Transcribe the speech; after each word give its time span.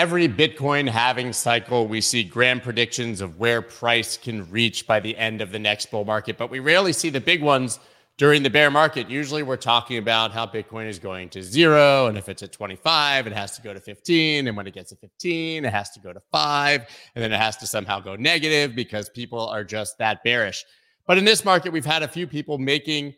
every 0.00 0.26
Bitcoin 0.26 0.88
halving 0.88 1.30
cycle, 1.30 1.86
we 1.86 2.00
see 2.00 2.24
grand 2.24 2.62
predictions 2.62 3.20
of 3.20 3.38
where 3.38 3.60
price 3.60 4.16
can 4.16 4.50
reach 4.50 4.86
by 4.86 4.98
the 4.98 5.14
end 5.18 5.42
of 5.42 5.52
the 5.52 5.58
next 5.58 5.90
bull 5.90 6.06
market, 6.06 6.38
but 6.38 6.48
we 6.48 6.58
rarely 6.58 6.90
see 6.90 7.10
the 7.10 7.20
big 7.20 7.42
ones 7.42 7.78
during 8.16 8.42
the 8.42 8.48
bear 8.48 8.70
market. 8.70 9.10
Usually 9.10 9.42
we're 9.42 9.58
talking 9.58 9.98
about 9.98 10.32
how 10.32 10.46
Bitcoin 10.46 10.88
is 10.88 10.98
going 10.98 11.28
to 11.28 11.42
zero. 11.42 12.06
And 12.06 12.16
if 12.16 12.30
it's 12.30 12.42
at 12.42 12.50
25, 12.50 13.26
it 13.26 13.34
has 13.34 13.54
to 13.56 13.60
go 13.60 13.74
to 13.74 13.80
15. 13.80 14.48
And 14.48 14.56
when 14.56 14.66
it 14.66 14.72
gets 14.72 14.88
to 14.88 14.96
15, 14.96 15.66
it 15.66 15.70
has 15.70 15.90
to 15.90 16.00
go 16.00 16.14
to 16.14 16.22
five. 16.32 16.86
And 17.14 17.22
then 17.22 17.30
it 17.30 17.38
has 17.38 17.58
to 17.58 17.66
somehow 17.66 18.00
go 18.00 18.16
negative 18.16 18.74
because 18.74 19.10
people 19.10 19.50
are 19.50 19.64
just 19.64 19.98
that 19.98 20.24
bearish. 20.24 20.64
But 21.06 21.18
in 21.18 21.26
this 21.26 21.44
market, 21.44 21.74
we've 21.74 21.84
had 21.84 22.02
a 22.02 22.08
few 22.08 22.26
people 22.26 22.56
making 22.56 23.16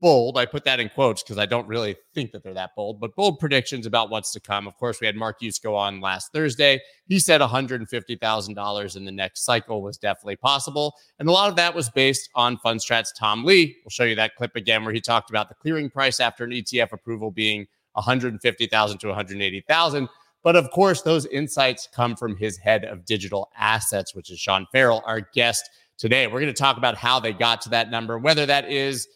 bold. 0.00 0.38
I 0.38 0.46
put 0.46 0.64
that 0.64 0.80
in 0.80 0.88
quotes 0.88 1.22
because 1.22 1.38
I 1.38 1.46
don't 1.46 1.66
really 1.68 1.96
think 2.14 2.32
that 2.32 2.42
they're 2.42 2.54
that 2.54 2.70
bold, 2.74 3.00
but 3.00 3.14
bold 3.14 3.38
predictions 3.38 3.86
about 3.86 4.10
what's 4.10 4.32
to 4.32 4.40
come. 4.40 4.66
Of 4.66 4.76
course, 4.76 5.00
we 5.00 5.06
had 5.06 5.16
Mark 5.16 5.40
Hughes 5.40 5.58
go 5.58 5.76
on 5.76 6.00
last 6.00 6.32
Thursday. 6.32 6.80
He 7.06 7.18
said 7.18 7.40
$150,000 7.40 8.96
in 8.96 9.04
the 9.04 9.12
next 9.12 9.44
cycle 9.44 9.82
was 9.82 9.98
definitely 9.98 10.36
possible. 10.36 10.94
And 11.18 11.28
a 11.28 11.32
lot 11.32 11.50
of 11.50 11.56
that 11.56 11.74
was 11.74 11.90
based 11.90 12.30
on 12.34 12.56
Fundstrat's 12.58 13.12
Tom 13.12 13.44
Lee. 13.44 13.76
We'll 13.84 13.90
show 13.90 14.04
you 14.04 14.16
that 14.16 14.36
clip 14.36 14.56
again 14.56 14.84
where 14.84 14.94
he 14.94 15.00
talked 15.00 15.30
about 15.30 15.48
the 15.48 15.54
clearing 15.54 15.90
price 15.90 16.20
after 16.20 16.44
an 16.44 16.50
ETF 16.50 16.92
approval 16.92 17.30
being 17.30 17.66
150,000 17.92 18.98
to 18.98 19.06
180,000. 19.08 20.08
But 20.42 20.56
of 20.56 20.70
course, 20.70 21.02
those 21.02 21.26
insights 21.26 21.88
come 21.94 22.16
from 22.16 22.36
his 22.36 22.56
head 22.56 22.84
of 22.84 23.04
digital 23.04 23.50
assets, 23.56 24.14
which 24.14 24.30
is 24.30 24.38
Sean 24.38 24.66
Farrell, 24.72 25.02
our 25.04 25.20
guest 25.34 25.68
today. 25.98 26.26
We're 26.26 26.40
going 26.40 26.46
to 26.46 26.54
talk 26.54 26.78
about 26.78 26.96
how 26.96 27.20
they 27.20 27.32
got 27.32 27.60
to 27.62 27.68
that 27.70 27.90
number, 27.90 28.18
whether 28.18 28.46
that 28.46 28.70
is 28.70 29.06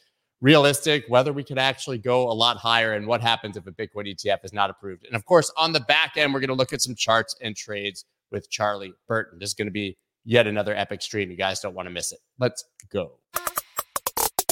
realistic, 0.44 1.06
whether 1.08 1.32
we 1.32 1.42
could 1.42 1.58
actually 1.58 1.96
go 1.96 2.30
a 2.30 2.34
lot 2.34 2.58
higher, 2.58 2.92
and 2.92 3.06
what 3.06 3.22
happens 3.22 3.56
if 3.56 3.66
a 3.66 3.72
Bitcoin 3.72 4.14
ETF 4.14 4.44
is 4.44 4.52
not 4.52 4.68
approved. 4.68 5.06
And 5.06 5.16
of 5.16 5.24
course, 5.24 5.50
on 5.56 5.72
the 5.72 5.80
back 5.80 6.18
end, 6.18 6.34
we're 6.34 6.40
going 6.40 6.48
to 6.48 6.54
look 6.54 6.74
at 6.74 6.82
some 6.82 6.94
charts 6.94 7.34
and 7.40 7.56
trades 7.56 8.04
with 8.30 8.50
Charlie 8.50 8.92
Burton. 9.08 9.38
This 9.38 9.48
is 9.48 9.54
going 9.54 9.68
to 9.68 9.72
be 9.72 9.96
yet 10.22 10.46
another 10.46 10.74
epic 10.76 11.00
stream. 11.00 11.30
You 11.30 11.38
guys 11.38 11.60
don't 11.60 11.74
want 11.74 11.86
to 11.86 11.90
miss 11.90 12.12
it. 12.12 12.18
Let's 12.38 12.62
go. 12.92 13.18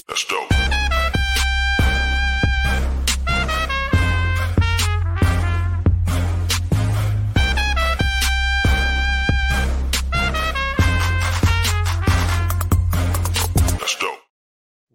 Let's 0.09 0.25
go. 0.25 0.52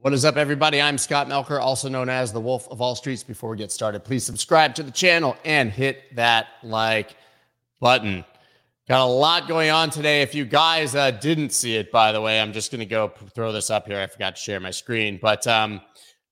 What 0.08 0.14
is 0.14 0.24
up, 0.24 0.38
everybody? 0.38 0.82
I'm 0.82 0.98
Scott 0.98 1.28
Melker, 1.28 1.60
also 1.60 1.90
known 1.90 2.08
as 2.08 2.32
the 2.32 2.40
Wolf 2.40 2.66
of 2.70 2.80
All 2.80 2.96
Streets. 2.96 3.24
Before 3.24 3.50
we 3.50 3.58
get 3.58 3.74
started, 3.74 4.06
please 4.06 4.24
subscribe 4.24 4.74
to 4.76 4.84
the 4.84 4.90
channel 4.90 5.36
and 5.44 5.70
hit 5.70 6.16
that 6.16 6.48
like 6.64 7.18
button. 7.82 8.24
Got 8.88 9.02
a 9.02 9.12
lot 9.12 9.50
going 9.50 9.70
on 9.70 9.90
today. 9.90 10.22
If 10.22 10.34
you 10.34 10.46
guys 10.46 10.96
uh, 10.96 11.12
didn't 11.12 11.50
see 11.50 11.76
it, 11.76 11.92
by 11.92 12.14
the 12.14 12.22
way, 12.22 12.40
I'm 12.40 12.54
just 12.54 12.72
going 12.72 12.80
to 12.80 12.86
go 12.86 13.10
throw 13.36 13.52
this 13.52 13.70
up 13.70 13.86
here. 13.86 14.00
I 14.00 14.08
forgot 14.08 14.38
to 14.38 14.42
share 14.42 14.62
my 14.62 14.72
screen, 14.72 15.20
but 15.22 15.46
um, 15.46 15.82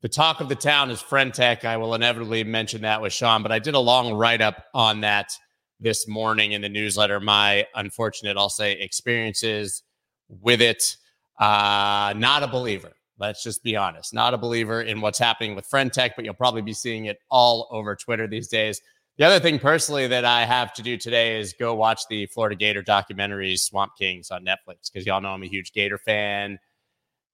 the 0.01 0.07
talk 0.07 0.39
of 0.39 0.47
the 0.47 0.55
town 0.55 0.89
is 0.89 1.01
Friend.tech. 1.01 1.65
I 1.65 1.75
will 1.75 1.95
inevitably 1.95 2.45
mention 2.45 2.83
that 2.83 3.01
with 3.01 3.11
Sean, 3.11 3.43
but 3.43 3.51
I 3.51 3.59
did 3.59 3.75
a 3.75 3.79
long 3.79 4.13
write 4.13 4.39
up 4.39 4.67
on 4.73 5.01
that 5.01 5.33
this 5.81 6.07
morning 6.07 6.53
in 6.53 6.61
the 6.61 6.69
newsletter. 6.69 7.19
My 7.19 7.67
unfortunate, 7.75 8.37
I'll 8.37 8.47
say, 8.47 8.71
experiences 8.71 9.83
with 10.29 10.61
it. 10.61 10.95
Uh, 11.37 12.13
not 12.15 12.41
a 12.41 12.47
believer 12.47 12.94
Let's 13.17 13.43
just 13.43 13.63
be 13.63 13.75
honest. 13.75 14.13
Not 14.13 14.33
a 14.33 14.37
believer 14.37 14.81
in 14.81 15.01
what's 15.01 15.19
happening 15.19 15.55
with 15.55 15.65
friend 15.65 15.91
tech, 15.91 16.15
but 16.15 16.25
you'll 16.25 16.33
probably 16.33 16.61
be 16.61 16.73
seeing 16.73 17.05
it 17.05 17.19
all 17.29 17.67
over 17.71 17.95
Twitter 17.95 18.27
these 18.27 18.47
days. 18.47 18.81
The 19.17 19.23
other 19.23 19.39
thing 19.39 19.59
personally 19.59 20.07
that 20.07 20.25
I 20.25 20.43
have 20.43 20.73
to 20.73 20.81
do 20.81 20.97
today 20.97 21.39
is 21.39 21.53
go 21.57 21.73
watch 21.73 22.01
the 22.09 22.25
Florida 22.25 22.55
Gator 22.57 22.81
documentary 22.81 23.55
Swamp 23.55 23.93
Kings 23.97 24.29
on 24.29 24.43
Netflix 24.43 24.91
because 24.91 25.05
y'all 25.05 25.21
know 25.21 25.29
I'm 25.29 25.43
a 25.43 25.47
huge 25.47 25.71
Gator 25.71 25.97
fan, 25.97 26.59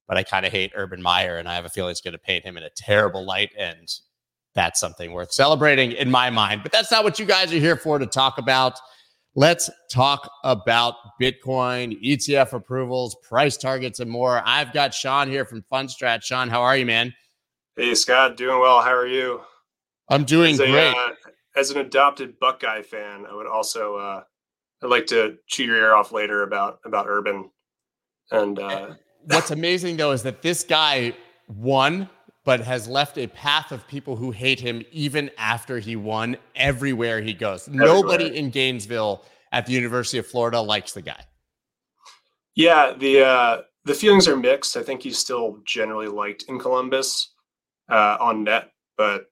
but 0.06 0.16
I 0.16 0.22
kind 0.22 0.46
of 0.46 0.52
hate 0.52 0.70
Urban 0.76 1.02
Meyer 1.02 1.38
and 1.38 1.48
I 1.48 1.54
have 1.56 1.64
a 1.64 1.68
feeling 1.68 1.90
it's 1.90 2.00
going 2.00 2.12
to 2.12 2.18
paint 2.18 2.44
him 2.44 2.56
in 2.56 2.62
a 2.62 2.70
terrible 2.70 3.26
light. 3.26 3.50
And 3.58 3.88
that's 4.54 4.78
something 4.78 5.12
worth 5.12 5.32
celebrating 5.32 5.90
in 5.90 6.08
my 6.08 6.30
mind. 6.30 6.62
But 6.62 6.70
that's 6.70 6.92
not 6.92 7.02
what 7.02 7.18
you 7.18 7.26
guys 7.26 7.52
are 7.52 7.58
here 7.58 7.76
for 7.76 7.98
to 7.98 8.06
talk 8.06 8.38
about. 8.38 8.78
Let's 9.34 9.70
talk 9.90 10.30
about 10.44 10.94
Bitcoin, 11.20 11.98
ETF 12.04 12.52
approvals, 12.52 13.16
price 13.22 13.56
targets, 13.56 14.00
and 14.00 14.10
more. 14.10 14.42
I've 14.44 14.72
got 14.74 14.92
Sean 14.92 15.28
here 15.28 15.46
from 15.46 15.64
Fundstrat. 15.72 16.22
Sean, 16.22 16.50
how 16.50 16.60
are 16.60 16.76
you, 16.76 16.84
man? 16.84 17.14
Hey, 17.76 17.94
Scott, 17.94 18.36
doing 18.36 18.60
well. 18.60 18.82
How 18.82 18.94
are 18.94 19.06
you? 19.06 19.40
I'm 20.10 20.24
doing 20.24 20.52
as 20.54 20.60
a, 20.60 20.66
great. 20.66 20.94
Uh, 20.94 21.12
as 21.56 21.70
an 21.70 21.78
adopted 21.78 22.38
Buckeye 22.38 22.82
fan, 22.82 23.24
I 23.24 23.34
would 23.34 23.46
also 23.46 23.96
uh, 23.96 24.22
I'd 24.82 24.90
like 24.90 25.06
to 25.06 25.38
chew 25.46 25.64
your 25.64 25.76
ear 25.76 25.94
off 25.94 26.12
later 26.12 26.42
about 26.42 26.80
about 26.84 27.06
Urban. 27.08 27.50
And 28.30 28.58
uh, 28.58 28.94
what's 29.24 29.50
amazing 29.50 29.96
though 29.96 30.10
is 30.10 30.22
that 30.24 30.42
this 30.42 30.64
guy 30.64 31.14
won 31.48 32.10
but 32.44 32.60
has 32.60 32.88
left 32.88 33.18
a 33.18 33.26
path 33.28 33.70
of 33.72 33.86
people 33.86 34.16
who 34.16 34.30
hate 34.30 34.60
him 34.60 34.82
even 34.90 35.30
after 35.38 35.78
he 35.78 35.96
won 35.96 36.36
everywhere 36.56 37.20
he 37.20 37.32
goes. 37.32 37.68
Everywhere. 37.68 37.86
Nobody 37.86 38.36
in 38.36 38.50
Gainesville 38.50 39.24
at 39.52 39.66
the 39.66 39.72
University 39.72 40.18
of 40.18 40.26
Florida 40.26 40.60
likes 40.60 40.92
the 40.92 41.02
guy. 41.02 41.24
Yeah, 42.54 42.94
the 42.98 43.24
uh, 43.24 43.60
the 43.84 43.94
feelings 43.94 44.28
are 44.28 44.36
mixed. 44.36 44.76
I 44.76 44.82
think 44.82 45.02
he's 45.02 45.18
still 45.18 45.58
generally 45.64 46.08
liked 46.08 46.44
in 46.48 46.58
Columbus 46.58 47.32
uh, 47.88 48.16
on 48.20 48.44
net, 48.44 48.70
but 48.96 49.26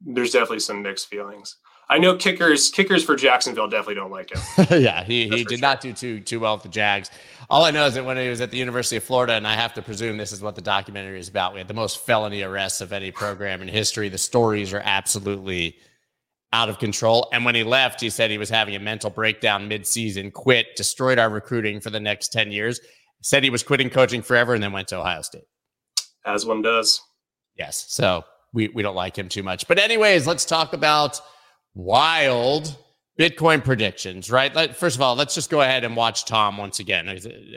there's 0.00 0.32
definitely 0.32 0.60
some 0.60 0.82
mixed 0.82 1.08
feelings. 1.08 1.56
I 1.90 1.98
know 1.98 2.14
kickers 2.14 2.70
kickers 2.70 3.02
for 3.02 3.16
Jacksonville 3.16 3.66
definitely 3.66 3.96
don't 3.96 4.12
like 4.12 4.30
him. 4.30 4.66
yeah, 4.80 5.02
he, 5.02 5.24
he 5.24 5.42
did 5.42 5.50
sure. 5.50 5.58
not 5.58 5.80
do 5.80 5.92
too 5.92 6.20
too 6.20 6.38
well 6.38 6.54
with 6.54 6.62
the 6.62 6.68
Jags. 6.68 7.10
All 7.50 7.64
I 7.64 7.72
know 7.72 7.84
is 7.84 7.94
that 7.94 8.04
when 8.04 8.16
he 8.16 8.28
was 8.28 8.40
at 8.40 8.52
the 8.52 8.56
University 8.56 8.96
of 8.96 9.02
Florida, 9.02 9.32
and 9.32 9.44
I 9.44 9.54
have 9.54 9.74
to 9.74 9.82
presume 9.82 10.16
this 10.16 10.30
is 10.30 10.40
what 10.40 10.54
the 10.54 10.60
documentary 10.60 11.18
is 11.18 11.28
about, 11.28 11.52
we 11.52 11.58
had 11.58 11.66
the 11.66 11.74
most 11.74 11.98
felony 12.06 12.42
arrests 12.42 12.80
of 12.80 12.92
any 12.92 13.10
program 13.10 13.60
in 13.60 13.66
history. 13.66 14.08
The 14.08 14.18
stories 14.18 14.72
are 14.72 14.82
absolutely 14.84 15.78
out 16.52 16.68
of 16.68 16.78
control. 16.78 17.28
And 17.32 17.44
when 17.44 17.56
he 17.56 17.64
left, 17.64 18.00
he 18.00 18.08
said 18.08 18.30
he 18.30 18.38
was 18.38 18.50
having 18.50 18.76
a 18.76 18.80
mental 18.80 19.10
breakdown 19.10 19.66
mid-season, 19.66 20.30
quit, 20.30 20.76
destroyed 20.76 21.18
our 21.18 21.28
recruiting 21.28 21.80
for 21.80 21.90
the 21.90 21.98
next 21.98 22.28
10 22.28 22.52
years, 22.52 22.80
said 23.20 23.42
he 23.42 23.50
was 23.50 23.64
quitting 23.64 23.90
coaching 23.90 24.22
forever, 24.22 24.54
and 24.54 24.62
then 24.62 24.70
went 24.70 24.86
to 24.88 24.96
Ohio 24.96 25.22
State. 25.22 25.44
As 26.24 26.46
one 26.46 26.62
does. 26.62 27.00
Yes. 27.56 27.86
So 27.88 28.24
we, 28.52 28.68
we 28.68 28.82
don't 28.84 28.94
like 28.94 29.18
him 29.18 29.28
too 29.28 29.42
much. 29.42 29.66
But 29.66 29.80
anyways, 29.80 30.28
let's 30.28 30.44
talk 30.44 30.72
about– 30.72 31.20
wild 31.74 32.76
Bitcoin 33.18 33.62
predictions, 33.62 34.30
right? 34.30 34.54
Let, 34.54 34.76
first 34.76 34.96
of 34.96 35.02
all, 35.02 35.14
let's 35.14 35.34
just 35.34 35.50
go 35.50 35.60
ahead 35.60 35.84
and 35.84 35.94
watch 35.94 36.24
Tom 36.24 36.56
once 36.56 36.80
again, 36.80 37.08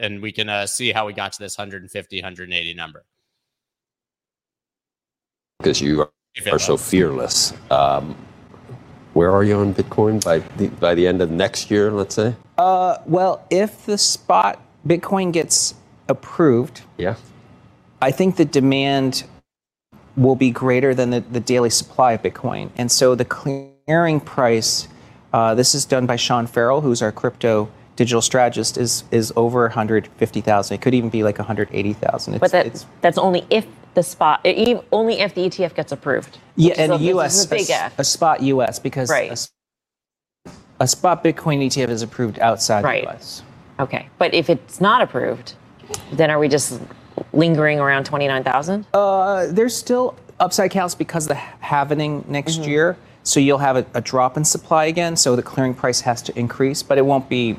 and 0.01 0.21
we 0.21 0.31
can 0.31 0.49
uh, 0.49 0.65
see 0.65 0.91
how 0.91 1.05
we 1.05 1.13
got 1.13 1.31
to 1.33 1.39
this 1.39 1.57
150, 1.57 2.17
180 2.17 2.73
number. 2.73 3.05
Because 5.59 5.79
you 5.79 6.01
are, 6.01 6.59
so 6.59 6.75
fearless. 6.75 7.53
Um, 7.71 8.15
where 9.13 9.31
are 9.31 9.43
you 9.43 9.59
on 9.59 9.73
Bitcoin 9.73 10.23
by 10.23 10.39
the, 10.57 10.67
by 10.67 10.95
the 10.95 11.07
end 11.07 11.21
of 11.21 11.31
next 11.31 11.71
year, 11.71 11.91
let's 11.91 12.15
say? 12.15 12.35
Uh, 12.57 12.97
well, 13.05 13.45
if 13.49 13.85
the 13.85 13.97
spot 13.97 14.59
Bitcoin 14.85 15.31
gets 15.31 15.75
approved, 16.09 16.81
yeah, 16.97 17.15
I 18.01 18.11
think 18.11 18.35
the 18.35 18.45
demand 18.45 19.23
will 20.17 20.35
be 20.35 20.51
greater 20.51 20.93
than 20.93 21.11
the, 21.11 21.21
the 21.21 21.39
daily 21.39 21.69
supply 21.69 22.13
of 22.13 22.21
Bitcoin. 22.21 22.69
And 22.75 22.91
so 22.91 23.15
the 23.15 23.25
clearing 23.85 24.19
price, 24.19 24.87
uh, 25.31 25.55
this 25.55 25.75
is 25.75 25.85
done 25.85 26.05
by 26.05 26.15
Sean 26.15 26.47
Farrell, 26.47 26.81
who's 26.81 27.01
our 27.01 27.11
crypto 27.11 27.69
digital 27.95 28.21
strategist, 28.21 28.77
is 28.77 29.03
is 29.11 29.33
over 29.35 29.61
150,000. 29.63 30.75
It 30.75 30.81
could 30.81 30.93
even 30.93 31.09
be 31.09 31.23
like 31.23 31.37
180,000. 31.37 32.39
But 32.39 32.51
that, 32.51 32.85
that's 33.01 33.17
only 33.17 33.45
if 33.49 33.65
the 33.93 34.03
spot, 34.03 34.45
only 34.91 35.19
if 35.19 35.35
the 35.35 35.41
ETF 35.41 35.75
gets 35.75 35.91
approved. 35.91 36.37
Yeah, 36.55 36.73
and 36.77 36.91
so 36.91 36.97
US, 36.97 37.51
a, 37.51 37.55
a, 37.55 37.91
a, 37.99 38.03
spot 38.03 38.41
US, 38.41 38.79
because 38.79 39.09
right. 39.09 39.31
a, 40.45 40.51
a, 40.79 40.87
spot 40.87 41.23
Bitcoin 41.23 41.63
ETF 41.65 41.89
is 41.89 42.01
approved 42.01 42.39
outside 42.39 42.83
right. 42.83 43.03
the 43.03 43.11
US. 43.11 43.43
Okay, 43.79 44.09
but 44.17 44.33
if 44.33 44.49
it's 44.49 44.81
not 44.81 45.01
approved, 45.01 45.53
then 46.11 46.31
are 46.31 46.39
we 46.39 46.47
just 46.47 46.79
lingering 47.33 47.79
around 47.79 48.05
29,000? 48.05 48.85
Uh, 48.93 49.47
there's 49.47 49.75
still 49.75 50.15
upside 50.39 50.71
counts 50.71 50.95
because 50.95 51.25
of 51.25 51.29
the 51.29 51.41
halvening 51.65 52.27
next 52.27 52.59
mm-hmm. 52.59 52.69
year. 52.69 52.97
So 53.23 53.39
you'll 53.39 53.57
have 53.59 53.77
a, 53.77 53.85
a, 53.93 54.01
drop 54.01 54.35
in 54.35 54.43
supply 54.43 54.85
again. 54.85 55.15
So 55.15 55.35
the 55.35 55.41
clearing 55.41 55.73
price 55.73 56.01
has 56.01 56.21
to 56.23 56.37
increase, 56.37 56.83
but 56.83 56.97
it 56.97 57.05
won't 57.05 57.29
be 57.29 57.57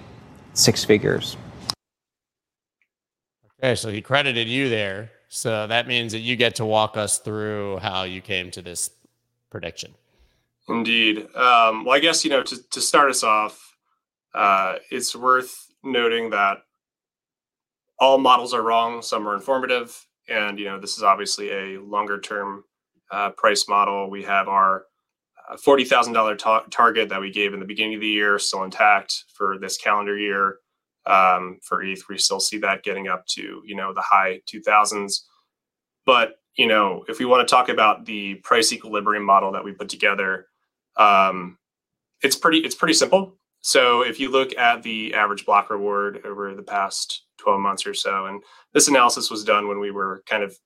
six 0.52 0.84
figures. 0.84 1.36
Okay, 3.58 3.74
so 3.74 3.90
he 3.90 4.02
credited 4.02 4.46
you 4.46 4.68
there. 4.68 5.10
So 5.28 5.66
that 5.66 5.88
means 5.88 6.12
that 6.12 6.20
you 6.20 6.36
get 6.36 6.54
to 6.56 6.66
walk 6.66 6.96
us 6.96 7.18
through 7.18 7.78
how 7.78 8.02
you 8.02 8.20
came 8.20 8.50
to 8.52 8.62
this 8.62 8.90
prediction. 9.50 9.94
Indeed. 10.68 11.34
Um, 11.34 11.84
well, 11.84 11.94
I 11.94 11.98
guess, 11.98 12.24
you 12.24 12.30
know, 12.30 12.42
to, 12.42 12.70
to 12.70 12.80
start 12.80 13.10
us 13.10 13.22
off, 13.24 13.74
uh, 14.34 14.76
it's 14.90 15.16
worth 15.16 15.72
noting 15.82 16.30
that 16.30 16.58
all 17.98 18.18
models 18.18 18.52
are 18.52 18.62
wrong. 18.62 19.02
Some 19.02 19.28
are 19.28 19.34
informative, 19.34 20.06
and 20.28 20.58
you 20.58 20.66
know 20.66 20.80
this 20.80 20.96
is 20.96 21.02
obviously 21.02 21.50
a 21.50 21.80
longer 21.80 22.20
term 22.20 22.64
uh, 23.10 23.30
price 23.30 23.68
model. 23.68 24.10
We 24.10 24.24
have 24.24 24.48
our 24.48 24.84
$40,000 25.52 26.38
ta- 26.38 26.64
target 26.70 27.08
that 27.10 27.20
we 27.20 27.30
gave 27.30 27.54
in 27.54 27.60
the 27.60 27.66
beginning 27.66 27.94
of 27.94 28.00
the 28.00 28.08
year, 28.08 28.38
still 28.38 28.64
intact 28.64 29.24
for 29.34 29.58
this 29.58 29.76
calendar 29.76 30.18
year. 30.18 30.58
Um, 31.06 31.58
for 31.62 31.82
ETH, 31.82 32.02
we 32.08 32.16
still 32.16 32.40
see 32.40 32.58
that 32.58 32.82
getting 32.82 33.08
up 33.08 33.26
to, 33.26 33.62
you 33.64 33.76
know, 33.76 33.92
the 33.92 34.00
high 34.00 34.40
2000s. 34.52 35.20
But, 36.06 36.36
you 36.56 36.66
know, 36.66 37.04
if 37.08 37.18
we 37.18 37.26
want 37.26 37.46
to 37.46 37.52
talk 37.52 37.68
about 37.68 38.06
the 38.06 38.36
price 38.36 38.72
equilibrium 38.72 39.24
model 39.24 39.52
that 39.52 39.64
we 39.64 39.72
put 39.72 39.90
together, 39.90 40.46
um, 40.96 41.58
it's 42.22 42.36
pretty 42.36 42.58
it's 42.58 42.74
pretty 42.74 42.94
simple. 42.94 43.36
So 43.60 44.02
if 44.02 44.20
you 44.20 44.30
look 44.30 44.56
at 44.58 44.82
the 44.82 45.14
average 45.14 45.46
block 45.46 45.70
reward 45.70 46.20
over 46.24 46.54
the 46.54 46.62
past 46.62 47.24
12 47.38 47.60
months 47.60 47.86
or 47.86 47.94
so, 47.94 48.26
and 48.26 48.42
this 48.72 48.88
analysis 48.88 49.30
was 49.30 49.44
done 49.44 49.68
when 49.68 49.80
we 49.80 49.90
were 49.90 50.22
kind 50.26 50.42
of 50.42 50.56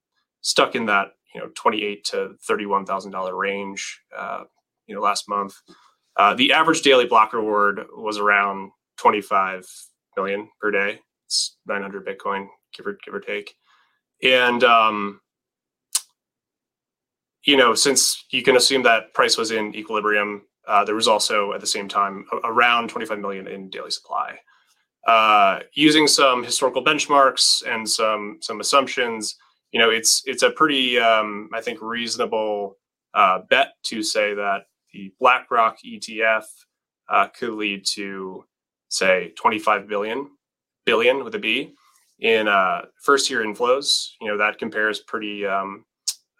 stuck 0.41 0.75
in 0.75 0.87
that 0.87 1.13
you 1.35 1.41
know 1.41 1.49
28 1.55 2.05
to 2.05 2.35
31 2.47 2.87
thousand 2.87 3.11
dollar 3.11 3.37
range, 3.37 4.01
uh, 4.17 4.45
you 4.89 4.95
know, 4.95 5.01
last 5.01 5.29
month. 5.29 5.55
Uh, 6.17 6.35
the 6.35 6.53
average 6.53 6.83
daily 6.83 7.07
block 7.07 7.33
reward 7.33 7.87
was 7.97 8.19
around 8.19 8.73
25 8.97 9.65
million 10.17 10.49
per 10.61 10.73
day. 10.73 10.99
It's 11.27 11.57
900 11.67 12.05
Bitcoin, 12.05 12.49
give 12.77 12.87
or 12.87 12.99
give 13.05 13.15
or 13.15 13.21
take, 13.21 13.55
and 14.23 14.65
um, 14.65 15.21
you 17.45 17.57
know, 17.57 17.75
since 17.75 18.25
you 18.31 18.43
can 18.43 18.57
assume 18.57 18.83
that 18.83 19.15
price 19.15 19.37
was 19.37 19.53
in 19.53 19.75
equilibrium, 19.77 20.43
uh, 20.67 20.85
there 20.85 20.95
was 20.95 21.09
also 21.09 21.53
at 21.53 21.61
the 21.61 21.67
same 21.67 21.89
time 21.89 22.27
around 22.45 22.91
25 22.91 23.19
million 23.21 23.47
in 23.47 23.71
daily 23.71 23.91
supply. 23.91 24.39
Uh, 25.07 25.61
using 25.73 26.07
some 26.07 26.45
historical 26.45 26.85
benchmarks 26.85 27.63
and 27.67 27.89
some 27.89 28.39
some 28.41 28.61
assumptions, 28.61 29.37
you 29.73 29.81
know, 29.81 29.91
it's 29.91 30.23
it's 30.27 30.43
a 30.43 30.51
pretty 30.51 30.99
um, 30.99 31.49
I 31.55 31.61
think 31.61 31.81
reasonable 31.81 32.77
uh, 33.15 33.41
bet 33.49 33.69
to 33.85 34.03
say 34.03 34.35
that 34.35 34.65
the 34.93 35.13
BlackRock 35.21 35.79
ETF 35.87 36.45
uh, 37.09 37.29
could 37.29 37.55
lead 37.55 37.85
to 37.95 38.45
say 38.89 39.33
25 39.37 39.89
billion 39.89 40.31
billion 40.87 41.23
with 41.23 41.35
a 41.35 41.39
B 41.39 41.75
in 42.21 42.49
uh, 42.49 42.83
first 43.03 43.31
year 43.31 43.45
inflows. 43.45 44.11
You 44.21 44.29
know 44.29 44.39
that 44.39 44.59
compares 44.59 45.01
pretty 45.01 45.47
um, 45.47 45.85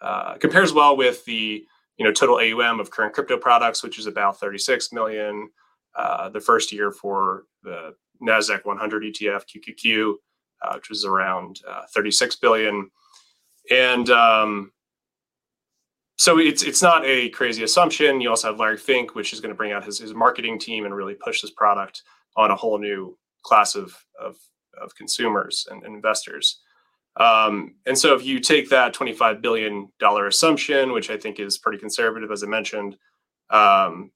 uh, 0.01 0.35
compares 0.35 0.73
well 0.73 0.97
with 0.97 1.23
the 1.25 1.63
you 1.97 2.05
know 2.05 2.11
total 2.11 2.37
AUM 2.37 2.79
of 2.79 2.91
current 2.91 3.13
crypto 3.13 3.37
products, 3.37 3.83
which 3.83 3.99
is 3.99 4.07
about 4.07 4.39
36 4.39 4.91
million. 4.91 5.49
Uh, 5.95 6.29
the 6.29 6.39
first 6.39 6.71
year 6.71 6.91
for 6.91 7.43
the 7.63 7.93
Nasdaq 8.21 8.63
100 8.63 9.03
ETF 9.03 9.43
QQQ, 9.49 10.13
uh, 10.61 10.73
which 10.75 10.89
was 10.89 11.03
around 11.03 11.61
uh, 11.67 11.83
36 11.93 12.35
billion, 12.37 12.89
and 13.71 14.09
um, 14.09 14.71
so 16.19 16.37
it's 16.37 16.63
it's 16.63 16.81
not 16.81 17.05
a 17.05 17.29
crazy 17.29 17.63
assumption. 17.63 18.19
You 18.19 18.29
also 18.29 18.49
have 18.49 18.59
Larry 18.59 18.75
Fink, 18.75 19.15
which 19.15 19.31
is 19.31 19.39
going 19.39 19.53
to 19.53 19.57
bring 19.57 19.71
out 19.71 19.85
his, 19.85 19.99
his 19.99 20.13
marketing 20.13 20.59
team 20.59 20.83
and 20.83 20.93
really 20.93 21.13
push 21.13 21.41
this 21.41 21.51
product 21.51 22.03
on 22.35 22.51
a 22.51 22.55
whole 22.55 22.77
new 22.77 23.17
class 23.43 23.73
of 23.73 23.95
of, 24.19 24.35
of 24.81 24.93
consumers 24.95 25.65
and, 25.71 25.81
and 25.83 25.95
investors. 25.95 26.59
Um, 27.15 27.75
and 27.85 27.97
so 27.97 28.15
if 28.15 28.25
you 28.25 28.41
take 28.41 28.69
that 28.69 28.93
$25 28.93 29.41
billion 29.41 29.89
assumption, 30.27 30.91
which 30.91 31.09
I 31.09 31.15
think 31.15 31.39
is 31.39 31.57
pretty 31.57 31.77
conservative, 31.77 32.31
as 32.31 32.43
I 32.43 32.47
mentioned, 32.47 32.97
um, 33.49 34.11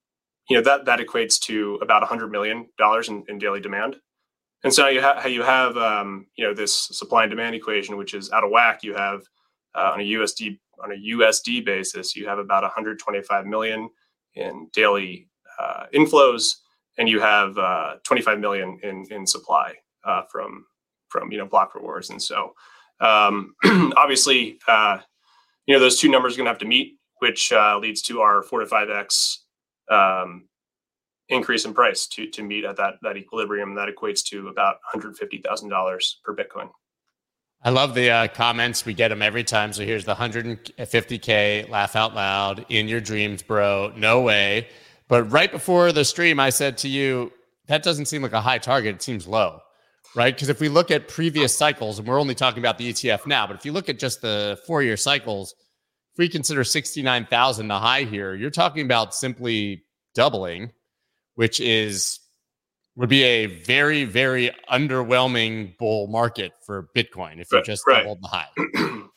you 0.49 0.57
know, 0.57 0.63
that, 0.63 0.85
that 0.85 0.99
equates 0.99 1.39
to 1.41 1.75
about 1.81 2.03
$100 2.03 2.29
million 2.31 2.67
in, 3.07 3.23
in 3.29 3.39
daily 3.39 3.61
demand. 3.61 3.95
And 4.63 4.73
so 4.73 4.87
you 4.87 5.01
have, 5.01 5.29
you 5.29 5.41
have, 5.41 5.75
um, 5.77 6.27
you 6.35 6.45
know, 6.45 6.53
this 6.53 6.73
supply 6.73 7.23
and 7.23 7.29
demand 7.29 7.55
equation, 7.55 7.97
which 7.97 8.13
is 8.13 8.31
out 8.31 8.43
of 8.43 8.51
whack. 8.51 8.83
You 8.83 8.93
have 8.93 9.23
uh, 9.75 9.91
on 9.93 9.99
a 9.99 10.03
USD, 10.03 10.59
on 10.81 10.91
a 10.91 10.95
USD 10.95 11.65
basis, 11.65 12.15
you 12.15 12.27
have 12.27 12.39
about 12.39 12.63
125 12.63 13.45
million 13.45 13.89
in 14.35 14.69
daily 14.73 15.27
uh, 15.59 15.85
inflows, 15.93 16.55
and 16.97 17.07
you 17.09 17.19
have 17.19 17.57
uh, 17.57 17.95
25 18.03 18.39
million 18.39 18.79
in, 18.83 19.05
in 19.11 19.27
supply 19.27 19.73
uh, 20.05 20.23
from, 20.31 20.65
from, 21.09 21.31
you 21.31 21.37
know, 21.37 21.45
block 21.45 21.75
rewards. 21.75 22.09
And 22.09 22.21
so, 22.21 22.53
um, 22.99 23.55
obviously, 23.95 24.59
uh, 24.67 24.99
you 25.65 25.73
know, 25.73 25.79
those 25.79 25.99
two 25.99 26.09
numbers 26.09 26.33
are 26.33 26.37
going 26.37 26.45
to 26.45 26.51
have 26.51 26.59
to 26.59 26.65
meet, 26.65 26.97
which 27.19 27.51
uh, 27.51 27.77
leads 27.79 28.01
to 28.03 28.21
our 28.21 28.43
four 28.43 28.59
to 28.59 28.65
five 28.65 28.89
x 28.89 29.45
um, 29.89 30.45
increase 31.29 31.65
in 31.65 31.73
price 31.73 32.07
to 32.07 32.29
to 32.29 32.43
meet 32.43 32.65
at 32.65 32.75
that 32.77 32.95
that 33.01 33.17
equilibrium. 33.17 33.75
That 33.75 33.89
equates 33.89 34.23
to 34.25 34.49
about 34.49 34.75
one 34.75 35.01
hundred 35.01 35.17
fifty 35.17 35.39
thousand 35.39 35.69
dollars 35.69 36.19
per 36.23 36.35
Bitcoin. 36.35 36.69
I 37.63 37.69
love 37.69 37.95
the 37.95 38.09
uh, 38.09 38.27
comments. 38.27 38.85
We 38.85 38.93
get 38.93 39.07
them 39.07 39.21
every 39.21 39.43
time. 39.43 39.71
So 39.73 39.83
here's 39.83 40.05
the 40.05 40.15
150K 40.15 41.69
laugh 41.69 41.95
out 41.95 42.13
loud 42.13 42.65
in 42.69 42.87
your 42.87 42.99
dreams, 42.99 43.41
bro. 43.41 43.93
No 43.95 44.21
way. 44.21 44.67
But 45.07 45.23
right 45.31 45.51
before 45.51 45.91
the 45.91 46.03
stream, 46.03 46.39
I 46.39 46.49
said 46.49 46.77
to 46.79 46.89
you, 46.89 47.31
that 47.67 47.83
doesn't 47.83 48.05
seem 48.05 48.21
like 48.21 48.33
a 48.33 48.41
high 48.41 48.57
target. 48.57 48.95
It 48.95 49.01
seems 49.01 49.27
low 49.27 49.61
right? 50.15 50.33
Because 50.33 50.49
if 50.49 50.59
we 50.59 50.69
look 50.69 50.91
at 50.91 51.07
previous 51.07 51.55
cycles, 51.55 51.99
and 51.99 52.07
we're 52.07 52.19
only 52.19 52.35
talking 52.35 52.59
about 52.59 52.77
the 52.77 52.91
ETF 52.91 53.25
now, 53.25 53.47
but 53.47 53.55
if 53.55 53.65
you 53.65 53.71
look 53.71 53.89
at 53.89 53.99
just 53.99 54.21
the 54.21 54.59
four 54.67 54.83
year 54.83 54.97
cycles, 54.97 55.55
if 56.13 56.17
we 56.19 56.29
consider 56.29 56.63
69,000 56.63 57.67
the 57.67 57.79
high 57.79 58.03
here, 58.03 58.35
you're 58.35 58.51
talking 58.51 58.85
about 58.85 59.15
simply 59.15 59.83
doubling, 60.13 60.71
which 61.35 61.59
is 61.59 62.19
would 62.95 63.09
be 63.09 63.23
a 63.23 63.47
very, 63.47 64.03
very 64.03 64.51
underwhelming 64.71 65.77
bull 65.77 66.07
market 66.07 66.53
for 66.65 66.89
Bitcoin 66.95 67.39
if 67.39 67.51
you 67.51 67.61
just 67.63 67.83
right. 67.87 68.03
doubled 68.03 68.21
the 68.21 68.27
high. 68.27 68.47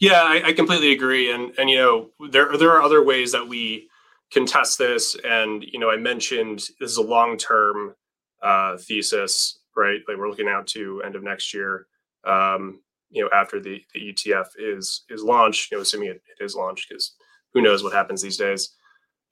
yeah, 0.00 0.22
I, 0.22 0.42
I, 0.48 0.52
completely 0.52 0.92
agree. 0.92 1.32
And 1.32 1.52
and 1.58 1.70
you 1.70 1.76
know, 1.76 2.10
there 2.30 2.56
there 2.58 2.70
are 2.72 2.82
other 2.82 3.02
ways 3.02 3.32
that 3.32 3.48
we 3.48 3.88
can 4.30 4.44
test 4.44 4.78
this. 4.78 5.16
And 5.24 5.64
you 5.64 5.78
know, 5.78 5.90
I 5.90 5.96
mentioned 5.96 6.68
this 6.78 6.90
is 6.90 6.98
a 6.98 7.02
long 7.02 7.38
term 7.38 7.94
uh, 8.42 8.76
thesis 8.76 9.58
right? 9.76 10.00
Like 10.06 10.16
we're 10.16 10.28
looking 10.28 10.48
out 10.48 10.66
to 10.68 11.02
end 11.04 11.16
of 11.16 11.22
next 11.22 11.52
year. 11.54 11.86
Um, 12.24 12.80
you 13.10 13.22
know, 13.22 13.30
after 13.34 13.60
the 13.60 13.82
the 13.92 14.12
ETF 14.12 14.46
is 14.58 15.04
is 15.08 15.22
launched, 15.22 15.70
you 15.70 15.78
know, 15.78 15.82
assuming 15.82 16.08
it, 16.08 16.22
it 16.38 16.44
is 16.44 16.54
launched, 16.54 16.88
because 16.88 17.14
who 17.52 17.62
knows 17.62 17.82
what 17.82 17.92
happens 17.92 18.22
these 18.22 18.36
days. 18.36 18.74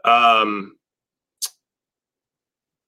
Um, 0.04 0.76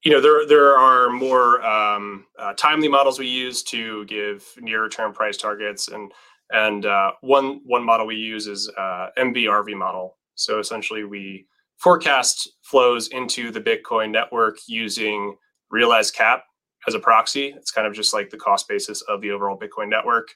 you 0.05 0.13
know, 0.13 0.21
there 0.21 0.47
there 0.47 0.77
are 0.77 1.09
more 1.11 1.65
um, 1.65 2.27
uh, 2.39 2.53
timely 2.55 2.89
models 2.89 3.19
we 3.19 3.27
use 3.27 3.63
to 3.65 4.05
give 4.05 4.47
nearer 4.61 4.89
term 4.89 5.15
price 5.15 5.39
targets, 5.39 5.89
and 5.89 6.13
and 6.51 6.85
uh, 6.85 7.13
one 7.23 7.63
one 7.65 7.85
model 7.85 8.07
we 8.07 8.17
use 8.17 8.47
is 8.47 8.71
uh, 8.77 9.09
MVRV 9.19 9.75
model. 9.75 10.19
So 10.35 10.59
essentially, 10.59 11.05
we 11.05 11.47
forecast 11.79 12.51
flows 12.63 13.09
into 13.09 13.51
the 13.51 13.61
Bitcoin 13.61 14.11
network 14.11 14.59
using 14.69 15.37
realized 15.71 16.15
cap 16.15 16.45
as 16.87 16.95
a 16.95 16.99
proxy. 16.99 17.55
It's 17.57 17.71
kind 17.71 17.87
of 17.87 17.95
just 17.95 18.13
like 18.13 18.29
the 18.29 18.37
cost 18.37 18.69
basis 18.69 19.01
of 19.03 19.23
the 19.23 19.31
overall 19.31 19.59
Bitcoin 19.59 19.89
network. 19.89 20.29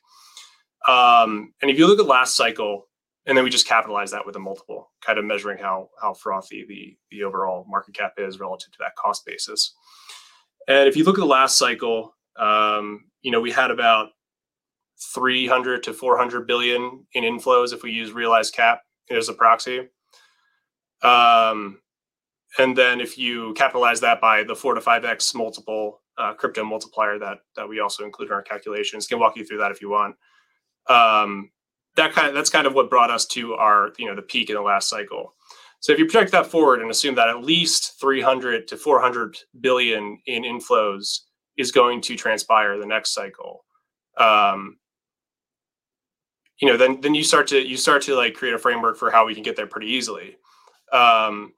Um, 0.88 1.52
and 1.60 1.70
if 1.70 1.78
you 1.78 1.86
look 1.86 1.98
at 1.98 2.06
last 2.06 2.36
cycle, 2.36 2.87
and 3.28 3.36
then 3.36 3.44
we 3.44 3.50
just 3.50 3.68
capitalize 3.68 4.10
that 4.10 4.24
with 4.24 4.34
a 4.36 4.40
multiple, 4.40 4.90
kind 5.02 5.18
of 5.18 5.24
measuring 5.24 5.58
how 5.58 5.90
how 6.00 6.14
frothy 6.14 6.64
the 6.66 6.96
the 7.10 7.22
overall 7.22 7.66
market 7.68 7.94
cap 7.94 8.14
is 8.16 8.40
relative 8.40 8.72
to 8.72 8.78
that 8.80 8.96
cost 8.96 9.24
basis. 9.26 9.74
And 10.66 10.88
if 10.88 10.96
you 10.96 11.04
look 11.04 11.18
at 11.18 11.20
the 11.20 11.26
last 11.26 11.58
cycle, 11.58 12.16
um, 12.38 13.04
you 13.20 13.30
know 13.30 13.40
we 13.40 13.52
had 13.52 13.70
about 13.70 14.08
300 15.14 15.82
to 15.84 15.92
400 15.92 16.46
billion 16.46 17.06
in 17.12 17.22
inflows 17.22 17.72
if 17.72 17.82
we 17.82 17.92
use 17.92 18.12
realized 18.12 18.54
cap 18.54 18.80
as 19.10 19.28
a 19.28 19.34
proxy. 19.34 19.88
Um, 21.02 21.80
and 22.58 22.76
then 22.76 23.00
if 23.00 23.18
you 23.18 23.52
capitalize 23.54 24.00
that 24.00 24.20
by 24.20 24.42
the 24.42 24.56
four 24.56 24.74
to 24.74 24.80
five 24.80 25.04
x 25.04 25.34
multiple 25.34 26.00
uh, 26.16 26.32
crypto 26.32 26.64
multiplier 26.64 27.18
that 27.18 27.40
that 27.56 27.68
we 27.68 27.78
also 27.78 28.04
include 28.04 28.28
in 28.28 28.34
our 28.34 28.42
calculations. 28.42 29.06
Can 29.06 29.20
walk 29.20 29.36
you 29.36 29.44
through 29.44 29.58
that 29.58 29.70
if 29.70 29.82
you 29.82 29.90
want. 29.90 30.16
Um, 30.88 31.50
that 31.98 32.12
kind 32.12 32.28
of 32.28 32.34
that's 32.34 32.48
kind 32.48 32.66
of 32.66 32.74
what 32.74 32.88
brought 32.88 33.10
us 33.10 33.26
to 33.26 33.54
our 33.54 33.92
you 33.98 34.06
know 34.06 34.14
the 34.14 34.22
peak 34.22 34.48
in 34.48 34.56
the 34.56 34.62
last 34.62 34.88
cycle. 34.88 35.34
So 35.80 35.92
if 35.92 35.98
you 35.98 36.06
project 36.06 36.32
that 36.32 36.46
forward 36.46 36.80
and 36.80 36.90
assume 36.90 37.14
that 37.16 37.28
at 37.28 37.42
least 37.44 38.00
300 38.00 38.66
to 38.68 38.76
400 38.76 39.36
billion 39.60 40.18
in 40.26 40.42
inflows 40.42 41.20
is 41.56 41.70
going 41.70 42.00
to 42.02 42.16
transpire 42.16 42.78
the 42.78 42.86
next 42.86 43.14
cycle, 43.14 43.64
um, 44.16 44.78
you 46.60 46.68
know, 46.68 46.76
then 46.76 47.00
then 47.00 47.14
you 47.14 47.22
start 47.22 47.46
to 47.48 47.60
you 47.60 47.76
start 47.76 48.02
to 48.02 48.14
like 48.14 48.34
create 48.34 48.54
a 48.54 48.58
framework 48.58 48.96
for 48.96 49.10
how 49.10 49.26
we 49.26 49.34
can 49.34 49.42
get 49.42 49.56
there 49.56 49.66
pretty 49.66 49.88
easily. 49.88 50.36
Um, 50.92 51.52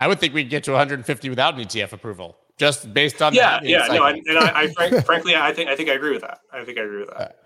I 0.00 0.08
would 0.08 0.18
think 0.18 0.34
we'd 0.34 0.50
get 0.50 0.64
to 0.64 0.72
150 0.72 1.30
without 1.30 1.54
an 1.54 1.60
ETF 1.60 1.92
approval 1.92 2.36
just 2.58 2.92
based 2.92 3.22
on 3.22 3.32
yeah, 3.32 3.60
yeah, 3.62 3.86
no, 3.86 4.04
and, 4.04 4.20
and 4.26 4.38
I, 4.38 4.62
I 4.62 4.72
frank, 4.72 5.04
frankly, 5.04 5.36
I 5.36 5.52
think 5.52 5.70
I 5.70 5.76
think 5.76 5.88
I 5.88 5.94
agree 5.94 6.12
with 6.12 6.22
that. 6.22 6.40
I 6.52 6.64
think 6.64 6.78
I 6.78 6.82
agree 6.82 7.00
with 7.00 7.10
that. 7.10 7.43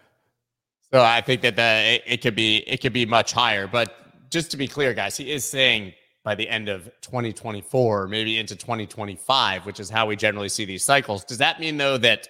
So 0.93 1.03
I 1.03 1.21
think 1.21 1.43
that 1.43 1.57
the 1.57 1.63
it, 1.63 2.03
it 2.07 2.23
could 2.23 2.35
be 2.35 2.59
it 2.67 2.81
could 2.81 2.93
be 2.93 3.05
much 3.05 3.33
higher, 3.33 3.67
but 3.67 3.95
just 4.31 4.51
to 4.51 4.57
be 4.57 4.67
clear, 4.69 4.95
guys, 4.95 5.17
he 5.17 5.31
is 5.31 5.45
saying 5.45 5.93
by 6.25 6.35
the 6.35 6.49
end 6.49 6.69
of 6.69 6.85
2024, 7.03 8.09
maybe 8.09 8.39
into 8.39 8.55
2025, 8.57 9.65
which 9.65 9.81
is 9.81 9.89
how 9.89 10.07
we 10.07 10.17
generally 10.17 10.49
see 10.49 10.65
these 10.65 10.85
cycles. 10.85 11.25
Does 11.25 11.39
that 11.39 11.61
mean 11.61 11.77
though 11.77 11.99
that 11.99 12.29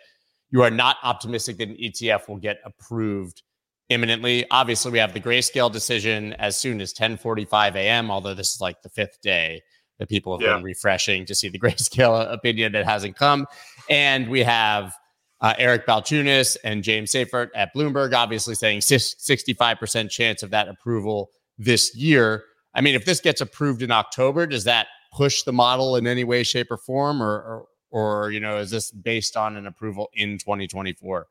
you 0.50 0.62
are 0.62 0.70
not 0.70 0.96
optimistic 1.02 1.58
that 1.58 1.68
an 1.68 1.76
ETF 1.76 2.28
will 2.28 2.36
get 2.36 2.58
approved 2.64 3.42
imminently? 3.90 4.44
Obviously, 4.50 4.90
we 4.90 4.98
have 4.98 5.14
the 5.14 5.20
grayscale 5.20 5.70
decision 5.70 6.32
as 6.34 6.56
soon 6.56 6.80
as 6.80 6.92
10:45 6.92 7.76
a.m. 7.76 8.10
Although 8.10 8.34
this 8.34 8.54
is 8.54 8.60
like 8.60 8.82
the 8.82 8.90
fifth 8.90 9.20
day. 9.22 9.62
that 9.98 10.08
people 10.08 10.32
have 10.32 10.46
yeah. 10.46 10.54
been 10.54 10.64
refreshing 10.64 11.26
to 11.26 11.34
see 11.34 11.48
the 11.48 11.58
grayscale 11.64 12.32
opinion 12.32 12.72
that 12.72 12.84
hasn't 12.84 13.16
come. 13.16 13.46
And 13.88 14.28
we 14.28 14.42
have 14.42 14.94
uh, 15.40 15.54
Eric 15.58 15.86
Balchunas 15.86 16.56
and 16.64 16.82
James 16.82 17.12
Seyffart 17.12 17.48
at 17.54 17.74
Bloomberg, 17.74 18.12
obviously 18.12 18.54
saying 18.54 18.80
65% 18.80 20.10
chance 20.10 20.42
of 20.42 20.50
that 20.50 20.68
approval 20.68 21.30
this 21.58 21.94
year. 21.94 22.44
I 22.74 22.80
mean, 22.80 22.94
if 22.94 23.04
this 23.04 23.20
gets 23.20 23.40
approved 23.40 23.82
in 23.82 23.90
October, 23.90 24.46
does 24.46 24.64
that 24.64 24.88
push 25.12 25.42
the 25.42 25.52
model 25.52 25.96
in 25.96 26.06
any 26.06 26.24
way, 26.24 26.42
shape, 26.42 26.70
or 26.70 26.76
form, 26.76 27.22
or, 27.22 27.66
or, 27.90 28.24
or 28.24 28.30
you 28.30 28.40
know, 28.40 28.58
is 28.58 28.70
this 28.70 28.90
based 28.90 29.36
on 29.36 29.56
an 29.56 29.66
approval 29.66 30.08
in 30.14 30.38
2024? 30.38 31.26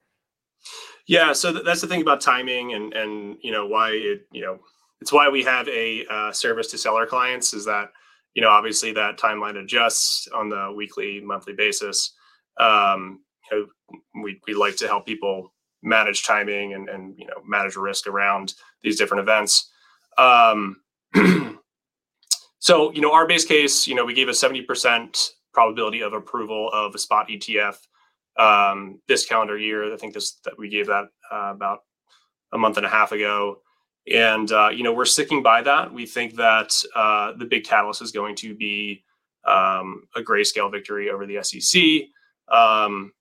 Yeah, 1.07 1.33
so 1.33 1.53
th- 1.53 1.63
that's 1.63 1.81
the 1.81 1.87
thing 1.87 2.01
about 2.01 2.19
timing, 2.19 2.73
and 2.73 2.93
and 2.93 3.37
you 3.41 3.51
know 3.51 3.65
why 3.65 3.91
it 3.91 4.27
you 4.31 4.41
know 4.41 4.59
it's 4.99 5.13
why 5.13 5.29
we 5.29 5.43
have 5.43 5.67
a 5.69 6.05
uh, 6.09 6.31
service 6.31 6.67
to 6.71 6.77
sell 6.77 6.95
our 6.95 7.05
clients 7.05 7.53
is 7.53 7.65
that 7.65 7.91
you 8.33 8.41
know 8.41 8.49
obviously 8.49 8.91
that 8.93 9.17
timeline 9.17 9.57
adjusts 9.57 10.27
on 10.35 10.49
the 10.49 10.73
weekly, 10.75 11.21
monthly 11.21 11.53
basis. 11.53 12.13
Um, 12.59 13.21
you 13.51 13.59
know, 13.59 13.65
we 14.21 14.39
we 14.47 14.53
like 14.53 14.75
to 14.77 14.87
help 14.87 15.05
people 15.05 15.53
manage 15.83 16.23
timing 16.23 16.73
and 16.73 16.89
and 16.89 17.17
you 17.17 17.25
know 17.25 17.41
manage 17.45 17.75
risk 17.75 18.07
around 18.07 18.53
these 18.81 18.97
different 18.97 19.21
events. 19.21 19.71
Um, 20.17 20.81
so 22.59 22.91
you 22.91 23.01
know 23.01 23.13
our 23.13 23.27
base 23.27 23.45
case, 23.45 23.87
you 23.87 23.95
know, 23.95 24.05
we 24.05 24.13
gave 24.13 24.29
a 24.29 24.33
seventy 24.33 24.61
percent 24.61 25.31
probability 25.53 26.01
of 26.01 26.13
approval 26.13 26.69
of 26.73 26.93
a 26.93 26.99
spot 26.99 27.29
ETF 27.29 27.77
um, 28.37 29.01
this 29.07 29.25
calendar 29.25 29.57
year. 29.57 29.93
I 29.93 29.97
think 29.97 30.13
this 30.13 30.33
that 30.45 30.57
we 30.57 30.69
gave 30.69 30.87
that 30.87 31.05
uh, 31.31 31.51
about 31.53 31.79
a 32.53 32.57
month 32.57 32.77
and 32.77 32.85
a 32.85 32.89
half 32.89 33.11
ago, 33.11 33.61
and 34.11 34.51
uh, 34.51 34.69
you 34.69 34.83
know 34.83 34.93
we're 34.93 35.05
sticking 35.05 35.43
by 35.43 35.61
that. 35.63 35.93
We 35.93 36.05
think 36.05 36.35
that 36.35 36.73
uh, 36.95 37.33
the 37.33 37.45
big 37.45 37.63
catalyst 37.63 38.01
is 38.01 38.11
going 38.11 38.35
to 38.37 38.55
be 38.55 39.03
um, 39.45 40.07
a 40.15 40.21
grayscale 40.21 40.71
victory 40.71 41.09
over 41.09 41.25
the 41.25 41.41
SEC, 41.41 42.09
um, 42.55 43.13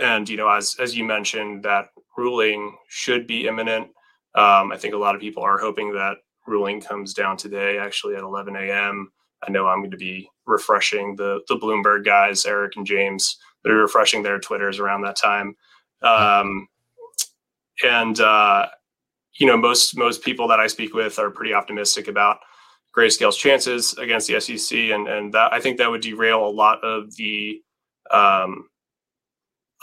and 0.00 0.28
you 0.28 0.36
know 0.36 0.48
as 0.48 0.76
as 0.78 0.96
you 0.96 1.04
mentioned, 1.04 1.62
that 1.64 1.88
ruling 2.16 2.76
should 2.88 3.26
be 3.26 3.46
imminent. 3.46 3.88
Um, 4.34 4.72
I 4.72 4.76
think 4.76 4.94
a 4.94 4.98
lot 4.98 5.14
of 5.14 5.20
people 5.20 5.42
are 5.42 5.58
hoping 5.58 5.92
that 5.94 6.18
ruling 6.46 6.80
comes 6.80 7.14
down 7.14 7.36
today, 7.36 7.78
actually 7.78 8.14
at 8.14 8.22
11 8.22 8.54
a.m. 8.56 9.10
I 9.46 9.50
know 9.50 9.66
I'm 9.66 9.80
going 9.80 9.90
to 9.90 9.96
be 9.96 10.28
refreshing 10.46 11.16
the 11.16 11.40
the 11.48 11.56
Bloomberg 11.56 12.04
guys, 12.04 12.46
Eric 12.46 12.76
and 12.76 12.86
James, 12.86 13.38
that 13.62 13.72
are 13.72 13.76
refreshing 13.76 14.22
their 14.22 14.38
Twitters 14.38 14.78
around 14.78 15.02
that 15.02 15.16
time. 15.16 15.56
Um, 16.02 16.68
and 17.84 18.18
uh, 18.20 18.68
you 19.38 19.46
know, 19.46 19.56
most 19.56 19.96
most 19.96 20.22
people 20.22 20.48
that 20.48 20.60
I 20.60 20.66
speak 20.66 20.94
with 20.94 21.18
are 21.18 21.30
pretty 21.30 21.54
optimistic 21.54 22.08
about 22.08 22.38
Grayscale's 22.96 23.36
chances 23.36 23.92
against 23.98 24.28
the 24.28 24.40
SEC, 24.40 24.78
and 24.78 25.08
and 25.08 25.32
that 25.34 25.52
I 25.52 25.60
think 25.60 25.78
that 25.78 25.90
would 25.90 26.00
derail 26.00 26.46
a 26.46 26.48
lot 26.48 26.82
of 26.82 27.14
the 27.16 27.60
um, 28.10 28.68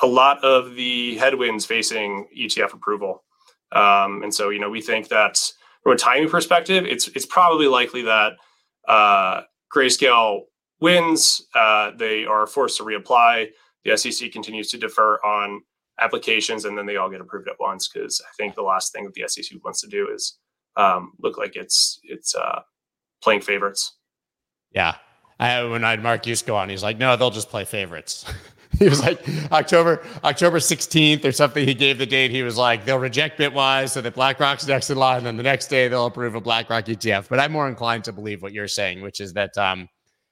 a 0.02 0.08
lot 0.08 0.44
of 0.44 0.76
the 0.76 1.16
headwinds 1.18 1.66
facing 1.66 2.28
ETF 2.38 2.74
approval. 2.74 3.24
Um, 3.72 4.24
and 4.24 4.34
so, 4.34 4.50
you 4.50 4.60
know, 4.60 4.70
we 4.70 4.82
think 4.82 5.08
that 5.10 5.40
from 5.84 5.94
a 5.94 5.98
timing 5.98 6.30
perspective, 6.30 6.86
it's 6.86 7.08
it's 7.10 7.26
probably 7.26 7.68
likely 7.68 8.04
that 8.04 8.34
uh, 8.88 9.42
Grayscale 9.74 10.42
wins. 10.80 11.46
Uh, 11.54 11.92
they 11.98 12.26
are 12.26 12.48
forced 12.48 12.78
to 12.78 12.84
reapply. 12.84 13.48
The 13.84 13.98
SEC 13.98 14.32
continues 14.32 14.70
to 14.72 14.78
defer 14.78 15.16
on 15.24 15.62
applications, 16.00 16.66
and 16.66 16.78
then 16.78 16.86
they 16.86 16.98
all 16.98 17.10
get 17.10 17.22
approved 17.22 17.48
at 17.48 17.56
once. 17.60 17.90
Because 17.90 18.22
I 18.22 18.32
think 18.38 18.56
the 18.56 18.62
last 18.62 18.94
thing 18.94 19.04
that 19.04 19.14
the 19.14 19.28
SEC 19.28 19.64
wants 19.64 19.82
to 19.82 19.88
do 19.88 20.10
is 20.14 20.38
um, 20.78 21.14
look 21.20 21.38
like 21.38 21.56
it's 21.56 22.00
it's 22.04 22.36
uh, 22.36 22.62
playing 23.22 23.42
favorites. 23.42 23.98
Yeah, 24.72 24.96
I, 25.40 25.64
when 25.64 25.84
I 25.84 25.92
had 25.92 26.04
Mark 26.04 26.26
go 26.46 26.56
on, 26.56 26.70
he's 26.70 26.84
like, 26.84 26.98
"No, 26.98 27.16
they'll 27.16 27.32
just 27.32 27.50
play 27.50 27.66
favorites." 27.66 28.26
he 28.80 28.90
was 28.90 29.02
like 29.02 29.24
October 29.52 30.04
October 30.24 30.58
16th 30.58 31.24
or 31.26 31.32
something. 31.32 31.68
He 31.68 31.74
gave 31.74 31.98
the 31.98 32.06
date. 32.06 32.32
He 32.32 32.42
was 32.42 32.58
like, 32.58 32.86
they'll 32.86 32.98
reject 32.98 33.40
Bitwise 33.40 33.90
so 33.90 34.02
that 34.02 34.16
BlackRock's 34.16 34.66
next 34.68 34.90
in 34.90 34.98
line. 34.98 35.18
And 35.18 35.26
then 35.26 35.38
the 35.38 35.44
next 35.44 35.68
day 35.68 35.88
they'll 35.88 36.08
approve 36.08 36.36
a 36.36 36.42
BlackRock 36.42 36.86
ETF. 36.86 37.30
But 37.30 37.40
I'm 37.40 37.52
more 37.52 37.68
inclined 37.68 38.04
to 38.06 38.12
believe 38.12 38.42
what 38.42 38.52
you're 38.52 38.68
saying, 38.68 39.02
which 39.02 39.20
is 39.20 39.34
that 39.34 39.56
um, 39.58 39.88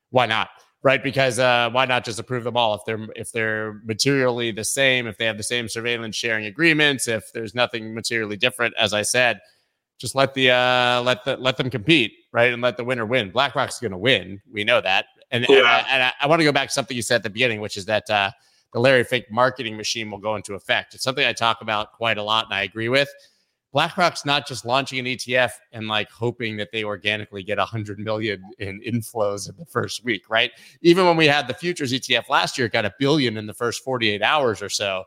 why 0.10 0.26
not? 0.26 0.50
Right? 0.84 1.04
Because 1.04 1.38
uh, 1.38 1.70
why 1.72 1.86
not 1.86 2.04
just 2.04 2.20
approve 2.20 2.44
them 2.44 2.58
all 2.58 2.74
if 2.74 2.82
they're 2.86 3.08
if 3.16 3.32
they're 3.32 3.80
materially 3.86 4.52
the 4.52 4.64
same, 4.64 5.06
if 5.06 5.18
they 5.18 5.26
have 5.26 5.38
the 5.38 5.44
same 5.44 5.70
surveillance 5.70 6.16
sharing 6.16 6.46
agreements, 6.46 7.08
if 7.08 7.32
there's 7.34 7.54
nothing 7.54 7.94
materially 7.94 8.38
different, 8.38 8.74
as 8.78 8.92
I 8.92 9.04
said, 9.04 9.40
just 10.00 10.16
let 10.16 10.34
the 10.34 10.50
uh, 10.50 11.04
let 11.04 11.24
the 11.26 11.38
let 11.38 11.58
them 11.58 11.70
compete, 11.70 12.14
right? 12.34 12.52
And 12.52 12.64
let 12.64 12.78
the 12.78 12.84
winner 12.84 13.06
win. 13.06 13.30
BlackRock's 13.30 13.80
going 13.80 13.92
to 13.92 14.00
win. 14.00 14.42
We 14.52 14.64
know 14.64 14.82
that. 14.82 15.06
And, 15.32 15.46
yeah. 15.48 15.58
and, 15.58 15.68
I, 15.68 15.86
and 15.90 16.04
I, 16.04 16.14
I 16.22 16.28
want 16.28 16.40
to 16.42 16.44
go 16.44 16.52
back 16.52 16.68
to 16.68 16.74
something 16.74 16.96
you 16.96 17.04
said 17.04 17.16
at 17.16 17.24
the 17.24 17.30
beginning, 17.30 17.62
which 17.62 17.78
is 17.78 17.86
that 17.86 18.10
uh, 18.10 18.32
the 18.74 18.80
Larry 18.80 19.04
Fink 19.04 19.26
marketing 19.32 19.78
machine 19.78 20.12
will 20.12 20.18
go 20.18 20.36
into 20.36 20.54
effect. 20.54 20.94
It's 20.94 21.04
something 21.04 21.26
I 21.26 21.34
talk 21.34 21.62
about 21.62 21.94
quite 21.94 22.18
a 22.18 22.24
lot 22.24 22.46
and 22.46 22.54
I 22.54 22.64
agree 22.64 22.90
with. 22.90 23.10
BlackRock's 23.74 24.26
not 24.26 24.46
just 24.46 24.66
launching 24.66 25.00
an 25.00 25.06
ETF 25.06 25.52
and 25.72 25.88
like 25.88 26.12
hoping 26.12 26.58
that 26.58 26.74
they 26.74 26.84
organically 26.84 27.42
get 27.42 27.58
100 27.58 28.00
million 28.00 28.44
in 28.60 28.82
inflows 28.82 29.50
in 29.50 29.56
the 29.58 29.66
first 29.66 30.04
week, 30.04 30.30
right? 30.30 30.52
Even 30.82 31.06
when 31.06 31.16
we 31.16 31.26
had 31.26 31.48
the 31.48 31.54
futures 31.54 31.94
ETF 31.94 32.28
last 32.28 32.58
year, 32.58 32.68
it 32.68 32.74
got 32.74 32.84
a 32.84 32.94
billion 33.00 33.38
in 33.38 33.48
the 33.48 33.54
first 33.54 33.82
48 33.84 34.22
hours 34.22 34.62
or 34.62 34.68
so. 34.68 35.06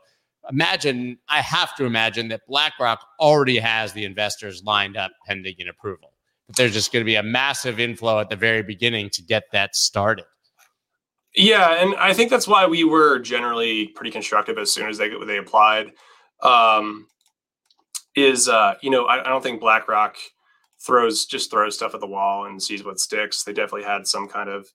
Imagine, 0.49 1.17
I 1.29 1.41
have 1.41 1.75
to 1.75 1.85
imagine 1.85 2.27
that 2.29 2.41
BlackRock 2.47 3.05
already 3.19 3.57
has 3.59 3.93
the 3.93 4.03
investors 4.03 4.63
lined 4.63 4.97
up 4.97 5.11
pending 5.27 5.55
an 5.59 5.69
approval 5.69 6.14
that 6.47 6.55
there's 6.55 6.73
just 6.73 6.91
going 6.91 7.01
to 7.01 7.05
be 7.05 7.15
a 7.15 7.23
massive 7.23 7.79
inflow 7.79 8.19
at 8.19 8.29
the 8.29 8.35
very 8.35 8.63
beginning 8.63 9.09
to 9.11 9.21
get 9.21 9.43
that 9.51 9.75
started. 9.75 10.25
Yeah, 11.35 11.83
and 11.83 11.95
I 11.95 12.13
think 12.13 12.29
that's 12.29 12.47
why 12.47 12.65
we 12.65 12.83
were 12.83 13.19
generally 13.19 13.87
pretty 13.89 14.11
constructive 14.11 14.57
as 14.57 14.71
soon 14.71 14.87
as 14.87 14.97
they 14.97 15.09
they 15.25 15.37
applied. 15.37 15.91
Um, 16.41 17.07
is 18.15 18.47
uh, 18.47 18.75
you 18.81 18.89
know 18.89 19.05
I, 19.05 19.19
I 19.21 19.29
don't 19.29 19.43
think 19.43 19.59
BlackRock 19.59 20.15
throws 20.85 21.25
just 21.25 21.51
throws 21.51 21.75
stuff 21.75 21.93
at 21.93 21.99
the 21.99 22.07
wall 22.07 22.45
and 22.45 22.61
sees 22.61 22.85
what 22.85 22.99
sticks. 22.99 23.43
They 23.43 23.53
definitely 23.53 23.83
had 23.83 24.07
some 24.07 24.27
kind 24.27 24.49
of 24.49 24.67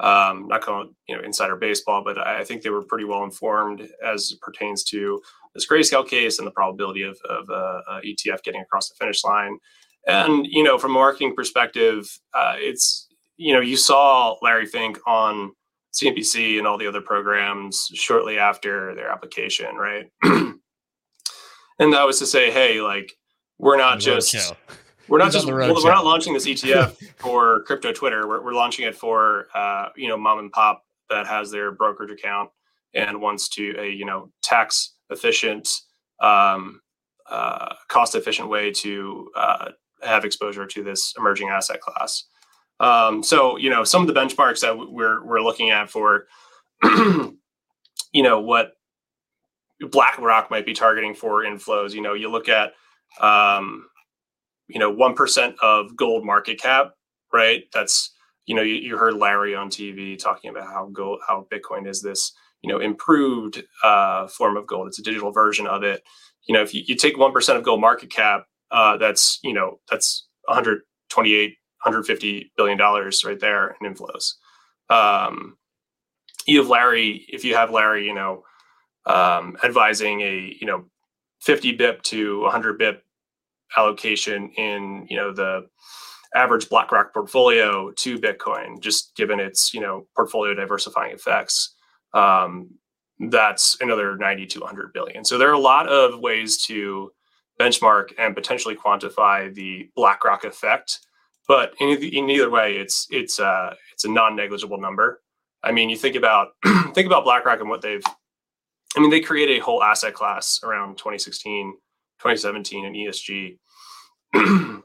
um, 0.00 0.46
not 0.48 0.62
calling 0.62 0.94
you 1.06 1.16
know 1.16 1.22
insider 1.22 1.56
baseball, 1.56 2.02
but 2.02 2.18
I 2.18 2.44
think 2.44 2.62
they 2.62 2.70
were 2.70 2.82
pretty 2.82 3.04
well 3.04 3.24
informed 3.24 3.88
as 4.02 4.34
pertains 4.40 4.84
to 4.84 5.20
this 5.54 5.66
grayscale 5.66 6.06
case 6.06 6.38
and 6.38 6.46
the 6.46 6.52
probability 6.52 7.02
of, 7.02 7.18
of 7.28 7.48
uh, 7.50 7.80
uh, 7.88 8.00
ETF 8.00 8.42
getting 8.42 8.60
across 8.60 8.88
the 8.88 8.94
finish 8.98 9.24
line. 9.24 9.58
And 10.06 10.46
you 10.46 10.62
know, 10.62 10.78
from 10.78 10.92
a 10.92 10.94
marketing 10.94 11.34
perspective, 11.34 12.08
uh, 12.34 12.54
it's 12.56 13.08
you 13.36 13.52
know 13.52 13.60
you 13.60 13.76
saw 13.76 14.36
Larry 14.42 14.66
Fink 14.66 14.98
on 15.06 15.52
CNBC 15.92 16.58
and 16.58 16.66
all 16.66 16.78
the 16.78 16.86
other 16.86 17.00
programs 17.00 17.90
shortly 17.94 18.38
after 18.38 18.94
their 18.94 19.10
application, 19.10 19.74
right? 19.76 20.10
and 20.22 21.92
that 21.92 22.06
was 22.06 22.18
to 22.18 22.26
say, 22.26 22.50
hey, 22.50 22.80
like 22.80 23.12
we're 23.58 23.76
not 23.76 23.98
just 23.98 24.34
we're 25.08 25.18
not 25.18 25.32
just 25.32 25.46
we're 25.46 25.68
not 25.68 26.04
launching 26.04 26.34
this 26.34 26.46
ETF 26.46 26.96
for 27.16 27.62
crypto 27.62 27.92
Twitter. 27.92 28.28
We're, 28.28 28.44
we're 28.44 28.54
launching 28.54 28.86
it 28.86 28.94
for 28.94 29.48
uh, 29.54 29.88
you 29.96 30.08
know 30.08 30.16
mom 30.16 30.38
and 30.38 30.52
pop 30.52 30.84
that 31.10 31.26
has 31.26 31.50
their 31.50 31.72
brokerage 31.72 32.10
account 32.10 32.50
and 32.94 33.20
wants 33.20 33.48
to 33.50 33.74
a 33.78 33.88
you 33.88 34.04
know 34.04 34.30
tax 34.42 34.94
efficient 35.10 35.68
um, 36.20 36.80
uh, 37.30 37.74
cost 37.88 38.14
efficient 38.14 38.48
way 38.48 38.72
to 38.72 39.30
uh, 39.36 39.70
have 40.06 40.24
exposure 40.24 40.66
to 40.66 40.82
this 40.82 41.14
emerging 41.18 41.48
asset 41.48 41.80
class. 41.80 42.24
Um, 42.78 43.22
so, 43.22 43.56
you 43.56 43.70
know, 43.70 43.84
some 43.84 44.02
of 44.02 44.08
the 44.08 44.18
benchmarks 44.18 44.60
that 44.60 44.76
we're 44.76 45.24
we're 45.24 45.40
looking 45.40 45.70
at 45.70 45.90
for, 45.90 46.26
you 46.84 47.32
know, 48.14 48.40
what 48.40 48.72
BlackRock 49.80 50.50
might 50.50 50.66
be 50.66 50.74
targeting 50.74 51.14
for 51.14 51.42
inflows. 51.42 51.92
You 51.92 52.02
know, 52.02 52.14
you 52.14 52.30
look 52.30 52.48
at, 52.48 52.72
um, 53.20 53.86
you 54.68 54.78
know, 54.78 54.90
one 54.90 55.14
percent 55.14 55.56
of 55.62 55.96
gold 55.96 56.24
market 56.24 56.60
cap, 56.60 56.92
right? 57.32 57.64
That's 57.72 58.12
you 58.46 58.54
know, 58.54 58.62
you, 58.62 58.74
you 58.74 58.96
heard 58.96 59.14
Larry 59.14 59.54
on 59.54 59.68
TV 59.68 60.18
talking 60.18 60.50
about 60.50 60.66
how 60.68 60.88
gold, 60.92 61.20
how 61.26 61.46
Bitcoin 61.52 61.88
is 61.88 62.00
this, 62.00 62.32
you 62.62 62.72
know, 62.72 62.78
improved 62.78 63.64
uh, 63.82 64.28
form 64.28 64.56
of 64.56 64.66
gold. 64.66 64.86
It's 64.86 65.00
a 65.00 65.02
digital 65.02 65.32
version 65.32 65.66
of 65.66 65.82
it. 65.82 66.02
You 66.46 66.54
know, 66.54 66.62
if 66.62 66.72
you, 66.72 66.82
you 66.86 66.94
take 66.94 67.18
one 67.18 67.32
percent 67.32 67.58
of 67.58 67.64
gold 67.64 67.80
market 67.80 68.10
cap, 68.10 68.44
uh, 68.70 68.96
that's 68.96 69.38
you 69.42 69.52
know 69.52 69.80
that's 69.90 70.26
128 70.46 71.50
150 71.82 72.52
billion 72.56 72.78
dollars 72.78 73.24
right 73.24 73.40
there 73.40 73.76
in 73.80 73.94
inflows. 73.94 74.34
Um, 74.90 75.56
you 76.46 76.58
have 76.60 76.68
larry 76.68 77.26
if 77.28 77.44
you 77.44 77.54
have 77.54 77.70
larry 77.70 78.06
you 78.06 78.14
know 78.14 78.44
um, 79.06 79.56
advising 79.62 80.20
a 80.20 80.56
you 80.60 80.66
know 80.66 80.84
50 81.42 81.72
bip 81.72 82.02
to 82.04 82.40
100 82.42 82.78
bip 82.78 83.04
allocation 83.76 84.50
in 84.56 85.06
you 85.08 85.16
know 85.16 85.32
the 85.32 85.66
average 86.34 86.68
blackrock 86.68 87.12
portfolio 87.12 87.90
to 87.92 88.18
bitcoin 88.18 88.80
just 88.80 89.16
given 89.16 89.40
its 89.40 89.72
you 89.72 89.80
know 89.80 90.06
portfolio 90.14 90.54
diversifying 90.54 91.12
effects. 91.12 91.74
Um, 92.12 92.70
that's 93.18 93.76
another 93.80 94.16
90 94.16 94.46
to 94.46 94.60
100 94.60 94.92
billion. 94.92 95.24
So 95.24 95.38
there 95.38 95.48
are 95.48 95.54
a 95.54 95.58
lot 95.58 95.88
of 95.88 96.20
ways 96.20 96.62
to 96.66 97.10
benchmark 97.60 98.12
and 98.18 98.34
potentially 98.34 98.76
quantify 98.76 99.52
the 99.54 99.88
BlackRock 99.96 100.44
effect 100.44 101.00
but 101.48 101.74
in, 101.78 101.88
in 102.02 102.30
either 102.30 102.50
way, 102.50 102.76
it's 102.76 103.06
it's 103.10 103.38
uh, 103.38 103.74
it's 103.92 104.04
a 104.04 104.10
non-negligible 104.10 104.78
number. 104.78 105.22
I 105.62 105.72
mean, 105.72 105.88
you 105.88 105.96
think 105.96 106.16
about 106.16 106.48
think 106.94 107.06
about 107.06 107.24
BlackRock 107.24 107.60
and 107.60 107.68
what 107.68 107.82
they've. 107.82 108.04
I 108.96 109.00
mean, 109.00 109.10
they 109.10 109.20
created 109.20 109.58
a 109.58 109.62
whole 109.64 109.82
asset 109.82 110.14
class 110.14 110.60
around 110.62 110.96
2016, 110.96 111.74
2017 112.18 112.86
and 112.86 112.96
ESG. 112.96 113.58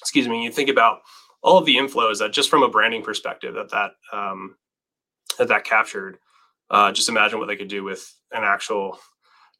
Excuse 0.00 0.28
me. 0.28 0.44
You 0.44 0.52
think 0.52 0.70
about 0.70 1.00
all 1.42 1.58
of 1.58 1.66
the 1.66 1.76
inflows 1.76 2.18
that 2.18 2.32
just 2.32 2.50
from 2.50 2.62
a 2.62 2.68
branding 2.68 3.02
perspective 3.02 3.54
that 3.54 3.70
that 3.70 3.92
um, 4.12 4.56
that 5.38 5.48
that 5.48 5.64
captured. 5.64 6.18
Uh, 6.70 6.92
just 6.92 7.08
imagine 7.08 7.38
what 7.38 7.48
they 7.48 7.56
could 7.56 7.68
do 7.68 7.82
with 7.82 8.14
an 8.30 8.44
actual 8.44 8.98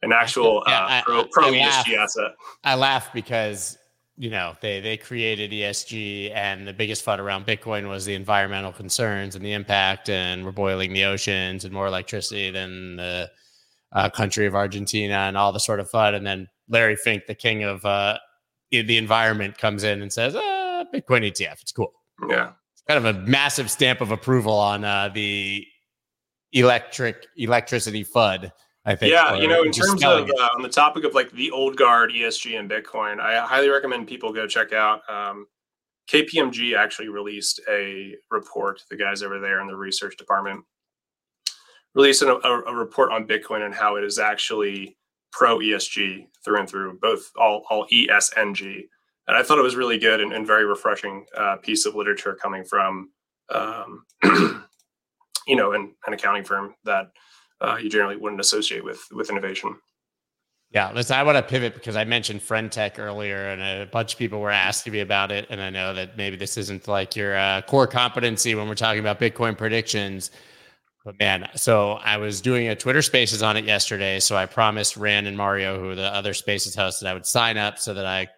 an 0.03 0.13
actual 0.13 0.63
yeah, 0.67 0.85
uh, 0.85 1.03
pro, 1.03 1.25
pro 1.27 1.49
I, 1.49 1.53
ESG 1.53 1.61
laugh. 1.63 1.89
asset. 1.89 2.31
I 2.65 2.75
laugh 2.75 3.13
because 3.13 3.79
you 4.17 4.31
know 4.31 4.57
they 4.61 4.81
they 4.81 4.97
created 4.97 5.51
ESG 5.51 6.33
and 6.35 6.67
the 6.67 6.73
biggest 6.73 7.03
fun 7.03 7.21
around 7.21 7.47
Bitcoin 7.47 7.89
was 7.89 8.05
the 8.05 8.15
environmental 8.15 8.73
concerns 8.73 9.37
and 9.37 9.45
the 9.45 9.53
impact 9.53 10.09
and 10.09 10.45
we're 10.45 10.53
boiling 10.53 10.93
the 10.93 11.05
oceans 11.05 11.65
and 11.65 11.73
more 11.73 11.87
electricity 11.87 12.51
than 12.51 12.97
the 12.97 13.31
uh, 13.93 14.11
country 14.11 14.47
of 14.47 14.55
Argentina 14.55 15.15
and 15.15 15.37
all 15.37 15.53
the 15.53 15.61
sort 15.61 15.81
of 15.81 15.89
fun 15.89 16.15
and 16.15 16.27
then 16.27 16.49
Larry 16.69 16.97
Fink 16.97 17.27
the 17.27 17.35
king 17.35 17.63
of 17.63 17.85
uh, 17.85 18.19
the 18.71 18.99
environment 18.99 19.57
comes 19.57 19.85
in 19.85 20.03
and 20.03 20.13
says 20.13 20.35
ah, 20.37 20.85
Bitcoin 20.93 21.25
ETF 21.25 21.63
it's 21.63 21.73
cool 21.73 21.93
yeah 22.29 22.51
it's 22.73 22.83
kind 22.89 23.05
of 23.05 23.17
a 23.17 23.19
massive 23.21 23.71
stamp 23.71 24.01
of 24.01 24.11
approval 24.11 24.55
on 24.55 24.85
uh, 24.85 25.09
the 25.15 25.65
electric 26.53 27.27
electricity 27.37 28.05
FUD 28.05 28.51
I 28.89 28.97
think. 28.97 29.13
Yeah, 29.13 29.35
you 29.35 29.49
know, 29.49 29.63
in 29.65 29.71
terms 29.71 30.03
of 30.03 30.31
uh, 30.31 30.49
on 30.57 30.63
the 30.63 30.69
topic 30.69 31.05
of 31.05 31.15
like 31.15 31.31
the 31.33 31.51
old 31.51 31.77
guard 31.77 32.11
ESG 32.11 32.59
and 32.59 32.71
Bitcoin, 32.71 33.21
I 33.21 33.39
highly 33.45 33.69
recommend 33.69 34.09
people 34.09 34.33
go 34.33 34.47
check 34.47 34.73
out. 34.73 35.03
Um, 35.11 35.47
KPMG 36.11 36.75
actually 36.75 37.09
released 37.09 37.61
a 37.71 38.15
report. 38.31 38.83
The 38.89 38.97
guys 38.97 39.23
over 39.23 39.39
there 39.41 39.61
in 39.61 39.67
the 39.67 39.77
research 39.77 40.17
department 40.17 40.65
released 41.95 42.23
a, 42.23 42.37
a, 42.47 42.63
a 42.63 42.75
report 42.75 43.13
on 43.13 43.27
Bitcoin 43.27 43.67
and 43.67 43.75
how 43.75 43.97
it 43.97 44.05
is 44.05 44.19
actually 44.19 44.97
pro 45.33 45.59
ESG 45.59 46.27
through 46.43 46.61
and 46.61 46.69
through, 46.69 46.99
both 47.03 47.31
all 47.39 47.65
all 47.69 47.87
ESNG. 47.93 48.85
And 49.27 49.37
I 49.37 49.43
thought 49.43 49.59
it 49.59 49.63
was 49.63 49.77
really 49.77 49.99
good 49.99 50.23
and, 50.23 50.33
and 50.33 50.47
very 50.47 50.65
refreshing 50.65 51.27
uh, 51.37 51.57
piece 51.57 51.85
of 51.85 51.95
literature 51.95 52.39
coming 52.41 52.65
from, 52.65 53.11
um, 53.51 54.07
you 55.47 55.57
know, 55.57 55.73
an, 55.73 55.95
an 56.07 56.15
accounting 56.15 56.45
firm 56.45 56.75
that 56.85 57.11
uh, 57.61 57.77
you 57.77 57.91
generally 57.91 58.17
wouldn't 58.17 58.41
associate 58.41 58.85
with 58.85 59.01
with 59.13 59.31
innovation. 59.31 59.77
Yeah, 60.71 60.93
listen, 60.93 61.17
I 61.17 61.23
want 61.23 61.37
to 61.37 61.43
pivot 61.43 61.73
because 61.73 61.97
I 61.97 62.05
mentioned 62.05 62.43
friend 62.43 62.71
tech 62.71 62.99
earlier, 62.99 63.49
and 63.49 63.63
a 63.63 63.87
bunch 63.87 64.13
of 64.13 64.19
people 64.19 64.41
were 64.41 64.51
asking 64.51 64.93
me 64.93 65.01
about 65.01 65.33
it. 65.33 65.47
And 65.49 65.63
I 65.63 65.71
know 65.71 65.95
that 65.95 66.19
maybe 66.19 66.37
this 66.37 66.59
isn't 66.59 66.87
like 66.87 67.17
your 67.17 67.37
uh, 67.39 67.63
core 67.63 67.87
competency 67.87 68.55
when 68.55 68.69
we're 68.69 68.75
talking 68.75 69.01
about 69.01 69.19
Bitcoin 69.19 69.57
predictions. 69.57 70.31
But 71.07 71.19
man, 71.19 71.49
so 71.55 71.93
I 71.93 72.19
was 72.19 72.43
doing 72.43 72.69
a 72.69 72.77
Twitter 72.77 73.01
Spaces 73.01 73.43
on 73.43 73.57
it 73.57 73.65
yesterday. 73.65 74.21
So 74.21 74.37
I 74.37 74.45
promised 74.45 74.99
Rand 74.99 75.27
and 75.27 75.39
Mario, 75.39 75.81
who 75.81 75.89
are 75.91 75.95
the 75.95 76.15
other 76.15 76.35
Spaces 76.35 76.75
hosts, 76.75 77.01
that 77.01 77.09
I 77.09 77.15
would 77.15 77.25
sign 77.25 77.57
up 77.57 77.79
so 77.79 77.95
that 77.95 78.05
I, 78.05 78.29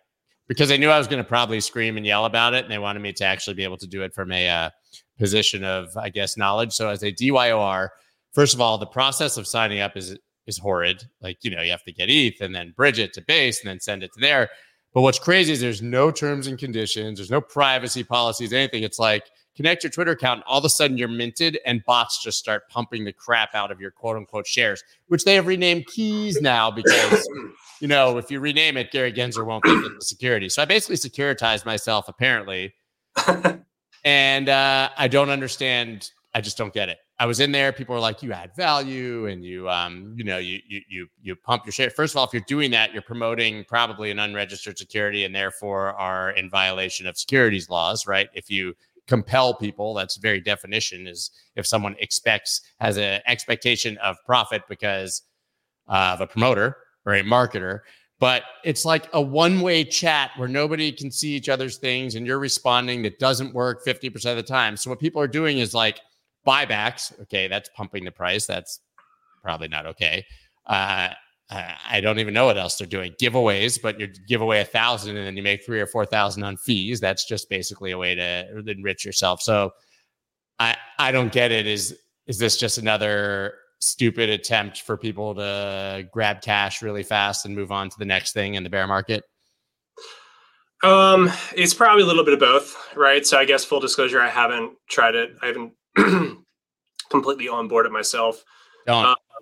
because 0.46 0.68
they 0.68 0.78
knew 0.78 0.88
I 0.88 0.98
was 0.98 1.08
going 1.08 1.22
to 1.22 1.28
probably 1.28 1.60
scream 1.60 1.96
and 1.96 2.06
yell 2.06 2.26
about 2.26 2.54
it, 2.54 2.62
and 2.62 2.70
they 2.70 2.78
wanted 2.78 3.00
me 3.00 3.12
to 3.14 3.24
actually 3.24 3.54
be 3.54 3.64
able 3.64 3.78
to 3.78 3.88
do 3.88 4.02
it 4.02 4.14
from 4.14 4.30
a 4.30 4.48
uh, 4.48 4.70
position 5.18 5.64
of, 5.64 5.88
I 5.96 6.10
guess, 6.10 6.36
knowledge. 6.36 6.72
So 6.72 6.90
as 6.90 7.02
a 7.02 7.10
DYOR, 7.10 7.88
first 8.32 8.54
of 8.54 8.60
all, 8.60 8.78
the 8.78 8.86
process 8.86 9.36
of 9.36 9.46
signing 9.46 9.80
up 9.80 9.96
is 9.96 10.16
is 10.46 10.58
horrid. 10.58 11.04
Like, 11.20 11.38
you 11.42 11.54
know, 11.54 11.62
you 11.62 11.70
have 11.70 11.84
to 11.84 11.92
get 11.92 12.10
ETH 12.10 12.40
and 12.40 12.54
then 12.54 12.72
bridge 12.76 12.98
it 12.98 13.12
to 13.14 13.22
base 13.22 13.60
and 13.60 13.68
then 13.70 13.80
send 13.80 14.02
it 14.02 14.12
to 14.14 14.20
there. 14.20 14.48
But 14.92 15.02
what's 15.02 15.18
crazy 15.18 15.52
is 15.52 15.60
there's 15.60 15.82
no 15.82 16.10
terms 16.10 16.46
and 16.46 16.58
conditions, 16.58 17.18
there's 17.18 17.30
no 17.30 17.40
privacy 17.40 18.02
policies, 18.02 18.52
anything. 18.52 18.82
It's 18.82 18.98
like 18.98 19.24
connect 19.54 19.84
your 19.84 19.90
Twitter 19.90 20.12
account, 20.12 20.38
and 20.38 20.44
all 20.46 20.58
of 20.58 20.64
a 20.64 20.68
sudden 20.68 20.96
you're 20.96 21.08
minted, 21.08 21.58
and 21.64 21.84
bots 21.84 22.22
just 22.22 22.38
start 22.38 22.68
pumping 22.68 23.04
the 23.04 23.12
crap 23.12 23.54
out 23.54 23.70
of 23.70 23.80
your 23.80 23.90
quote 23.90 24.16
unquote 24.16 24.46
shares, 24.46 24.82
which 25.08 25.24
they 25.24 25.34
have 25.34 25.46
renamed 25.46 25.86
keys 25.86 26.40
now 26.40 26.70
because, 26.70 27.28
you 27.80 27.86
know, 27.86 28.18
if 28.18 28.30
you 28.30 28.40
rename 28.40 28.76
it, 28.76 28.90
Gary 28.90 29.12
Gensler 29.12 29.46
won't 29.46 29.62
get 29.62 29.80
the 29.82 29.96
security. 30.00 30.48
So 30.48 30.62
I 30.62 30.64
basically 30.64 30.96
securitized 30.96 31.64
myself, 31.64 32.08
apparently. 32.08 32.74
and 34.04 34.48
uh, 34.48 34.90
I 34.96 35.08
don't 35.08 35.30
understand. 35.30 36.10
I 36.32 36.40
just 36.40 36.56
don't 36.56 36.72
get 36.72 36.88
it. 36.88 36.98
I 37.18 37.26
was 37.26 37.40
in 37.40 37.50
there. 37.50 37.72
People 37.72 37.94
were 37.94 38.00
like, 38.00 38.22
"You 38.22 38.32
add 38.32 38.54
value, 38.54 39.26
and 39.26 39.44
you, 39.44 39.68
um, 39.68 40.14
you 40.16 40.24
know, 40.24 40.38
you 40.38 40.60
you 40.66 40.80
you 40.88 41.08
you 41.20 41.36
pump 41.36 41.66
your 41.66 41.72
share." 41.72 41.90
First 41.90 42.14
of 42.14 42.18
all, 42.18 42.24
if 42.24 42.32
you're 42.32 42.42
doing 42.46 42.70
that, 42.70 42.92
you're 42.92 43.02
promoting 43.02 43.64
probably 43.64 44.10
an 44.10 44.18
unregistered 44.18 44.78
security, 44.78 45.24
and 45.24 45.34
therefore 45.34 45.92
are 45.94 46.30
in 46.30 46.48
violation 46.48 47.06
of 47.06 47.18
securities 47.18 47.68
laws, 47.68 48.06
right? 48.06 48.28
If 48.32 48.48
you 48.48 48.74
compel 49.08 49.54
people, 49.54 49.92
that's 49.92 50.16
very 50.18 50.40
definition 50.40 51.08
is 51.08 51.32
if 51.56 51.66
someone 51.66 51.96
expects 51.98 52.60
has 52.78 52.96
an 52.96 53.20
expectation 53.26 53.98
of 53.98 54.16
profit 54.24 54.62
because 54.68 55.22
of 55.88 56.20
a 56.20 56.26
promoter 56.26 56.76
or 57.04 57.14
a 57.14 57.22
marketer. 57.22 57.80
But 58.20 58.44
it's 58.64 58.84
like 58.84 59.08
a 59.14 59.20
one 59.20 59.62
way 59.62 59.82
chat 59.82 60.30
where 60.36 60.48
nobody 60.48 60.92
can 60.92 61.10
see 61.10 61.30
each 61.30 61.48
other's 61.48 61.78
things, 61.78 62.14
and 62.14 62.26
you're 62.26 62.38
responding 62.38 63.02
that 63.02 63.18
doesn't 63.18 63.52
work 63.52 63.84
50% 63.84 64.30
of 64.30 64.36
the 64.36 64.42
time. 64.42 64.76
So 64.76 64.90
what 64.90 65.00
people 65.00 65.20
are 65.20 65.28
doing 65.28 65.58
is 65.58 65.74
like 65.74 66.00
buybacks. 66.46 67.18
Okay, 67.22 67.48
that's 67.48 67.70
pumping 67.74 68.04
the 68.04 68.10
price. 68.10 68.46
That's 68.46 68.80
probably 69.42 69.68
not 69.68 69.86
okay. 69.86 70.24
Uh, 70.66 71.10
I 71.52 72.00
don't 72.00 72.20
even 72.20 72.32
know 72.32 72.46
what 72.46 72.58
else 72.58 72.76
they're 72.76 72.86
doing. 72.86 73.12
Giveaways, 73.20 73.82
but 73.82 73.98
you 73.98 74.06
give 74.28 74.40
away 74.40 74.60
a 74.60 74.64
thousand 74.64 75.16
and 75.16 75.26
then 75.26 75.36
you 75.36 75.42
make 75.42 75.64
three 75.64 75.80
or 75.80 75.86
four 75.86 76.06
thousand 76.06 76.44
on 76.44 76.56
fees. 76.56 77.00
That's 77.00 77.24
just 77.24 77.48
basically 77.48 77.90
a 77.90 77.98
way 77.98 78.14
to 78.14 78.62
enrich 78.68 79.04
yourself. 79.04 79.42
So 79.42 79.72
I 80.60 80.76
I 80.98 81.10
don't 81.10 81.32
get 81.32 81.50
it. 81.50 81.66
Is 81.66 81.98
is 82.28 82.38
this 82.38 82.56
just 82.56 82.78
another 82.78 83.54
stupid 83.80 84.30
attempt 84.30 84.82
for 84.82 84.96
people 84.96 85.34
to 85.34 86.06
grab 86.12 86.40
cash 86.40 86.82
really 86.82 87.02
fast 87.02 87.44
and 87.46 87.56
move 87.56 87.72
on 87.72 87.88
to 87.90 87.98
the 87.98 88.04
next 88.04 88.32
thing 88.32 88.54
in 88.54 88.62
the 88.62 88.70
bear 88.70 88.86
market? 88.86 89.24
Um, 90.84 91.30
it's 91.56 91.74
probably 91.74 92.04
a 92.04 92.06
little 92.06 92.24
bit 92.24 92.34
of 92.34 92.40
both, 92.40 92.76
right? 92.94 93.26
So 93.26 93.38
I 93.38 93.44
guess 93.44 93.64
full 93.64 93.80
disclosure, 93.80 94.20
I 94.20 94.28
haven't 94.28 94.76
tried 94.88 95.14
it. 95.16 95.32
I 95.42 95.46
haven't 95.46 95.72
completely 97.10 97.48
on 97.48 97.68
board 97.68 97.86
it 97.86 97.92
myself. 97.92 98.44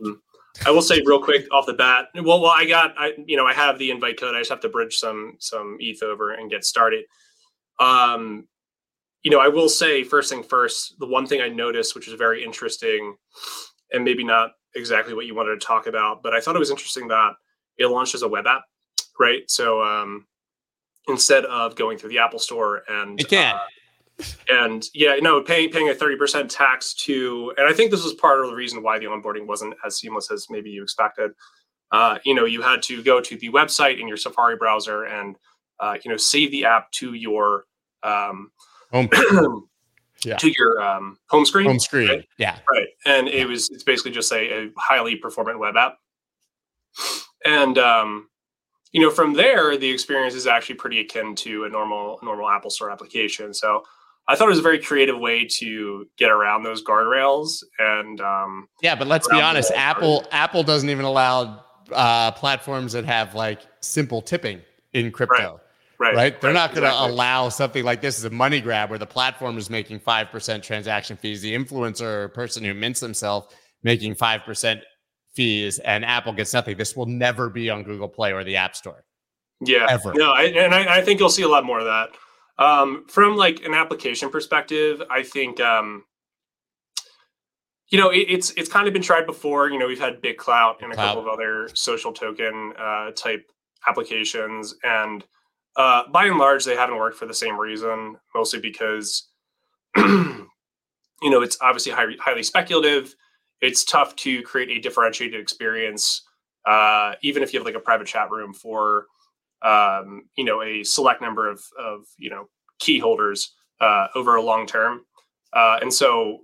Um, 0.03 0.23
I 0.67 0.71
will 0.71 0.83
say 0.83 1.03
real 1.05 1.23
quick 1.23 1.47
off 1.53 1.67
the 1.67 1.75
bat. 1.75 2.09
Well, 2.15 2.41
well, 2.41 2.53
I 2.55 2.65
got, 2.65 2.95
I 2.99 3.13
you 3.27 3.37
know, 3.37 3.47
I 3.47 3.53
have 3.53 3.79
the 3.79 3.91
invite 3.91 4.19
code. 4.19 4.35
I 4.35 4.41
just 4.41 4.51
have 4.51 4.61
to 4.61 4.69
bridge 4.69 4.97
some 4.97 5.37
some 5.39 5.77
ETH 5.81 6.03
over 6.03 6.33
and 6.33 6.51
get 6.51 6.65
started. 6.65 7.05
Um, 7.79 8.49
you 9.23 9.31
know, 9.31 9.41
I 9.41 9.49
will 9.49 9.69
say 9.69 10.03
first 10.05 10.31
thing 10.31 10.43
first. 10.43 10.99
The 10.99 11.07
one 11.07 11.27
thing 11.27 11.41
I 11.41 11.49
noticed, 11.49 11.95
which 11.95 12.09
is 12.09 12.15
very 12.15 12.45
interesting, 12.45 13.17
and 13.93 14.05
maybe 14.05 14.25
not 14.25 14.53
exactly 14.75 15.15
what 15.15 15.27
you 15.27 15.35
wanted 15.35 15.61
to 15.61 15.67
talk 15.67 15.87
about, 15.87 16.23
but 16.23 16.35
I 16.35 16.41
thought 16.41 16.57
it 16.57 16.61
was 16.61 16.71
interesting 16.71 17.09
that 17.09 17.33
it 17.79 17.87
launched 17.87 18.15
as 18.15 18.23
a 18.23 18.29
web 18.29 18.47
app, 18.47 18.63
right? 19.19 19.43
So 19.49 19.83
um, 19.83 20.27
instead 21.09 21.45
of 21.47 21.77
going 21.77 21.99
through 21.99 22.11
the 22.11 22.19
Apple 22.19 22.39
Store 22.39 22.83
and 22.89 23.21
it 23.21 23.29
can. 23.29 23.55
Uh, 23.55 23.61
and 24.49 24.89
yeah, 24.95 25.15
you 25.15 25.23
know, 25.23 25.41
paying 25.41 25.71
paying 25.71 25.89
a 25.89 25.95
thirty 25.95 26.17
percent 26.17 26.51
tax 26.51 26.95
to, 26.95 27.53
and 27.57 27.67
I 27.67 27.73
think 27.73 27.91
this 27.91 28.05
was 28.05 28.15
part 28.15 28.41
of 28.41 28.51
the 28.51 28.57
reason 28.57 28.83
why 28.83 28.99
the 28.99 29.07
onboarding 29.07 29.47
wasn't 29.47 29.75
as 29.85 29.97
seamless 29.97 30.31
as 30.31 30.49
maybe 30.51 30.71
you 30.71 30.83
expected. 30.83 31.33
Uh, 31.91 32.19
you 32.25 32.35
know, 32.35 32.45
you 32.45 32.61
had 32.61 32.83
to 32.83 33.03
go 33.03 33.21
to 33.21 33.37
the 33.37 33.49
website 33.51 34.01
in 34.01 34.09
your 34.09 34.17
Safari 34.17 34.57
browser 34.57 35.05
and 35.05 35.37
uh, 35.81 35.97
you 36.05 36.11
know 36.11 36.17
save 36.17 36.51
the 36.51 36.65
app 36.65 36.91
to 36.93 37.15
your 37.15 37.65
um, 38.03 38.51
home. 38.93 39.09
yeah. 40.25 40.37
to 40.37 40.53
your 40.59 40.83
um, 40.83 41.19
home 41.29 41.45
screen. 41.45 41.67
Home 41.67 41.79
screen, 41.79 42.09
right? 42.09 42.29
yeah, 42.39 42.59
right. 42.71 42.89
And 43.07 43.29
it 43.29 43.47
was 43.47 43.71
it's 43.71 43.85
basically 43.85 44.13
just 44.13 44.33
a, 44.33 44.65
a 44.65 44.71
highly 44.77 45.17
performant 45.17 45.59
web 45.59 45.77
app. 45.77 45.97
And 47.45 47.79
um, 47.79 48.29
you 48.93 49.01
know, 49.01 49.11
from 49.11 49.35
there, 49.35 49.77
the 49.77 49.91
experience 49.91 50.35
is 50.35 50.47
actually 50.47 50.77
pretty 50.77 51.01
akin 51.01 51.35
to 51.37 51.65
a 51.65 51.69
normal 51.69 52.19
normal 52.23 52.49
Apple 52.49 52.71
Store 52.71 52.91
application. 52.91 53.55
So 53.55 53.85
I 54.29 54.37
thought 54.37 54.47
it 54.47 54.51
was 54.51 54.59
a 54.59 54.63
very 54.63 54.79
creative 54.79 55.19
way 55.19 55.47
to 55.59 56.07
get 56.19 56.31
around 56.31 56.63
those 56.63 56.85
guardrails. 56.85 57.65
And 57.79 58.21
um, 58.21 58.69
yeah, 58.83 58.95
but 58.95 59.09
let's 59.09 59.27
be 59.27 59.41
honest, 59.41 59.73
Apple 59.75 60.27
Apple 60.31 60.63
doesn't 60.63 60.91
even 60.91 61.07
allow 61.07 61.65
uh, 61.93 62.31
platforms 62.33 62.93
that 62.93 63.07
have 63.07 63.35
like 63.35 63.63
simple 63.81 64.21
tipping 64.21 64.61
in 64.93 65.11
crypto. 65.11 65.35
Right. 65.35 65.61
Right. 66.01 66.15
right? 66.15 66.41
They're 66.41 66.51
right, 66.51 66.55
not 66.55 66.75
going 66.75 66.83
to 66.83 66.91
exactly. 66.91 67.13
allow 67.13 67.49
something 67.49 67.85
like 67.85 68.01
this 68.01 68.19
as 68.19 68.25
a 68.25 68.31
money 68.31 68.61
grab 68.61 68.89
where 68.89 69.01
the 69.01 69.07
platform 69.07 69.59
is 69.59 69.69
making 69.69 69.99
5% 69.99 70.63
transaction 70.63 71.17
fees, 71.17 71.43
the 71.43 71.53
influencer 71.53 72.03
or 72.03 72.29
person 72.29 72.63
who 72.63 72.73
mints 72.73 73.01
themselves 73.01 73.53
making 73.83 74.15
5% 74.15 74.81
fees, 75.35 75.81
and 75.81 76.05
Apple 76.05 76.33
gets 76.33 76.53
nothing. 76.53 76.77
This 76.77 76.95
will 76.95 77.07
never 77.07 77.51
be 77.51 77.69
on 77.69 77.83
Google 77.83 78.09
Play 78.09 78.33
or 78.33 78.45
the 78.45 78.57
App 78.57 78.77
Store. 78.77 79.05
Yeah. 79.61 79.87
Ever. 79.91 80.15
No, 80.15 80.31
I, 80.31 80.45
and 80.45 80.73
I, 80.73 80.99
I 80.99 81.03
think 81.03 81.19
you'll 81.19 81.31
see 81.31 81.43
a 81.43 81.49
lot 81.49 81.65
more 81.65 81.81
of 81.81 81.87
that. 81.87 82.11
Um, 82.59 83.05
from 83.09 83.37
like 83.37 83.65
an 83.65 83.75
application 83.75 84.31
perspective, 84.31 85.03
I 85.11 85.23
think 85.23 85.61
um, 85.61 86.05
you 87.91 87.99
know 87.99 88.11
it, 88.11 88.27
it's 88.29 88.51
it's 88.51 88.69
kind 88.69 88.87
of 88.89 88.93
been 88.93 89.03
tried 89.03 89.27
before. 89.27 89.71
You 89.71 89.79
know, 89.79 89.87
we've 89.87 90.01
had 90.01 90.21
Big 90.21 90.39
BitClout 90.39 90.83
and 90.83 90.93
a 90.93 90.97
couple 90.97 91.23
of 91.23 91.29
other 91.29 91.69
social 91.75 92.13
token 92.13 92.73
uh, 92.79 93.13
type 93.13 93.51
applications, 93.87 94.75
and 94.83 95.25
uh, 95.79 96.03
by 96.11 96.27
and 96.27 96.39
large, 96.39 96.65
they 96.65 96.75
haven't 96.75 96.97
worked 96.97 97.17
for 97.17 97.27
the 97.27 97.35
same 97.35 97.57
reason, 97.59 98.17
mostly 98.35 98.59
because, 98.59 99.29
you 99.97 100.49
know, 101.23 101.41
it's 101.41 101.57
obviously 101.61 101.93
highly, 101.93 102.17
highly 102.17 102.43
speculative. 102.43 103.15
It's 103.61 103.85
tough 103.85 104.17
to 104.17 104.43
create 104.43 104.71
a 104.71 104.81
differentiated 104.81 105.41
experience, 105.41 106.23
uh, 106.67 107.13
even 107.23 107.45
if 107.45 107.53
you 107.53 107.61
have 107.61 107.65
like 107.65 107.77
a 107.77 107.81
private 107.81 108.09
chat 108.09 108.29
room 108.33 108.53
for, 108.53 109.07
um, 109.63 110.25
you 110.37 110.45
know, 110.45 110.63
a 110.63 110.85
select 110.85 111.21
number 111.21 111.49
of, 111.49 111.63
of 111.79 112.03
you 112.19 112.31
know, 112.31 112.49
key 112.79 112.99
holders 112.99 113.55
uh, 113.81 114.09
over 114.15 114.37
a 114.37 114.43
long 114.43 114.67
term. 114.67 115.03
Uh, 115.53 115.79
and 115.81 115.93
so, 115.93 116.39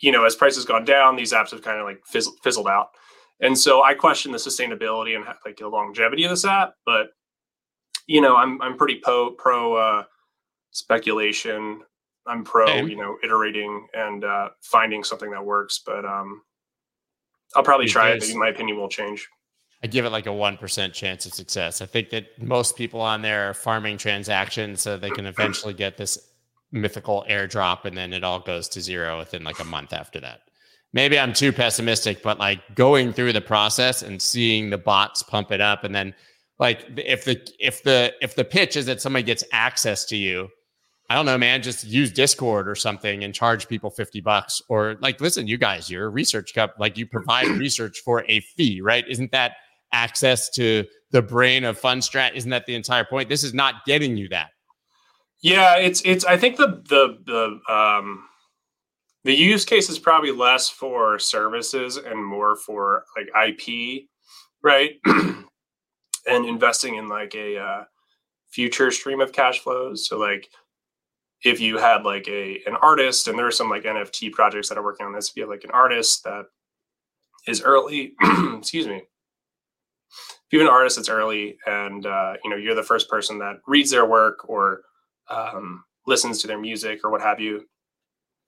you 0.00 0.12
know, 0.12 0.24
as 0.24 0.34
prices 0.34 0.64
gone 0.64 0.84
down, 0.84 1.16
these 1.16 1.32
apps 1.32 1.50
have 1.50 1.62
kind 1.62 1.78
of 1.78 1.86
like 1.86 2.00
fizzled, 2.06 2.36
fizzled 2.42 2.68
out. 2.68 2.88
And 3.40 3.56
so 3.56 3.82
I 3.84 3.94
question 3.94 4.32
the 4.32 4.38
sustainability 4.38 5.14
and 5.14 5.24
like 5.44 5.58
the 5.58 5.68
longevity 5.68 6.24
of 6.24 6.30
this 6.30 6.44
app, 6.44 6.74
but 6.84 7.08
you 8.08 8.20
know, 8.20 8.36
I'm 8.36 8.60
I'm 8.62 8.76
pretty 8.76 8.96
pro 8.96 9.30
pro 9.32 9.74
uh, 9.76 10.04
speculation. 10.70 11.82
I'm 12.26 12.42
pro, 12.42 12.66
you 12.76 12.96
know, 12.96 13.16
iterating 13.22 13.86
and 13.94 14.24
uh, 14.24 14.48
finding 14.62 15.04
something 15.04 15.30
that 15.30 15.44
works. 15.44 15.80
But 15.84 16.04
um, 16.04 16.42
I'll 17.54 17.62
probably 17.62 17.86
try 17.86 18.10
it. 18.10 18.20
Maybe 18.20 18.36
my 18.36 18.48
opinion 18.48 18.78
will 18.78 18.88
change. 18.88 19.28
I 19.82 19.86
give 19.86 20.04
it 20.04 20.10
like 20.10 20.26
a 20.26 20.32
one 20.32 20.56
percent 20.56 20.92
chance 20.94 21.26
of 21.26 21.34
success. 21.34 21.80
I 21.80 21.86
think 21.86 22.10
that 22.10 22.26
most 22.40 22.76
people 22.76 23.00
on 23.00 23.22
there 23.22 23.50
are 23.50 23.54
farming 23.54 23.98
transactions 23.98 24.82
so 24.82 24.96
they 24.96 25.10
can 25.10 25.26
eventually 25.26 25.74
get 25.74 25.96
this 25.96 26.18
mythical 26.72 27.24
airdrop, 27.30 27.84
and 27.84 27.96
then 27.96 28.12
it 28.12 28.24
all 28.24 28.40
goes 28.40 28.68
to 28.70 28.80
zero 28.80 29.18
within 29.18 29.44
like 29.44 29.60
a 29.60 29.64
month 29.64 29.92
after 29.92 30.20
that. 30.20 30.40
Maybe 30.92 31.18
I'm 31.18 31.32
too 31.32 31.52
pessimistic, 31.52 32.22
but 32.22 32.38
like 32.38 32.60
going 32.74 33.12
through 33.12 33.34
the 33.34 33.40
process 33.40 34.02
and 34.02 34.20
seeing 34.20 34.70
the 34.70 34.78
bots 34.78 35.22
pump 35.22 35.52
it 35.52 35.60
up, 35.60 35.84
and 35.84 35.94
then 35.94 36.14
like 36.58 36.84
if 36.96 37.24
the 37.24 37.40
if 37.58 37.82
the 37.82 38.12
if 38.20 38.34
the 38.34 38.44
pitch 38.44 38.76
is 38.76 38.86
that 38.86 39.00
somebody 39.00 39.22
gets 39.22 39.44
access 39.52 40.04
to 40.04 40.16
you 40.16 40.48
i 41.08 41.14
don't 41.14 41.26
know 41.26 41.38
man 41.38 41.62
just 41.62 41.84
use 41.84 42.12
discord 42.12 42.68
or 42.68 42.74
something 42.74 43.24
and 43.24 43.34
charge 43.34 43.68
people 43.68 43.90
50 43.90 44.20
bucks 44.20 44.60
or 44.68 44.96
like 45.00 45.20
listen 45.20 45.46
you 45.46 45.58
guys 45.58 45.88
you're 45.88 46.06
a 46.06 46.10
research 46.10 46.54
cup 46.54 46.74
like 46.78 46.96
you 46.96 47.06
provide 47.06 47.46
research 47.48 48.00
for 48.04 48.24
a 48.28 48.40
fee 48.40 48.80
right 48.80 49.04
isn't 49.08 49.32
that 49.32 49.52
access 49.92 50.50
to 50.50 50.84
the 51.10 51.22
brain 51.22 51.64
of 51.64 51.80
fundstrat 51.80 52.34
isn't 52.34 52.50
that 52.50 52.66
the 52.66 52.74
entire 52.74 53.04
point 53.04 53.28
this 53.28 53.42
is 53.42 53.54
not 53.54 53.84
getting 53.86 54.16
you 54.16 54.28
that 54.28 54.48
yeah 55.42 55.76
it's 55.76 56.02
it's 56.04 56.24
i 56.24 56.36
think 56.36 56.56
the 56.56 56.82
the 56.88 57.18
the 57.26 57.72
um 57.72 58.24
the 59.24 59.34
use 59.34 59.64
case 59.64 59.88
is 59.88 59.98
probably 59.98 60.30
less 60.30 60.68
for 60.68 61.18
services 61.18 61.96
and 61.96 62.22
more 62.22 62.56
for 62.56 63.04
like 63.16 63.28
ip 63.48 64.04
right 64.62 64.96
and 66.28 66.44
investing 66.44 66.96
in 66.96 67.08
like 67.08 67.34
a 67.34 67.58
uh, 67.58 67.84
future 68.48 68.90
stream 68.90 69.20
of 69.20 69.32
cash 69.32 69.60
flows. 69.60 70.06
So 70.06 70.18
like 70.18 70.48
if 71.44 71.60
you 71.60 71.78
had 71.78 72.04
like 72.04 72.28
a 72.28 72.60
an 72.66 72.76
artist 72.82 73.28
and 73.28 73.38
there 73.38 73.46
are 73.46 73.52
some 73.52 73.70
like 73.70 73.84
NFT 73.84 74.32
projects 74.32 74.68
that 74.68 74.78
are 74.78 74.84
working 74.84 75.06
on 75.06 75.12
this, 75.12 75.30
if 75.30 75.36
you 75.36 75.42
have 75.42 75.50
like 75.50 75.64
an 75.64 75.70
artist 75.70 76.24
that 76.24 76.46
is 77.46 77.62
early, 77.62 78.14
excuse 78.56 78.86
me. 78.86 79.02
If 80.10 80.52
you 80.52 80.60
have 80.60 80.68
an 80.68 80.74
artist 80.74 80.96
that's 80.96 81.08
early 81.08 81.58
and 81.66 82.06
uh, 82.06 82.34
you 82.42 82.50
know 82.50 82.56
you're 82.56 82.74
the 82.74 82.82
first 82.82 83.08
person 83.08 83.38
that 83.38 83.56
reads 83.66 83.90
their 83.90 84.06
work 84.06 84.48
or 84.48 84.82
um, 85.30 85.84
listens 86.06 86.40
to 86.42 86.46
their 86.46 86.58
music 86.58 87.00
or 87.04 87.10
what 87.10 87.20
have 87.20 87.40
you, 87.40 87.66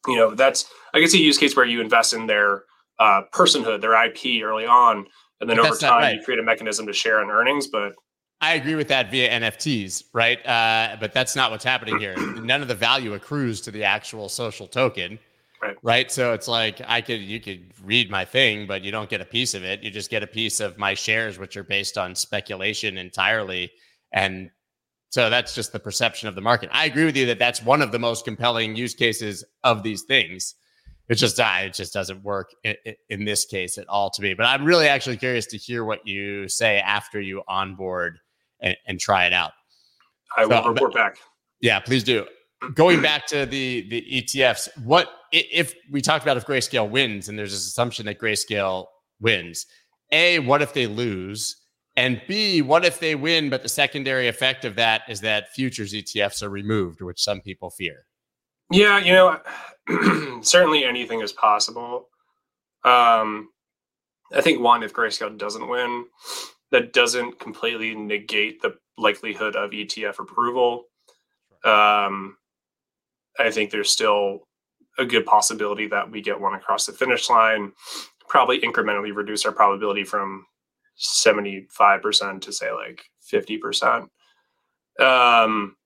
you 0.07 0.17
know 0.17 0.35
that's 0.35 0.67
I 0.95 1.01
guess 1.01 1.15
a 1.15 1.19
use 1.19 1.39
case 1.39 1.57
where 1.57 1.67
you 1.67 1.81
invest 1.81 2.13
in 2.15 2.27
their 2.27 2.65
uh, 2.99 3.23
personhood, 3.33 3.81
their 3.81 4.05
IP 4.07 4.43
early 4.43 4.67
on, 4.67 5.07
and 5.41 5.49
then 5.49 5.59
over 5.59 5.77
time 5.77 6.03
right. 6.03 6.17
you 6.17 6.23
create 6.23 6.41
a 6.41 6.43
mechanism 6.43 6.87
to 6.87 6.93
share 6.93 7.23
in 7.23 7.31
earnings 7.31 7.67
but 7.67 7.93
i 8.41 8.55
agree 8.55 8.75
with 8.75 8.89
that 8.89 9.11
via 9.11 9.31
nfts 9.41 10.05
right? 10.13 10.45
Uh, 10.47 10.97
but 11.01 11.13
that's 11.13 11.37
not 11.37 11.51
what's 11.51 11.65
happening 11.65 11.99
here. 11.99 12.17
None 12.41 12.63
of 12.63 12.69
the 12.69 12.75
value 12.75 13.15
accrues 13.15 13.61
to 13.63 13.71
the 13.71 13.85
actual 13.85 14.29
social 14.29 14.67
token 14.67 15.19
right 15.63 15.77
right 15.83 16.11
so 16.11 16.33
it's 16.33 16.49
like 16.49 16.81
i 16.87 17.01
could 17.01 17.21
you 17.21 17.41
could 17.41 17.73
read 17.85 18.11
my 18.11 18.25
thing 18.25 18.67
but 18.67 18.83
you 18.83 18.91
don't 18.91 19.11
get 19.11 19.21
a 19.21 19.25
piece 19.25 19.55
of 19.55 19.63
it 19.65 19.83
you 19.83 19.91
just 19.91 20.11
get 20.11 20.23
a 20.23 20.27
piece 20.27 20.61
of 20.61 20.79
my 20.79 20.95
shares 20.95 21.39
which 21.39 21.57
are 21.57 21.65
based 21.65 21.99
on 21.99 22.15
speculation 22.15 22.99
entirely 22.99 23.71
and 24.13 24.51
so 25.11 25.29
that's 25.29 25.55
just 25.55 25.73
the 25.73 25.81
perception 25.81 26.29
of 26.29 26.35
the 26.35 26.41
market 26.41 26.69
i 26.73 26.85
agree 26.87 27.05
with 27.05 27.17
you 27.17 27.27
that 27.27 27.39
that's 27.39 27.63
one 27.63 27.83
of 27.83 27.93
the 27.93 27.99
most 27.99 28.25
compelling 28.25 28.75
use 28.75 28.95
cases 28.95 29.45
of 29.65 29.83
these 29.83 30.03
things 30.03 30.55
it 31.11 31.17
just 31.17 31.41
uh, 31.41 31.57
it 31.63 31.75
just 31.75 31.93
doesn't 31.93 32.23
work 32.23 32.55
in, 32.63 32.77
in, 33.09 33.25
this 33.25 33.45
case 33.45 33.79
at 33.79 33.89
all 33.89 34.11
to 34.11 34.23
me. 34.23 34.33
But 34.33 34.47
I'm 34.47 34.65
really 34.65 34.87
actually 34.87 35.17
curious 35.17 35.45
to 35.47 35.57
hear 35.57 35.85
what 35.85 36.07
you 36.07 36.49
say 36.49 36.79
after 36.79 37.21
you 37.21 37.43
onboard 37.49 38.21
and, 38.61 38.77
and 38.87 39.01
try 39.01 39.27
it 39.27 39.33
out. 39.33 39.51
I 40.37 40.47
will 40.47 40.63
so, 40.63 40.69
report 40.69 40.95
back. 40.95 41.17
Yeah, 41.61 41.81
please 41.81 42.05
do. 42.05 42.27
Going 42.75 43.01
back 43.01 43.27
to 43.29 43.47
the 43.47 43.89
the 43.89 44.03
ETFs, 44.13 44.69
what 44.85 45.11
if 45.33 45.75
we 45.91 46.01
talked 46.01 46.25
about 46.25 46.37
if 46.37 46.47
Grayscale 46.47 46.89
wins 46.89 47.29
and 47.29 47.39
there's 47.39 47.53
this 47.53 47.67
assumption 47.67 48.07
that 48.07 48.19
Grayscale 48.19 48.87
wins? 49.21 49.67
A, 50.13 50.41
what 50.41 50.61
if 50.61 50.75
they 50.75 50.87
lose? 50.87 51.57
And 51.97 52.21
B, 52.29 52.63
what 52.63 52.85
if 52.85 53.01
they 53.01 53.15
win, 53.15 53.51
but 53.51 53.63
the 53.63 53.69
secondary 53.69 54.29
effect 54.29 54.65
of 54.65 54.77
that 54.77 55.03
is 55.09 55.21
that 55.23 55.53
futures 55.53 55.93
ETFs 55.93 56.43
are 56.43 56.49
removed, 56.49 57.01
which 57.01 57.21
some 57.21 57.41
people 57.41 57.71
fear? 57.71 58.07
Yeah, 58.71 58.99
you 58.99 59.13
know, 59.13 60.41
certainly 60.43 60.85
anything 60.85 61.21
is 61.21 61.33
possible. 61.33 62.09
Um, 62.85 63.51
I 64.33 64.41
think 64.41 64.61
one, 64.61 64.83
if 64.83 64.93
Grayscale 64.93 65.37
doesn't 65.37 65.69
win, 65.69 66.07
that 66.71 66.93
doesn't 66.93 67.41
completely 67.41 67.95
negate 67.95 68.63
the 68.63 68.77
likelihood 68.97 69.57
of 69.57 69.71
ETF 69.71 70.21
approval. 70.21 70.85
Um, 71.65 72.37
I 73.39 73.51
think 73.51 73.71
there's 73.71 73.91
still 73.91 74.47
a 74.99 75.05
good 75.05 75.25
possibility 75.25 75.87
that 75.89 76.11
we 76.11 76.21
get 76.21 76.41
one 76.41 76.55
across 76.55 76.87
the 76.87 76.93
finish 76.93 77.31
line. 77.31 77.73
Probably 78.29 78.61
incrementally 78.61 79.15
reduce 79.15 79.47
our 79.47 79.53
probability 79.53 80.05
from 80.05 80.47
75% 80.99 82.41
to 82.43 82.53
say 82.53 82.73
like 82.73 83.03
50%. 83.33 84.09
Um, 85.01 85.77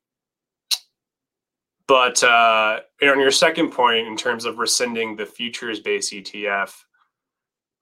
but 1.86 2.22
uh, 2.24 2.80
on 3.02 3.20
your 3.20 3.30
second 3.30 3.70
point, 3.70 4.06
in 4.06 4.16
terms 4.16 4.46
of 4.46 4.58
rescinding 4.58 5.16
the 5.16 5.26
futures-based 5.26 6.12
ETF, 6.12 6.72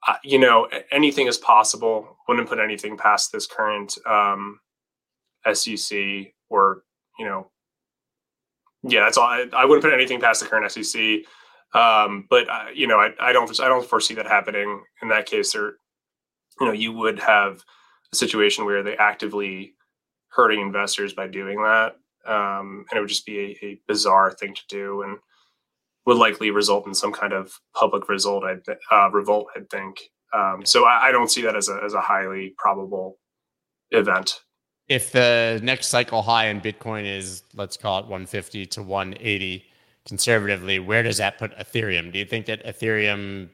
uh, 0.09 0.14
you 0.25 0.38
know 0.38 0.68
anything 0.90 1.29
is 1.29 1.38
possible. 1.38 2.18
Wouldn't 2.27 2.48
put 2.48 2.59
anything 2.59 2.96
past 2.96 3.31
this 3.31 3.46
current 3.46 3.96
um, 4.05 4.59
SEC 5.53 6.33
or 6.51 6.83
you 7.18 7.25
know, 7.25 7.51
yeah, 8.83 9.01
that's 9.01 9.18
all. 9.18 9.27
I, 9.27 9.47
I, 9.53 9.64
wouldn't 9.64 9.83
put 9.83 9.92
anything 9.92 10.21
past 10.21 10.40
the 10.40 10.49
current 10.49 10.71
SEC. 10.71 11.21
Um, 11.75 12.27
but 12.29 12.49
uh, 12.49 12.66
you 12.75 12.87
know, 12.87 12.99
I, 12.99 13.11
I 13.21 13.33
don't 13.33 13.61
I 13.61 13.68
don't 13.68 13.88
foresee 13.88 14.14
that 14.14 14.27
happening. 14.27 14.83
In 15.03 15.09
that 15.09 15.27
case, 15.27 15.53
there, 15.53 15.75
you 16.61 16.66
know, 16.66 16.73
you 16.73 16.92
would 16.92 17.18
have 17.21 17.62
a 18.12 18.16
situation 18.16 18.64
where 18.64 18.83
they 18.83 18.97
actively 18.97 19.75
hurting 20.29 20.61
investors 20.61 21.12
by 21.12 21.29
doing 21.29 21.62
that 21.62 21.97
um, 22.27 22.85
and 22.90 22.99
it 22.99 23.01
would 23.01 23.09
just 23.09 23.27
be 23.27 23.59
a, 23.62 23.66
a, 23.66 23.81
bizarre 23.88 24.31
thing 24.31 24.55
to 24.55 24.62
do 24.68 25.03
and 25.03 25.18
would 26.07 26.16
likely 26.16 26.51
result 26.51 26.87
in 26.87 26.95
some 26.95 27.12
kind 27.12 27.33
of 27.33 27.53
public 27.75 28.09
result 28.09 28.45
I 28.45 28.57
uh, 28.95 29.11
revolt 29.11 29.49
I 29.57 29.61
think 29.71 30.01
um, 30.35 30.64
so 30.64 30.85
I, 30.85 31.09
I, 31.09 31.12
don't 31.12 31.31
see 31.31 31.42
that 31.42 31.57
as 31.57 31.68
a 31.68 31.81
as 31.85 31.95
a 31.95 32.01
highly 32.01 32.55
probable 32.57 33.18
event 33.90 34.40
if 34.88 35.12
the 35.12 35.61
next 35.62 35.88
cycle 35.88 36.23
high 36.23 36.47
in 36.47 36.61
Bitcoin 36.61 37.05
is 37.05 37.42
let's 37.55 37.77
call 37.77 37.99
it 37.99 38.03
150 38.03 38.66
to 38.66 38.83
180 38.83 39.64
conservatively 40.07 40.79
where 40.79 41.03
does 41.03 41.18
that 41.18 41.38
put 41.38 41.57
Ethereum 41.59 42.12
do 42.12 42.18
you 42.18 42.25
think 42.25 42.47
that 42.47 42.64
Ethereum 42.64 43.49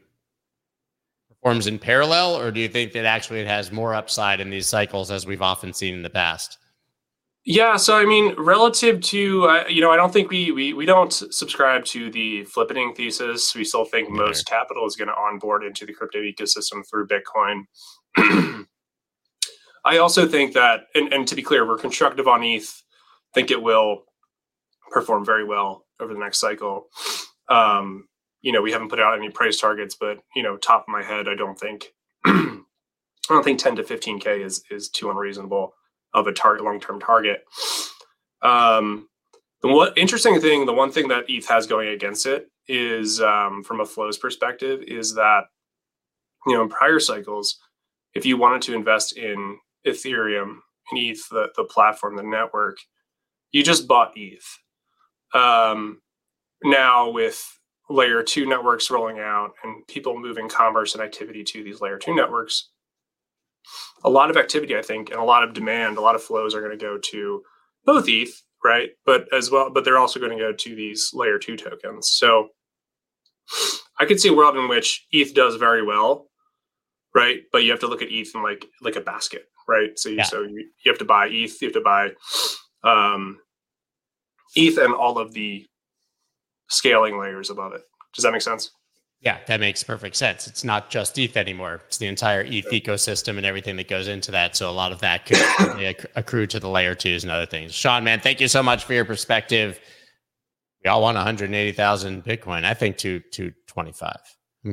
performs 1.29 1.67
in 1.67 1.79
parallel 1.79 2.37
or 2.37 2.51
do 2.51 2.61
you 2.61 2.69
think 2.69 2.93
that 2.93 3.05
actually 3.05 3.41
it 3.41 3.47
has 3.47 3.71
more 3.71 3.95
upside 3.95 4.41
in 4.41 4.51
these 4.51 4.67
cycles 4.67 5.11
as 5.11 5.27
we've 5.27 5.43
often 5.43 5.73
seen 5.73 5.95
in 5.95 6.03
the 6.03 6.11
past 6.11 6.59
yeah, 7.51 7.77
so 7.77 7.97
I 7.97 8.05
mean, 8.05 8.35
relative 8.37 9.01
to 9.01 9.47
uh, 9.47 9.65
you 9.69 9.81
know, 9.81 9.91
I 9.91 9.97
don't 9.97 10.13
think 10.13 10.29
we 10.29 10.51
we 10.53 10.75
we 10.75 10.85
don't 10.85 11.11
subscribe 11.11 11.83
to 11.87 12.11
the 12.11 12.45
flippening 12.45 12.95
thesis. 12.95 13.55
We 13.55 13.65
still 13.65 13.87
think 13.87 14.11
most 14.11 14.47
capital 14.47 14.87
is 14.87 14.97
going 14.97 15.09
to 15.09 15.15
onboard 15.15 15.65
into 15.65 15.87
the 15.87 15.95
crypto 15.95 16.19
ecosystem 16.19 16.87
through 16.87 17.09
Bitcoin. 17.09 17.65
I 19.89 19.99
also 19.99 20.29
think 20.29 20.53
that, 20.53 20.83
and, 20.95 21.11
and 21.15 21.27
to 21.29 21.35
be 21.35 21.43
clear, 21.43 21.67
we're 21.67 21.79
constructive 21.79 22.29
on 22.29 22.43
ETH. 22.43 22.83
Think 23.35 23.51
it 23.51 23.63
will 23.63 24.05
perform 24.91 25.25
very 25.25 25.45
well 25.45 25.87
over 25.99 26.13
the 26.13 26.21
next 26.21 26.41
cycle. 26.41 26.89
Um, 27.49 28.07
you 28.43 28.53
know, 28.53 28.61
we 28.61 28.71
haven't 28.71 28.91
put 28.91 29.01
out 29.01 29.17
any 29.17 29.31
price 29.31 29.59
targets, 29.59 29.97
but 29.99 30.19
you 30.37 30.43
know, 30.43 30.59
top 30.59 30.83
of 30.83 30.89
my 30.89 31.03
head, 31.03 31.27
I 31.27 31.35
don't 31.35 31.59
think 31.59 31.87
I 32.27 32.61
don't 33.31 33.43
think 33.43 33.59
10 33.59 33.77
to 33.77 33.83
15k 33.83 34.45
is 34.45 34.63
is 34.71 34.91
too 34.91 35.11
unreasonable 35.11 35.73
of 36.13 36.27
a 36.27 36.33
target 36.33 36.65
long-term 36.65 37.01
target. 37.01 37.45
Um, 38.43 39.09
the 39.63 39.69
one 39.69 39.93
interesting 39.97 40.39
thing, 40.41 40.67
the 40.67 40.73
one 40.75 40.93
thing 40.93 41.09
that 41.09 41.25
ETH 41.29 41.49
has 41.49 41.67
going 41.67 41.89
against 41.89 42.27
it 42.27 42.51
is 42.69 43.23
um, 43.23 43.63
from 43.65 43.81
a 43.81 43.87
flows 43.87 44.19
perspective, 44.19 44.83
is 44.87 45.15
that 45.15 45.45
you 46.47 46.55
know 46.55 46.63
in 46.63 46.69
prior 46.69 47.01
cycles, 47.01 47.59
if 48.15 48.27
you 48.27 48.37
wanted 48.37 48.61
to 48.63 48.75
invest 48.75 49.17
in 49.17 49.59
Ethereum 49.87 50.59
and 50.91 50.99
ETH, 50.99 51.29
the, 51.31 51.49
the 51.57 51.65
platform, 51.65 52.17
the 52.17 52.23
network, 52.23 52.79
you 53.53 53.63
just 53.63 53.89
bought 53.89 54.13
ETH. 54.17 54.59
Um, 55.35 56.01
now 56.63 57.11
with 57.11 57.43
layer 57.91 58.23
two 58.23 58.47
networks 58.47 58.91
rolling 58.91 59.19
out 59.19 59.53
and 59.63 59.87
people 59.87 60.19
moving 60.19 60.49
commerce 60.49 60.95
and 60.95 61.03
activity 61.03 61.45
to 61.45 61.63
these 61.63 61.81
layer 61.81 61.99
two 61.99 62.15
networks, 62.15 62.71
a 64.05 64.11
lot 64.11 64.31
of 64.31 64.37
activity, 64.37 64.77
I 64.77 64.83
think, 64.83 65.11
and 65.11 65.19
a 65.19 65.25
lot 65.25 65.43
of 65.43 65.55
demand, 65.55 65.97
a 65.97 66.01
lot 66.01 66.15
of 66.15 66.23
flows 66.23 66.55
are 66.55 66.61
going 66.61 66.77
to 66.77 66.85
go 66.85 66.99
to 66.99 67.43
both 67.85 68.09
ETH, 68.09 68.43
right? 68.65 68.91
But 69.05 69.33
as 69.33 69.51
well, 69.51 69.71
but 69.71 69.85
they're 69.85 69.99
also 69.99 70.21
going 70.21 70.37
to 70.37 70.43
go 70.43 70.53
to 70.53 70.75
these 70.75 71.11
layer 71.13 71.39
two 71.39 71.57
tokens. 71.57 72.11
So 72.11 72.49
I 73.99 74.05
could 74.05 74.21
see 74.21 74.29
a 74.29 74.35
world 74.35 74.57
in 74.57 74.69
which 74.69 75.07
ETH 75.11 75.35
does 75.35 75.57
very 75.57 75.83
well, 75.85 76.29
right? 77.15 77.41
But 77.53 77.65
you 77.65 77.71
have 77.71 77.81
to 77.81 77.89
look 77.89 78.03
at 78.03 78.13
ETH 78.13 78.35
in 78.35 78.43
like 78.43 78.67
like 78.83 78.97
a 78.97 79.01
basket, 79.01 79.45
right? 79.69 79.99
So 79.99 80.09
you 80.09 80.17
yeah. 80.17 80.25
so 80.25 80.43
you, 80.43 80.69
you 80.85 80.91
have 80.91 80.99
to 80.99 81.05
buy 81.05 81.27
ETH, 81.27 81.61
you 81.61 81.69
have 81.69 81.75
to 81.75 81.81
buy 81.81 82.11
um, 82.85 83.39
ETH 84.57 84.79
and 84.79 84.95
all 84.95 85.19
of 85.19 85.33
the 85.33 85.67
scaling 86.69 87.19
layers 87.19 87.51
above 87.51 87.73
it. 87.75 87.83
Does 88.15 88.25
that 88.25 88.33
make 88.33 88.43
sense? 88.43 88.71
Yeah, 89.21 89.39
that 89.49 89.59
makes 89.59 89.83
perfect 89.83 90.15
sense. 90.15 90.47
It's 90.47 90.63
not 90.63 90.91
just 90.91 91.19
ETH 91.19 91.37
anymore. 91.37 91.81
It's 91.89 91.99
the 91.99 92.07
entire 92.07 92.43
ETH 92.43 92.71
ecosystem 92.71 93.37
and 93.37 93.45
everything 93.45 93.75
that 93.77 93.89
goes 93.89 94.07
into 94.07 94.31
that. 94.31 94.55
So 94.55 94.71
a 94.71 94.73
lot 94.73 94.93
of 94.93 95.01
that 95.01 95.27
could 95.27 96.07
accrue 96.17 96.47
to 96.47 96.61
the 96.61 96.69
layer 96.69 96.95
twos 96.95 97.25
and 97.25 97.33
other 97.33 97.47
things. 97.47 97.75
Sean, 97.75 98.05
man, 98.05 98.21
thank 98.21 98.41
you 98.41 98.47
so 98.47 98.63
much 98.63 98.85
for 98.85 98.95
your 98.95 99.05
perspective. 99.05 99.81
We 100.85 100.89
all 100.89 101.03
want 101.03 101.17
180,000 101.17 102.25
Bitcoin. 102.25 102.65
I 102.65 102.75
think 102.75 102.97
to 102.99 103.19
225. 103.33 104.17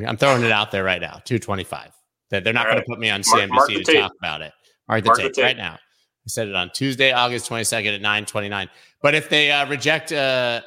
I'm 0.08 0.18
throwing 0.18 0.44
it 0.44 0.52
out 0.52 0.72
there 0.72 0.84
right 0.84 1.02
now. 1.02 1.22
225. 1.26 1.92
That 2.30 2.44
they're 2.44 2.54
not 2.54 2.68
right. 2.68 2.74
going 2.74 2.84
to 2.84 2.90
put 2.90 3.00
me 3.00 3.10
on 3.10 3.22
CNBC 3.22 3.50
mark, 3.50 3.50
mark 3.50 3.70
to 3.70 3.84
tape. 3.84 4.02
talk 4.02 4.14
about 4.20 4.42
it. 4.42 4.54
Mark 4.88 5.04
tape, 5.04 5.28
the 5.28 5.30
tape 5.32 5.46
right 5.46 5.58
now. 5.58 5.74
I 5.74 6.28
said 6.28 6.48
it 6.48 6.56
on 6.56 6.72
Tuesday, 6.72 7.12
August 7.12 7.50
22nd 7.50 7.96
at 7.96 8.02
9:29. 8.02 8.70
But 9.02 9.16
if 9.16 9.30
they 9.30 9.52
uh, 9.52 9.68
reject 9.68 10.12
uh, 10.12 10.62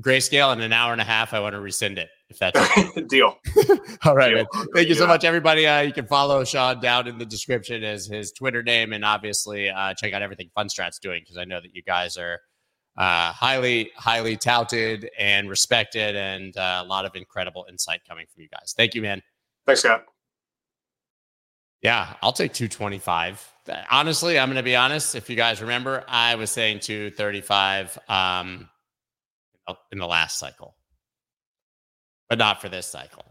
grayscale 0.00 0.52
in 0.54 0.60
an 0.60 0.72
hour 0.72 0.92
and 0.92 1.00
a 1.00 1.04
half, 1.04 1.34
I 1.34 1.40
want 1.40 1.54
to 1.54 1.60
rescind 1.60 1.98
it. 1.98 2.08
If 2.28 2.38
that's 2.38 2.58
okay. 2.58 3.02
deal. 3.08 3.38
All 4.04 4.16
right, 4.16 4.34
deal. 4.34 4.46
Thank 4.74 4.88
you 4.88 4.94
so 4.94 5.06
much, 5.06 5.24
everybody. 5.24 5.66
Uh, 5.66 5.80
you 5.80 5.92
can 5.92 6.06
follow 6.06 6.42
Sean 6.44 6.80
down 6.80 7.06
in 7.06 7.18
the 7.18 7.26
description 7.26 7.84
as 7.84 8.06
his 8.06 8.32
Twitter 8.32 8.62
name, 8.62 8.94
and 8.94 9.04
obviously 9.04 9.68
uh, 9.68 9.92
check 9.94 10.14
out 10.14 10.22
everything 10.22 10.50
Fundstrat's 10.56 10.98
doing 10.98 11.20
because 11.20 11.36
I 11.36 11.44
know 11.44 11.60
that 11.60 11.74
you 11.74 11.82
guys 11.82 12.16
are 12.16 12.40
uh, 12.96 13.32
highly, 13.32 13.90
highly 13.96 14.36
touted 14.36 15.10
and 15.18 15.50
respected, 15.50 16.16
and 16.16 16.56
uh, 16.56 16.82
a 16.82 16.86
lot 16.86 17.04
of 17.04 17.14
incredible 17.14 17.66
insight 17.68 18.00
coming 18.08 18.26
from 18.32 18.42
you 18.42 18.48
guys. 18.48 18.72
Thank 18.74 18.94
you, 18.94 19.02
man. 19.02 19.22
Thanks, 19.66 19.82
Scott. 19.82 20.04
Yeah, 21.82 22.14
I'll 22.22 22.32
take 22.32 22.54
225. 22.54 23.51
Honestly, 23.90 24.38
I'm 24.38 24.48
going 24.48 24.56
to 24.56 24.62
be 24.62 24.76
honest. 24.76 25.14
If 25.14 25.30
you 25.30 25.36
guys 25.36 25.60
remember, 25.60 26.04
I 26.08 26.34
was 26.34 26.50
saying 26.50 26.80
235 26.80 27.98
um, 28.08 28.68
in 29.92 29.98
the 29.98 30.06
last 30.06 30.38
cycle, 30.38 30.74
but 32.28 32.38
not 32.38 32.60
for 32.60 32.68
this 32.68 32.86
cycle, 32.86 33.24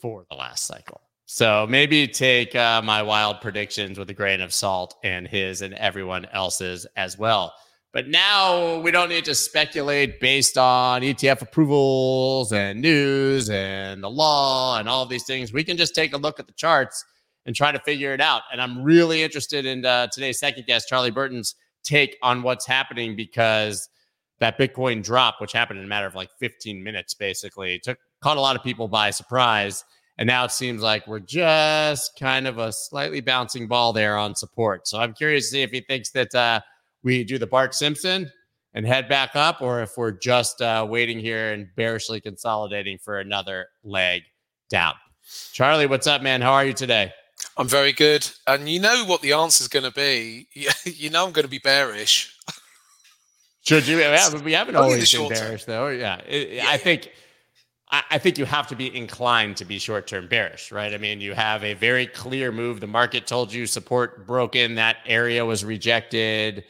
for 0.00 0.24
the 0.30 0.36
last 0.36 0.66
cycle. 0.66 1.00
So 1.26 1.66
maybe 1.68 2.08
take 2.08 2.54
uh, 2.54 2.80
my 2.80 3.02
wild 3.02 3.42
predictions 3.42 3.98
with 3.98 4.08
a 4.08 4.14
grain 4.14 4.40
of 4.40 4.54
salt 4.54 4.96
and 5.04 5.28
his 5.28 5.60
and 5.60 5.74
everyone 5.74 6.26
else's 6.32 6.86
as 6.96 7.18
well. 7.18 7.52
But 7.92 8.08
now 8.08 8.80
we 8.80 8.90
don't 8.90 9.10
need 9.10 9.26
to 9.26 9.34
speculate 9.34 10.20
based 10.20 10.56
on 10.56 11.02
ETF 11.02 11.42
approvals 11.42 12.52
and 12.52 12.80
news 12.80 13.50
and 13.50 14.02
the 14.02 14.08
law 14.08 14.78
and 14.78 14.88
all 14.88 15.04
these 15.04 15.24
things. 15.24 15.52
We 15.52 15.64
can 15.64 15.76
just 15.76 15.94
take 15.94 16.14
a 16.14 16.18
look 16.18 16.40
at 16.40 16.46
the 16.46 16.52
charts 16.54 17.04
and 17.48 17.56
try 17.56 17.72
to 17.72 17.80
figure 17.80 18.12
it 18.12 18.20
out. 18.20 18.42
And 18.52 18.60
I'm 18.60 18.82
really 18.82 19.22
interested 19.22 19.64
in 19.64 19.82
uh, 19.86 20.08
today's 20.08 20.38
second 20.38 20.66
guest, 20.66 20.86
Charlie 20.86 21.10
Burton's 21.10 21.54
take 21.82 22.18
on 22.22 22.42
what's 22.42 22.66
happening 22.66 23.16
because 23.16 23.88
that 24.38 24.58
Bitcoin 24.58 25.02
drop, 25.02 25.36
which 25.40 25.52
happened 25.52 25.78
in 25.78 25.86
a 25.86 25.88
matter 25.88 26.06
of 26.06 26.14
like 26.14 26.28
15 26.38 26.84
minutes, 26.84 27.14
basically 27.14 27.78
took 27.78 27.96
caught 28.20 28.36
a 28.36 28.40
lot 28.40 28.54
of 28.54 28.62
people 28.62 28.86
by 28.86 29.10
surprise. 29.10 29.82
And 30.18 30.26
now 30.26 30.44
it 30.44 30.50
seems 30.50 30.82
like 30.82 31.06
we're 31.06 31.20
just 31.20 32.18
kind 32.20 32.46
of 32.46 32.58
a 32.58 32.70
slightly 32.70 33.22
bouncing 33.22 33.66
ball 33.66 33.94
there 33.94 34.18
on 34.18 34.34
support. 34.34 34.86
So 34.86 34.98
I'm 34.98 35.14
curious 35.14 35.46
to 35.46 35.52
see 35.52 35.62
if 35.62 35.70
he 35.70 35.80
thinks 35.80 36.10
that 36.10 36.34
uh, 36.34 36.60
we 37.02 37.24
do 37.24 37.38
the 37.38 37.46
Bart 37.46 37.74
Simpson 37.74 38.30
and 38.74 38.84
head 38.86 39.08
back 39.08 39.34
up, 39.34 39.62
or 39.62 39.80
if 39.80 39.96
we're 39.96 40.12
just 40.12 40.60
uh, 40.60 40.86
waiting 40.86 41.18
here 41.18 41.54
and 41.54 41.68
bearishly 41.76 42.20
consolidating 42.20 42.98
for 42.98 43.20
another 43.20 43.68
leg 43.84 44.20
down. 44.68 44.92
Charlie, 45.54 45.86
what's 45.86 46.06
up, 46.06 46.20
man? 46.20 46.42
How 46.42 46.52
are 46.52 46.66
you 46.66 46.74
today? 46.74 47.10
I'm 47.56 47.68
very 47.68 47.92
good. 47.92 48.28
And 48.46 48.68
you 48.68 48.80
know 48.80 49.04
what 49.04 49.20
the 49.20 49.32
answer 49.32 49.62
is 49.62 49.68
going 49.68 49.84
to 49.84 49.92
be. 49.92 50.48
You 50.84 51.10
know 51.10 51.26
I'm 51.26 51.32
going 51.32 51.44
to 51.44 51.50
be 51.50 51.58
bearish. 51.58 52.36
Should 53.62 53.86
you? 53.86 53.98
Yeah, 53.98 54.34
we 54.38 54.52
haven't 54.52 54.76
always 54.76 55.12
been 55.12 55.28
bearish, 55.28 55.64
though. 55.64 55.88
Yeah. 55.88 56.20
It, 56.26 56.50
yeah. 56.52 56.64
I 56.68 56.76
think. 56.76 57.10
I 57.90 58.18
think 58.18 58.36
you 58.36 58.44
have 58.44 58.66
to 58.66 58.76
be 58.76 58.94
inclined 58.94 59.56
to 59.56 59.64
be 59.64 59.78
short-term 59.78 60.28
bearish, 60.28 60.70
right? 60.70 60.92
I 60.92 60.98
mean, 60.98 61.22
you 61.22 61.32
have 61.32 61.64
a 61.64 61.72
very 61.72 62.06
clear 62.06 62.52
move. 62.52 62.80
The 62.80 62.86
market 62.86 63.26
told 63.26 63.50
you 63.50 63.66
support 63.66 64.26
broken, 64.26 64.74
that 64.74 64.98
area 65.06 65.42
was 65.42 65.64
rejected. 65.64 66.64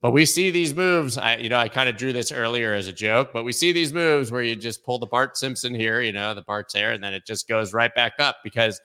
But 0.00 0.12
we 0.12 0.24
see 0.24 0.52
these 0.52 0.72
moves. 0.72 1.18
I, 1.18 1.38
you 1.38 1.48
know, 1.48 1.58
I 1.58 1.68
kind 1.68 1.88
of 1.88 1.96
drew 1.96 2.12
this 2.12 2.30
earlier 2.30 2.72
as 2.72 2.86
a 2.86 2.92
joke, 2.92 3.30
but 3.32 3.42
we 3.42 3.50
see 3.50 3.72
these 3.72 3.92
moves 3.92 4.30
where 4.30 4.42
you 4.42 4.54
just 4.54 4.84
pull 4.84 5.00
the 5.00 5.06
Bart 5.06 5.36
Simpson 5.36 5.74
here, 5.74 6.02
you 6.02 6.12
know, 6.12 6.34
the 6.34 6.42
Bart's 6.42 6.72
there, 6.72 6.92
and 6.92 7.02
then 7.02 7.14
it 7.14 7.26
just 7.26 7.48
goes 7.48 7.72
right 7.74 7.92
back 7.96 8.12
up 8.20 8.36
because 8.44 8.80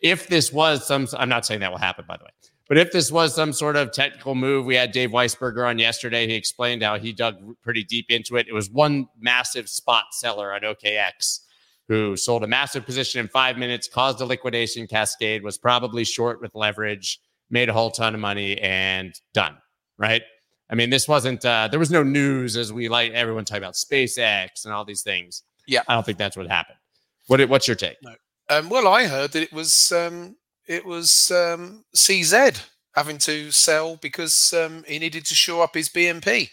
if 0.00 0.28
this 0.28 0.52
was 0.52 0.86
some, 0.86 1.06
I'm 1.16 1.28
not 1.28 1.46
saying 1.46 1.60
that 1.60 1.70
will 1.70 1.78
happen, 1.78 2.04
by 2.06 2.16
the 2.16 2.24
way, 2.24 2.30
but 2.68 2.78
if 2.78 2.92
this 2.92 3.10
was 3.10 3.34
some 3.34 3.52
sort 3.52 3.76
of 3.76 3.90
technical 3.90 4.34
move, 4.34 4.64
we 4.64 4.76
had 4.76 4.92
Dave 4.92 5.10
Weisberger 5.10 5.68
on 5.68 5.78
yesterday. 5.78 6.28
He 6.28 6.34
explained 6.34 6.82
how 6.82 6.98
he 6.98 7.12
dug 7.12 7.36
pretty 7.62 7.82
deep 7.82 8.06
into 8.10 8.36
it. 8.36 8.46
It 8.48 8.52
was 8.52 8.70
one 8.70 9.08
massive 9.18 9.68
spot 9.68 10.04
seller 10.12 10.52
on 10.52 10.60
OKX 10.60 11.40
who 11.88 12.16
sold 12.16 12.44
a 12.44 12.46
massive 12.46 12.86
position 12.86 13.20
in 13.20 13.26
five 13.26 13.58
minutes, 13.58 13.88
caused 13.88 14.20
a 14.20 14.24
liquidation 14.24 14.86
cascade, 14.86 15.42
was 15.42 15.58
probably 15.58 16.04
short 16.04 16.40
with 16.40 16.54
leverage, 16.54 17.20
made 17.50 17.68
a 17.68 17.72
whole 17.72 17.90
ton 17.90 18.14
of 18.14 18.20
money, 18.20 18.56
and 18.60 19.20
done. 19.34 19.56
Right. 19.98 20.22
I 20.70 20.76
mean, 20.76 20.90
this 20.90 21.08
wasn't, 21.08 21.44
uh, 21.44 21.66
there 21.68 21.80
was 21.80 21.90
no 21.90 22.04
news 22.04 22.56
as 22.56 22.72
we 22.72 22.88
like 22.88 23.10
everyone 23.10 23.44
talking 23.44 23.64
about 23.64 23.74
SpaceX 23.74 24.64
and 24.64 24.72
all 24.72 24.84
these 24.84 25.02
things. 25.02 25.42
Yeah. 25.66 25.82
I 25.88 25.94
don't 25.94 26.06
think 26.06 26.18
that's 26.18 26.36
what 26.36 26.46
happened. 26.46 26.78
What, 27.26 27.40
what's 27.48 27.66
your 27.66 27.74
take? 27.74 27.96
No. 28.04 28.14
Um, 28.50 28.68
well, 28.68 28.88
I 28.88 29.06
heard 29.06 29.30
that 29.32 29.42
it 29.42 29.52
was 29.52 29.92
um, 29.92 30.36
it 30.66 30.84
was 30.84 31.30
um, 31.30 31.84
CZ 31.94 32.60
having 32.96 33.16
to 33.18 33.52
sell 33.52 33.94
because 33.96 34.52
um, 34.52 34.82
he 34.88 34.98
needed 34.98 35.24
to 35.26 35.36
show 35.36 35.62
up 35.62 35.76
his 35.76 35.88
BNB. 35.88 36.50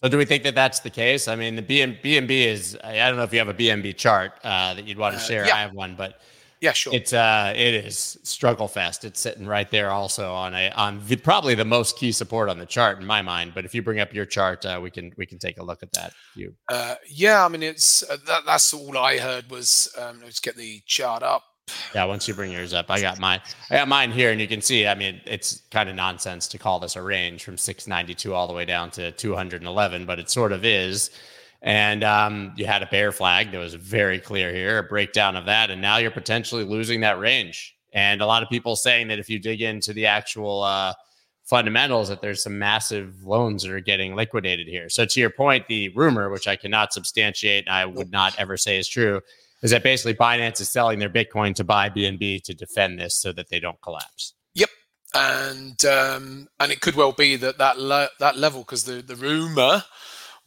So, 0.00 0.08
do 0.08 0.16
we 0.16 0.24
think 0.24 0.44
that 0.44 0.54
that's 0.54 0.78
the 0.78 0.90
case? 0.90 1.26
I 1.26 1.34
mean, 1.34 1.56
the 1.56 1.62
BNB 1.62 2.30
is. 2.30 2.78
I 2.84 3.08
don't 3.08 3.16
know 3.16 3.24
if 3.24 3.32
you 3.32 3.40
have 3.40 3.48
a 3.48 3.54
BNB 3.54 3.96
chart 3.96 4.34
uh, 4.44 4.74
that 4.74 4.86
you'd 4.86 4.96
want 4.96 5.16
to 5.16 5.20
uh, 5.20 5.24
share. 5.24 5.44
Uh, 5.44 5.48
yeah. 5.48 5.56
I 5.56 5.60
have 5.62 5.72
one, 5.72 5.96
but 5.96 6.20
yeah, 6.64 6.72
sure. 6.72 6.94
It's 6.94 7.12
uh, 7.12 7.52
it 7.54 7.74
is 7.74 8.18
struggle 8.22 8.68
fest. 8.68 9.04
It's 9.04 9.20
sitting 9.20 9.46
right 9.46 9.70
there, 9.70 9.90
also 9.90 10.32
on 10.32 10.54
a 10.54 10.70
on 10.70 11.02
the, 11.06 11.16
probably 11.16 11.54
the 11.54 11.64
most 11.66 11.98
key 11.98 12.10
support 12.10 12.48
on 12.48 12.58
the 12.58 12.64
chart 12.64 12.98
in 12.98 13.06
my 13.06 13.20
mind. 13.20 13.52
But 13.54 13.66
if 13.66 13.74
you 13.74 13.82
bring 13.82 14.00
up 14.00 14.14
your 14.14 14.24
chart, 14.24 14.64
uh, 14.64 14.80
we 14.82 14.90
can 14.90 15.12
we 15.18 15.26
can 15.26 15.38
take 15.38 15.58
a 15.58 15.62
look 15.62 15.82
at 15.82 15.92
that. 15.92 16.14
You. 16.34 16.54
Uh, 16.70 16.94
yeah, 17.06 17.44
I 17.44 17.48
mean, 17.48 17.62
it's 17.62 18.02
uh, 18.08 18.16
that, 18.26 18.46
that's 18.46 18.72
all 18.72 18.96
I 18.96 19.18
heard 19.18 19.50
was 19.50 19.94
um, 19.98 20.22
let's 20.24 20.40
get 20.40 20.56
the 20.56 20.80
chart 20.86 21.22
up. 21.22 21.42
Yeah, 21.94 22.06
once 22.06 22.26
you 22.26 22.32
bring 22.32 22.50
yours 22.50 22.72
up, 22.72 22.86
I 22.90 22.98
got 22.98 23.20
mine. 23.20 23.42
I 23.70 23.76
got 23.76 23.88
mine 23.88 24.10
here, 24.10 24.30
and 24.30 24.40
you 24.40 24.48
can 24.48 24.62
see. 24.62 24.86
I 24.86 24.94
mean, 24.94 25.20
it's 25.26 25.64
kind 25.70 25.90
of 25.90 25.96
nonsense 25.96 26.48
to 26.48 26.56
call 26.56 26.80
this 26.80 26.96
a 26.96 27.02
range 27.02 27.44
from 27.44 27.58
692 27.58 28.32
all 28.32 28.46
the 28.46 28.54
way 28.54 28.64
down 28.64 28.90
to 28.92 29.12
211, 29.12 30.06
but 30.06 30.18
it 30.18 30.30
sort 30.30 30.52
of 30.52 30.64
is. 30.64 31.10
And 31.64 32.04
um, 32.04 32.52
you 32.56 32.66
had 32.66 32.82
a 32.82 32.86
bear 32.86 33.10
flag 33.10 33.50
that 33.50 33.58
was 33.58 33.72
very 33.72 34.20
clear 34.20 34.52
here, 34.52 34.78
a 34.78 34.82
breakdown 34.82 35.34
of 35.34 35.46
that. 35.46 35.70
And 35.70 35.80
now 35.80 35.96
you're 35.96 36.10
potentially 36.10 36.62
losing 36.62 37.00
that 37.00 37.18
range. 37.18 37.74
And 37.94 38.20
a 38.20 38.26
lot 38.26 38.42
of 38.42 38.50
people 38.50 38.76
saying 38.76 39.08
that 39.08 39.18
if 39.18 39.30
you 39.30 39.38
dig 39.38 39.62
into 39.62 39.94
the 39.94 40.04
actual 40.04 40.62
uh, 40.62 40.92
fundamentals, 41.44 42.10
that 42.10 42.20
there's 42.20 42.42
some 42.42 42.58
massive 42.58 43.24
loans 43.24 43.62
that 43.62 43.72
are 43.72 43.80
getting 43.80 44.14
liquidated 44.14 44.66
here. 44.66 44.90
So 44.90 45.06
to 45.06 45.20
your 45.20 45.30
point, 45.30 45.66
the 45.66 45.88
rumor, 45.90 46.28
which 46.28 46.46
I 46.46 46.56
cannot 46.56 46.92
substantiate, 46.92 47.66
I 47.66 47.86
would 47.86 48.10
not 48.10 48.38
ever 48.38 48.58
say 48.58 48.78
is 48.78 48.86
true, 48.86 49.22
is 49.62 49.70
that 49.70 49.82
basically 49.82 50.12
Binance 50.12 50.60
is 50.60 50.68
selling 50.68 50.98
their 50.98 51.08
Bitcoin 51.08 51.54
to 51.54 51.64
buy 51.64 51.88
BNB 51.88 52.42
to 52.42 52.52
defend 52.52 52.98
this 52.98 53.16
so 53.16 53.32
that 53.32 53.48
they 53.48 53.58
don't 53.58 53.80
collapse. 53.80 54.34
Yep, 54.52 54.68
and 55.14 55.82
um, 55.86 56.48
and 56.60 56.70
it 56.70 56.82
could 56.82 56.94
well 56.94 57.12
be 57.12 57.36
that 57.36 57.56
that 57.56 57.78
le- 57.78 58.10
that 58.20 58.36
level 58.36 58.60
because 58.60 58.84
the 58.84 59.00
the 59.00 59.16
rumor 59.16 59.82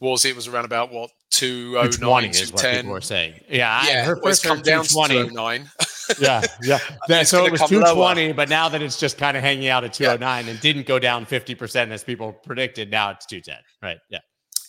was 0.00 0.24
it 0.24 0.36
was 0.36 0.46
around 0.46 0.64
about 0.64 0.92
what 0.92 1.10
209 1.30 2.30
is 2.30 2.52
what 2.52 2.62
people 2.62 2.90
were 2.90 3.00
saying. 3.00 3.34
Yeah, 3.48 3.84
yeah, 3.86 4.04
her 4.04 4.16
first 4.22 4.44
come 4.44 4.60
down 4.62 4.84
to 4.84 4.90
209. 4.90 5.70
yeah, 6.20 6.42
yeah. 6.62 6.78
yeah 7.08 7.22
so 7.22 7.44
it 7.44 7.52
was 7.52 7.60
220, 7.62 8.26
lower. 8.26 8.34
but 8.34 8.48
now 8.48 8.68
that 8.68 8.82
it's 8.82 8.98
just 8.98 9.18
kind 9.18 9.36
of 9.36 9.42
hanging 9.42 9.68
out 9.68 9.84
at 9.84 9.92
209 9.92 10.44
yeah. 10.44 10.50
and 10.50 10.60
didn't 10.60 10.86
go 10.86 10.98
down 10.98 11.26
50% 11.26 11.90
as 11.90 12.04
people 12.04 12.32
predicted, 12.32 12.90
now 12.90 13.10
it's 13.10 13.26
210. 13.26 13.56
Right. 13.82 13.98
Yeah. 14.10 14.18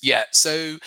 Yeah. 0.02 0.24
So 0.32 0.78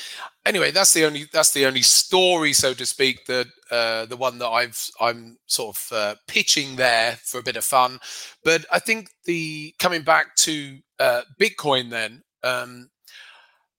anyway, 0.46 0.70
that's 0.70 0.92
the 0.94 1.04
only 1.04 1.26
that's 1.32 1.52
the 1.52 1.66
only 1.66 1.82
story, 1.82 2.52
so 2.52 2.72
to 2.74 2.86
speak, 2.86 3.26
that 3.26 3.46
uh, 3.70 4.06
the 4.06 4.16
one 4.16 4.38
that 4.38 4.48
I've 4.48 4.88
I'm 5.00 5.36
sort 5.46 5.76
of 5.76 5.92
uh, 5.92 6.14
pitching 6.28 6.76
there 6.76 7.18
for 7.22 7.38
a 7.38 7.42
bit 7.42 7.56
of 7.56 7.64
fun. 7.64 7.98
But 8.44 8.64
I 8.72 8.78
think 8.78 9.08
the 9.24 9.74
coming 9.78 10.02
back 10.02 10.34
to 10.36 10.78
uh, 10.98 11.22
Bitcoin 11.40 11.90
then. 11.90 12.22
Um, 12.44 12.88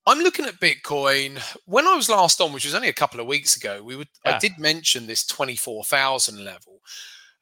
I'm 0.06 0.20
looking 0.20 0.46
at 0.46 0.60
Bitcoin. 0.60 1.40
When 1.66 1.88
I 1.88 1.96
was 1.96 2.10
last 2.10 2.42
on, 2.42 2.52
which 2.52 2.66
was 2.66 2.76
only 2.76 2.90
a 2.90 2.94
couple 2.94 3.20
of 3.20 3.28
weeks 3.28 3.56
ago, 3.56 3.82
we 3.82 3.96
would 3.96 4.10
yeah. 4.26 4.36
I 4.36 4.40
did 4.40 4.54
mention 4.58 5.08
this 5.08 5.26
24,000 5.26 6.44
level. 6.44 6.82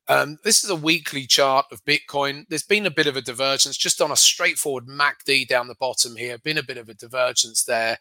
Um, 0.07 0.37
this 0.43 0.63
is 0.63 0.69
a 0.69 0.75
weekly 0.75 1.25
chart 1.25 1.65
of 1.71 1.83
Bitcoin. 1.85 2.45
There's 2.49 2.63
been 2.63 2.85
a 2.85 2.91
bit 2.91 3.07
of 3.07 3.15
a 3.15 3.21
divergence 3.21 3.77
just 3.77 4.01
on 4.01 4.11
a 4.11 4.15
straightforward 4.15 4.87
MACD 4.87 5.47
down 5.47 5.67
the 5.67 5.75
bottom 5.75 6.15
here. 6.15 6.37
Been 6.37 6.57
a 6.57 6.63
bit 6.63 6.77
of 6.77 6.89
a 6.89 6.93
divergence 6.93 7.63
there 7.63 7.97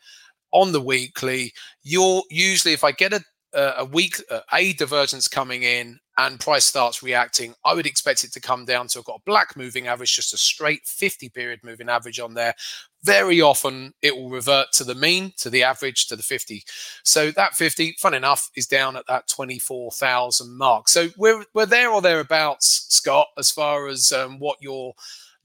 on 0.50 0.72
the 0.72 0.80
weekly. 0.80 1.52
You're 1.82 2.22
usually, 2.30 2.74
if 2.74 2.84
I 2.84 2.92
get 2.92 3.12
a 3.12 3.22
a 3.52 3.84
week 3.84 4.22
a 4.52 4.72
divergence 4.74 5.28
coming 5.28 5.62
in 5.62 5.98
and 6.20 6.38
price 6.38 6.66
starts 6.66 7.02
reacting, 7.02 7.54
I 7.64 7.72
would 7.72 7.86
expect 7.86 8.24
it 8.24 8.32
to 8.34 8.40
come 8.40 8.66
down 8.66 8.88
to 8.88 8.98
I've 8.98 9.06
got 9.06 9.20
a 9.20 9.24
black 9.24 9.56
moving 9.56 9.86
average, 9.86 10.14
just 10.14 10.34
a 10.34 10.36
straight 10.36 10.82
50 10.84 11.30
period 11.30 11.60
moving 11.64 11.88
average 11.88 12.20
on 12.20 12.34
there. 12.34 12.54
Very 13.02 13.40
often 13.40 13.94
it 14.02 14.14
will 14.14 14.28
revert 14.28 14.72
to 14.72 14.84
the 14.84 14.94
mean, 14.94 15.32
to 15.38 15.48
the 15.48 15.62
average, 15.62 16.08
to 16.08 16.16
the 16.16 16.22
50. 16.22 16.62
So 17.04 17.30
that 17.30 17.54
50, 17.54 17.96
fun 17.98 18.12
enough, 18.12 18.50
is 18.54 18.66
down 18.66 18.96
at 18.96 19.06
that 19.06 19.28
24,000 19.28 20.58
mark. 20.58 20.90
So 20.90 21.08
we're 21.16 21.44
we're 21.54 21.64
there 21.64 21.90
or 21.90 22.02
thereabouts, 22.02 22.86
Scott, 22.90 23.28
as 23.38 23.50
far 23.50 23.88
as 23.88 24.12
um, 24.12 24.38
what 24.38 24.58
you're 24.60 24.92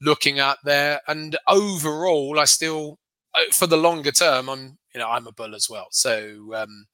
looking 0.02 0.40
at 0.40 0.58
there. 0.62 1.00
And 1.08 1.38
overall, 1.48 2.38
I 2.38 2.44
still, 2.44 2.98
uh, 3.34 3.50
for 3.52 3.66
the 3.66 3.78
longer 3.78 4.12
term, 4.12 4.50
I'm 4.50 4.76
you 4.94 5.00
know 5.00 5.08
I'm 5.08 5.26
a 5.26 5.32
bull 5.32 5.54
as 5.54 5.70
well. 5.70 5.86
So. 5.90 6.52
Um, 6.54 6.86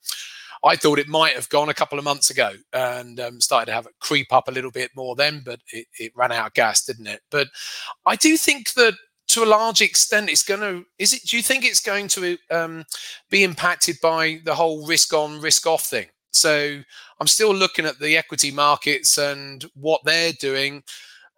I 0.65 0.77
thought 0.77 0.99
it 0.99 1.09
might 1.09 1.35
have 1.35 1.49
gone 1.49 1.69
a 1.69 1.75
couple 1.75 1.99
of 1.99 2.05
months 2.05 2.31
ago 2.31 2.53
and 2.73 3.19
um, 3.19 3.41
started 3.41 3.67
to 3.67 3.73
have 3.73 3.87
it 3.87 3.95
creep 4.01 4.33
up 4.33 4.49
a 4.49 4.53
little 4.53 4.71
bit 4.71 4.91
more 4.95 5.17
then, 5.17 5.43
but 5.45 5.61
it, 5.73 5.87
it 5.99 6.13
ran 6.15 6.31
out 6.31 6.47
of 6.49 6.55
gas, 6.55 6.85
didn't 6.85 7.09
it? 7.09 7.21
But 7.31 7.49
I 8.07 8.17
do 8.17 8.37
think 8.37 8.75
that 8.75 8.95
to 9.29 9.43
a 9.43 9.47
large 9.47 9.81
extent 9.81 10.29
it's 10.29 10.43
going 10.43 10.61
to 10.61 10.85
is 10.99 11.13
it 11.15 11.23
do 11.27 11.37
you 11.37 11.43
think 11.43 11.65
it's 11.65 11.81
going 11.81 12.07
to 12.07 12.37
um, 12.51 12.85
be 13.31 13.45
impacted 13.45 13.97
by 14.03 14.41
the 14.45 14.55
whole 14.55 14.87
risk 14.87 15.15
on 15.15 15.41
risk 15.41 15.67
off 15.67 15.85
thing 15.85 16.07
so 16.33 16.81
i'm 17.19 17.27
still 17.27 17.55
looking 17.55 17.87
at 17.87 17.99
the 17.99 18.17
equity 18.17 18.51
markets 18.51 19.19
and 19.19 19.65
what 19.75 20.03
they're 20.05 20.33
doing 20.35 20.83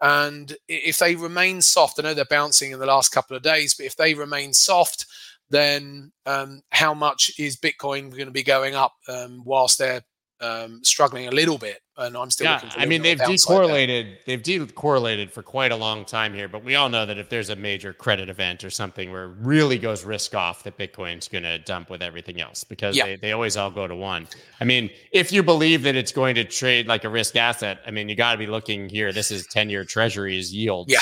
and 0.01 0.57
if 0.67 0.99
they 0.99 1.15
remain 1.15 1.61
soft 1.61 1.99
i 1.99 2.03
know 2.03 2.15
they're 2.15 2.25
bouncing 2.25 2.73
in 2.73 2.81
the 2.81 2.87
last 2.87 3.11
couple 3.11 3.37
of 3.37 3.43
days 3.43 3.75
but 3.75 3.87
if 3.87 3.97
they 3.97 4.13
remain 4.13 4.53
soft 4.53 5.07
then 5.55 6.13
um, 6.27 6.63
how 6.71 6.95
much 6.95 7.33
is 7.39 7.57
Bitcoin 7.57 8.11
going 8.11 8.27
to 8.27 8.31
be 8.31 8.43
going 8.43 8.75
up 8.75 8.95
um, 9.09 9.43
whilst 9.45 9.79
they're 9.79 10.03
um, 10.41 10.81
struggling 10.83 11.29
a 11.29 11.31
little 11.31 11.59
bit? 11.59 11.81
And 11.97 12.17
I'm 12.17 12.29
still 12.29 12.47
yeah, 12.47 12.61
I 12.77 12.87
mean, 12.87 13.03
they've 13.03 13.19
decorrelated. 13.19 14.17
They've 14.27 14.43
decorrelated 14.43 15.31
for 15.31 15.45
quite 15.45 15.71
a 15.71 15.77
long 15.77 16.05
time 16.05 16.35
here, 16.35 16.49
but 16.49 16.65
we 16.65 16.75
all 16.75 16.89
know 16.89 17.07
that 17.07 17.19
if 17.19 17.29
there's 17.29 17.51
a 17.51 17.57
major 17.57 17.93
credit 17.93 18.29
event 18.29 18.65
or 18.65 18.71
something 18.71 19.13
where 19.13 19.27
it 19.27 19.37
really 19.39 19.79
goes 19.79 20.05
risk 20.05 20.35
off, 20.35 20.65
that 20.65 20.77
Bitcoin's 20.77 21.29
going 21.29 21.45
to 21.45 21.59
dump 21.61 21.91
with 21.91 22.03
everything 22.03 22.41
else 22.41 22.65
because 22.65 22.97
yeah. 22.97 23.07
they, 23.07 23.17
they 23.17 23.33
always 23.33 23.57
all 23.57 23.71
go 23.71 23.87
to 23.87 23.95
one. 23.95 24.27
I 24.61 24.65
mean, 24.65 24.91
if 25.13 25.31
you 25.31 25.45
believe 25.45 25.85
that 25.85 25.95
it's 25.95 26.11
going 26.11 26.35
to 26.35 26.45
trade 26.45 26.89
like 26.89 27.05
a 27.05 27.09
risk 27.09 27.37
asset, 27.37 27.79
I 27.87 27.93
mean, 27.93 28.09
you 28.09 28.17
got 28.17 28.33
to 28.33 28.39
be 28.39 28.49
looking 28.49 28.89
here. 28.89 29.13
This 29.13 29.31
is 29.31 29.47
10 29.53 29.71
year 29.71 29.85
treasuries 29.85 30.53
yield. 30.53 30.91
Yeah. 30.91 30.99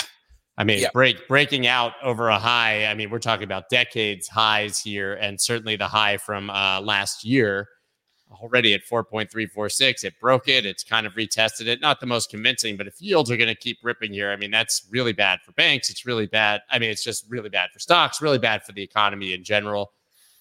I 0.59 0.65
mean, 0.65 0.81
yep. 0.81 0.93
break 0.93 1.27
breaking 1.29 1.67
out 1.67 1.95
over 2.03 2.29
a 2.29 2.39
high. 2.39 2.87
I 2.87 2.95
mean, 2.95 3.11
we're 3.11 3.19
talking 3.19 3.45
about 3.45 3.71
decades 3.71 4.29
highs 4.29 4.79
here, 4.79 5.15
and 5.15 5.41
certainly 5.41 5.77
the 5.77 5.89
high 5.89 6.19
from 6.19 6.51
uh, 6.51 6.81
last 6.83 7.25
year, 7.25 7.69
already 8.31 8.75
at 8.75 8.83
four 8.83 9.03
point 9.03 9.31
three 9.31 9.47
four 9.47 9.71
six. 9.71 10.05
It 10.05 10.13
broke 10.21 10.49
it. 10.49 10.67
It's 10.67 10.85
kind 10.85 11.07
of 11.07 11.15
retested 11.15 11.69
it. 11.69 11.81
Not 11.81 12.01
the 12.01 12.07
most 12.07 12.31
convincing, 12.31 12.77
but 12.77 12.87
if 12.87 13.01
yields 13.01 13.31
are 13.31 13.37
going 13.37 13.49
to 13.49 13.55
keep 13.55 13.79
ripping 13.83 14.13
here, 14.13 14.31
I 14.31 14.37
mean, 14.37 14.51
that's 14.51 14.87
really 14.91 15.13
bad 15.15 15.41
for 15.45 15.53
banks. 15.53 15.89
It's 15.89 16.05
really 16.05 16.27
bad. 16.27 16.61
I 16.71 16.79
mean, 16.79 16.91
it's 16.91 17.05
just 17.05 17.25
really 17.31 17.49
bad 17.49 17.71
for 17.73 17.79
stocks. 17.79 18.21
Really 18.21 18.39
bad 18.39 18.63
for 18.63 18.73
the 18.73 18.83
economy 18.83 19.33
in 19.33 19.45
general. 19.45 19.93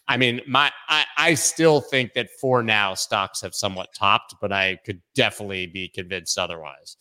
I 0.08 0.18
mean, 0.18 0.42
my 0.46 0.72
I, 0.90 1.06
I 1.18 1.34
still 1.36 1.80
think 1.80 2.14
that 2.14 2.30
for 2.42 2.62
now 2.64 2.96
stocks 2.96 3.42
have 3.42 3.56
somewhat 3.56 3.94
topped, 3.96 4.36
but 4.42 4.52
I 4.52 4.78
could 4.86 5.02
definitely 5.16 5.68
be 5.68 5.88
convinced 5.88 6.38
otherwise. 6.38 6.98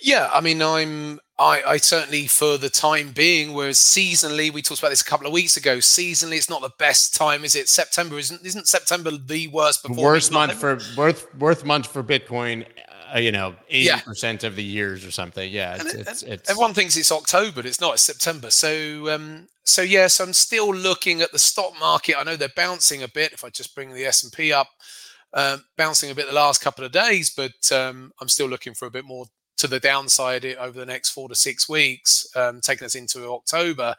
Yeah, 0.00 0.28
I 0.32 0.40
mean, 0.40 0.60
I'm 0.62 1.20
I, 1.38 1.62
I, 1.66 1.76
certainly 1.78 2.26
for 2.26 2.56
the 2.56 2.68
time 2.68 3.10
being, 3.10 3.52
whereas 3.52 3.78
seasonally, 3.78 4.52
we 4.52 4.62
talked 4.62 4.80
about 4.80 4.90
this 4.90 5.00
a 5.00 5.04
couple 5.04 5.26
of 5.26 5.32
weeks 5.32 5.56
ago. 5.56 5.78
Seasonally, 5.78 6.36
it's 6.36 6.50
not 6.50 6.60
the 6.60 6.70
best 6.78 7.14
time, 7.14 7.44
is 7.44 7.56
it? 7.56 7.68
September 7.68 8.18
isn't 8.18 8.44
isn't 8.44 8.68
September 8.68 9.10
the 9.10 9.48
worst 9.48 9.88
worst 9.88 10.30
month 10.30 10.54
for 10.54 10.78
worst 10.96 11.26
worst 11.38 11.64
month 11.64 11.86
for 11.86 12.02
Bitcoin? 12.02 12.66
Uh, 13.14 13.18
you 13.18 13.32
know, 13.32 13.54
eighty 13.68 13.86
yeah. 13.86 14.00
percent 14.00 14.44
of 14.44 14.56
the 14.56 14.62
years 14.62 15.04
or 15.04 15.10
something. 15.10 15.50
Yeah, 15.50 15.76
it's, 15.80 15.94
it's, 15.94 16.22
it's, 16.22 16.50
everyone 16.50 16.74
thinks 16.74 16.96
it's 16.96 17.12
October, 17.12 17.56
but 17.56 17.66
it's 17.66 17.80
not. 17.80 17.94
It's 17.94 18.02
September. 18.02 18.50
So, 18.50 19.12
um, 19.12 19.48
so 19.64 19.82
yes, 19.82 20.20
I'm 20.20 20.32
still 20.32 20.72
looking 20.72 21.22
at 21.22 21.32
the 21.32 21.38
stock 21.38 21.72
market. 21.80 22.16
I 22.18 22.22
know 22.22 22.36
they're 22.36 22.48
bouncing 22.54 23.02
a 23.02 23.08
bit. 23.08 23.32
If 23.32 23.44
I 23.44 23.50
just 23.50 23.74
bring 23.74 23.92
the 23.92 24.04
S 24.04 24.22
and 24.22 24.32
P 24.32 24.52
up, 24.52 24.68
um, 25.34 25.64
bouncing 25.76 26.10
a 26.10 26.14
bit 26.14 26.26
the 26.26 26.34
last 26.34 26.60
couple 26.60 26.84
of 26.84 26.92
days, 26.92 27.30
but 27.30 27.72
um, 27.72 28.12
I'm 28.20 28.28
still 28.28 28.48
looking 28.48 28.74
for 28.74 28.86
a 28.86 28.90
bit 28.90 29.04
more 29.04 29.26
to 29.58 29.66
the 29.66 29.80
downside 29.80 30.44
over 30.44 30.78
the 30.78 30.86
next 30.86 31.10
four 31.10 31.28
to 31.28 31.34
six 31.34 31.68
weeks, 31.68 32.26
um, 32.36 32.60
taking 32.60 32.86
us 32.86 32.94
into 32.94 33.30
October. 33.30 33.94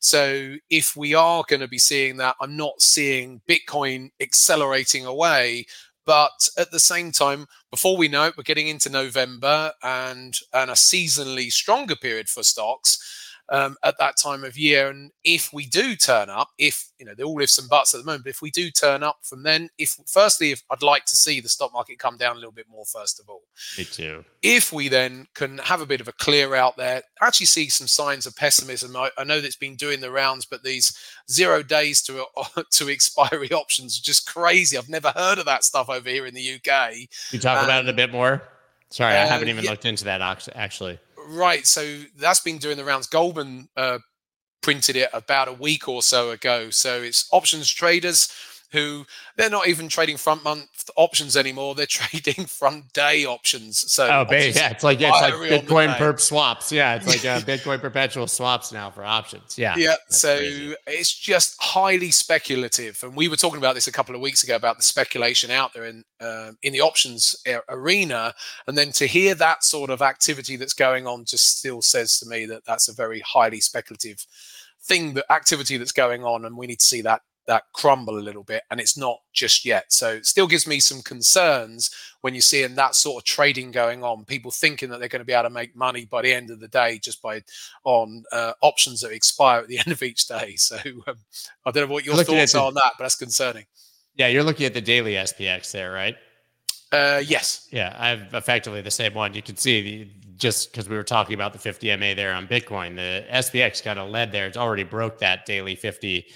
So 0.00 0.54
if 0.70 0.96
we 0.96 1.14
are 1.14 1.44
going 1.48 1.60
to 1.60 1.68
be 1.68 1.78
seeing 1.78 2.16
that, 2.18 2.36
I'm 2.40 2.56
not 2.56 2.80
seeing 2.80 3.40
Bitcoin 3.48 4.10
accelerating 4.20 5.06
away. 5.06 5.66
But 6.04 6.48
at 6.56 6.70
the 6.70 6.78
same 6.78 7.10
time, 7.10 7.46
before 7.70 7.96
we 7.96 8.06
know 8.06 8.26
it, 8.26 8.36
we're 8.36 8.44
getting 8.44 8.68
into 8.68 8.88
November 8.88 9.72
and 9.82 10.38
and 10.52 10.70
a 10.70 10.74
seasonally 10.74 11.50
stronger 11.50 11.96
period 11.96 12.28
for 12.28 12.44
stocks 12.44 13.25
um, 13.48 13.76
at 13.84 13.98
that 13.98 14.16
time 14.16 14.44
of 14.44 14.56
year. 14.56 14.88
And 14.88 15.10
if 15.24 15.52
we 15.52 15.66
do 15.66 15.96
turn 15.96 16.28
up, 16.28 16.48
if 16.58 16.90
you 16.98 17.06
know 17.06 17.14
they're 17.14 17.26
all 17.26 17.40
ifs 17.40 17.58
and 17.58 17.68
buts 17.68 17.94
at 17.94 17.98
the 17.98 18.06
moment, 18.06 18.24
but 18.24 18.30
if 18.30 18.42
we 18.42 18.50
do 18.50 18.70
turn 18.70 19.02
up 19.02 19.18
from 19.22 19.42
then, 19.42 19.68
if 19.78 19.96
firstly, 20.06 20.52
if 20.52 20.62
I'd 20.70 20.82
like 20.82 21.04
to 21.06 21.16
see 21.16 21.40
the 21.40 21.48
stock 21.48 21.72
market 21.72 21.98
come 21.98 22.16
down 22.16 22.36
a 22.36 22.38
little 22.38 22.52
bit 22.52 22.66
more, 22.68 22.84
first 22.84 23.20
of 23.20 23.28
all. 23.28 23.42
Me 23.78 23.84
too. 23.84 24.24
If 24.42 24.72
we 24.72 24.88
then 24.88 25.26
can 25.34 25.58
have 25.58 25.80
a 25.80 25.86
bit 25.86 26.00
of 26.00 26.08
a 26.08 26.12
clear 26.12 26.54
out 26.54 26.76
there, 26.76 27.02
actually 27.20 27.46
see 27.46 27.68
some 27.68 27.86
signs 27.86 28.26
of 28.26 28.36
pessimism. 28.36 28.96
I, 28.96 29.10
I 29.18 29.24
know 29.24 29.40
that's 29.40 29.56
been 29.56 29.76
doing 29.76 30.00
the 30.00 30.10
rounds, 30.10 30.44
but 30.44 30.62
these 30.62 30.96
zero 31.30 31.62
days 31.62 32.02
to 32.02 32.24
to 32.70 32.88
expiry 32.88 33.50
options 33.52 33.98
are 33.98 34.02
just 34.02 34.26
crazy. 34.26 34.76
I've 34.76 34.88
never 34.88 35.10
heard 35.10 35.38
of 35.38 35.46
that 35.46 35.64
stuff 35.64 35.88
over 35.88 36.08
here 36.08 36.26
in 36.26 36.34
the 36.34 36.54
UK. 36.54 36.94
You 37.30 37.38
talk 37.38 37.58
um, 37.58 37.64
about 37.64 37.84
it 37.84 37.88
a 37.88 37.94
bit 37.94 38.10
more. 38.10 38.42
Sorry, 38.90 39.14
I 39.14 39.26
haven't 39.26 39.48
even 39.48 39.64
yeah. 39.64 39.70
looked 39.70 39.84
into 39.84 40.04
that 40.04 40.20
actually. 40.54 40.98
Right. 41.26 41.66
So 41.66 42.02
that's 42.16 42.40
been 42.40 42.58
doing 42.58 42.76
the 42.76 42.84
rounds. 42.84 43.06
Goldman 43.06 43.68
uh, 43.76 43.98
printed 44.62 44.96
it 44.96 45.10
about 45.12 45.48
a 45.48 45.52
week 45.52 45.88
or 45.88 46.02
so 46.02 46.30
ago. 46.30 46.70
So 46.70 47.02
it's 47.02 47.28
options 47.32 47.70
traders 47.70 48.30
who 48.72 49.06
they're 49.36 49.50
not 49.50 49.68
even 49.68 49.88
trading 49.88 50.16
front 50.16 50.44
month 50.44 50.90
options 50.96 51.36
anymore. 51.36 51.74
They're 51.74 51.86
trading 51.88 52.46
front 52.46 52.92
day 52.92 53.24
options. 53.24 53.90
So 53.92 54.06
oh, 54.06 54.26
yeah, 54.30 54.70
it's 54.70 54.84
like 54.84 55.00
yeah, 55.00 55.10
it's 55.12 55.22
like 55.22 55.34
Bitcoin 55.34 55.94
perp 55.96 56.20
swaps. 56.20 56.72
Yeah, 56.72 56.96
it's 56.96 57.06
like 57.06 57.24
uh, 57.24 57.40
Bitcoin 57.46 57.80
perpetual 57.80 58.26
swaps 58.26 58.72
now 58.72 58.90
for 58.90 59.04
options. 59.04 59.58
Yeah, 59.58 59.76
yeah. 59.76 59.94
So 60.08 60.36
crazy. 60.36 60.74
it's 60.86 61.14
just 61.14 61.56
highly 61.60 62.10
speculative, 62.10 63.02
and 63.02 63.16
we 63.16 63.28
were 63.28 63.36
talking 63.36 63.58
about 63.58 63.74
this 63.74 63.86
a 63.86 63.92
couple 63.92 64.14
of 64.14 64.20
weeks 64.20 64.44
ago 64.44 64.56
about 64.56 64.76
the 64.76 64.82
speculation 64.82 65.50
out 65.50 65.72
there 65.72 65.84
in 65.84 66.04
uh, 66.20 66.52
in 66.62 66.72
the 66.72 66.80
options 66.80 67.36
arena, 67.68 68.34
and 68.66 68.76
then 68.76 68.92
to 68.92 69.06
hear 69.06 69.34
that 69.34 69.64
sort 69.64 69.90
of 69.90 70.02
activity 70.02 70.56
that's 70.56 70.74
going 70.74 71.06
on 71.06 71.24
just 71.24 71.58
still 71.58 71.82
says 71.82 72.18
to 72.18 72.26
me 72.26 72.46
that 72.46 72.64
that's 72.64 72.88
a 72.88 72.94
very 72.94 73.20
highly 73.20 73.60
speculative 73.60 74.26
thing 74.82 75.14
that 75.14 75.24
activity 75.30 75.76
that's 75.76 75.92
going 75.92 76.24
on 76.24 76.44
and 76.44 76.56
we 76.56 76.66
need 76.66 76.78
to 76.78 76.84
see 76.84 77.02
that 77.02 77.22
that 77.46 77.64
crumble 77.72 78.18
a 78.18 78.20
little 78.20 78.42
bit 78.42 78.62
and 78.70 78.80
it's 78.80 78.96
not 78.96 79.18
just 79.32 79.64
yet. 79.64 79.92
So 79.92 80.10
it 80.10 80.26
still 80.26 80.46
gives 80.46 80.66
me 80.66 80.80
some 80.80 81.02
concerns 81.02 81.90
when 82.20 82.34
you're 82.34 82.40
seeing 82.40 82.74
that 82.74 82.94
sort 82.94 83.22
of 83.22 83.24
trading 83.24 83.70
going 83.70 84.02
on 84.02 84.24
people 84.24 84.50
thinking 84.50 84.90
that 84.90 84.98
they're 84.98 85.08
going 85.08 85.20
to 85.20 85.26
be 85.26 85.32
able 85.32 85.44
to 85.44 85.50
make 85.50 85.76
money 85.76 86.04
by 86.04 86.22
the 86.22 86.32
end 86.32 86.50
of 86.50 86.60
the 86.60 86.68
day 86.68 86.98
just 86.98 87.22
by 87.22 87.42
on 87.84 88.24
uh, 88.32 88.52
options 88.62 89.00
that 89.00 89.12
expire 89.12 89.60
at 89.60 89.68
the 89.68 89.78
end 89.86 89.88
of 89.88 90.02
each 90.02 90.26
day. 90.26 90.56
So 90.56 90.76
um, 91.06 91.16
i 91.64 91.70
don't 91.70 91.88
know 91.88 91.94
what 91.94 92.04
your 92.04 92.16
thoughts 92.16 92.52
the, 92.52 92.58
are 92.58 92.66
on 92.66 92.74
that 92.74 92.92
but 92.98 93.04
that's 93.04 93.16
concerning. 93.16 93.64
Yeah 94.16 94.28
you're 94.28 94.44
looking 94.44 94.66
at 94.66 94.74
the 94.74 94.80
daily 94.80 95.14
spx 95.14 95.70
there 95.72 95.92
right? 95.92 96.16
Uh, 96.92 97.22
yes. 97.24 97.68
Yeah 97.70 97.94
i've 97.98 98.34
effectively 98.34 98.80
the 98.80 98.90
same 98.90 99.14
one. 99.14 99.34
You 99.34 99.42
can 99.42 99.56
see 99.56 99.82
the, 99.82 100.10
just 100.36 100.70
because 100.70 100.88
we 100.88 100.96
were 100.96 101.04
talking 101.04 101.34
about 101.34 101.52
the 101.52 101.58
50 101.58 101.96
ma 101.96 102.14
there 102.14 102.34
on 102.34 102.46
bitcoin 102.46 102.96
the 102.96 103.24
spx 103.38 103.82
kind 103.82 103.98
of 103.98 104.10
led 104.10 104.32
there. 104.32 104.46
It's 104.46 104.56
already 104.56 104.84
broke 104.84 105.18
that 105.20 105.46
daily 105.46 105.76
50 105.76 106.26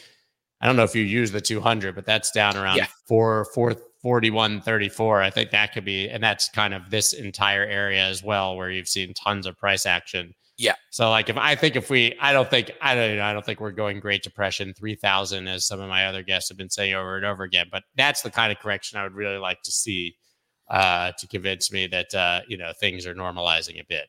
I 0.61 0.67
don't 0.67 0.77
know 0.77 0.85
if 0.85 0.95
you 0.95 1.03
use 1.03 1.31
the 1.33 1.41
200, 1.41 1.95
but 1.95 2.05
that's 2.05 2.31
down 2.31 2.57
around 2.57 2.77
yeah. 2.77 2.87
four, 3.09 3.47
four, 3.55 3.77
41, 4.03 4.61
34. 4.61 5.23
I 5.23 5.31
think 5.31 5.51
that 5.51 5.73
could 5.73 5.85
be, 5.85 6.09
and 6.09 6.23
that's 6.23 6.49
kind 6.49 6.75
of 6.75 6.91
this 6.91 7.13
entire 7.13 7.65
area 7.65 8.05
as 8.05 8.23
well, 8.23 8.57
where 8.57 8.71
you've 8.71 8.89
seen 8.89 9.15
tons 9.15 9.47
of 9.47 9.57
price 9.57 9.87
action. 9.87 10.35
Yeah. 10.59 10.75
So 10.91 11.09
like 11.09 11.31
if 11.31 11.39
I 11.39 11.55
think 11.55 11.77
if 11.77 11.89
we, 11.89 12.15
I 12.21 12.35
don't 12.35 12.51
think 12.51 12.71
I 12.83 12.95
don't 12.95 13.17
know, 13.17 13.25
I 13.25 13.33
don't 13.33 13.45
think 13.45 13.61
we're 13.61 13.71
going 13.71 13.99
Great 13.99 14.23
Depression 14.23 14.75
3000 14.75 15.49
as 15.49 15.65
some 15.65 15.81
of 15.81 15.89
my 15.89 16.07
other 16.07 16.23
guests 16.23 16.51
have 16.51 16.59
been 16.59 16.69
saying 16.69 16.93
over 16.93 17.17
and 17.17 17.25
over 17.25 17.45
again. 17.45 17.69
But 17.73 17.85
that's 17.97 18.21
the 18.21 18.31
kind 18.31 18.53
of 18.53 18.59
correction 18.59 18.99
I 18.99 19.05
would 19.05 19.15
really 19.15 19.39
like 19.39 19.63
to 19.63 19.71
see 19.71 20.17
uh, 20.69 21.13
to 21.19 21.27
convince 21.27 21.73
me 21.73 21.87
that 21.87 22.15
uh, 22.15 22.41
you 22.47 22.59
know 22.59 22.73
things 22.79 23.07
are 23.07 23.15
normalizing 23.15 23.81
a 23.81 23.85
bit. 23.89 24.09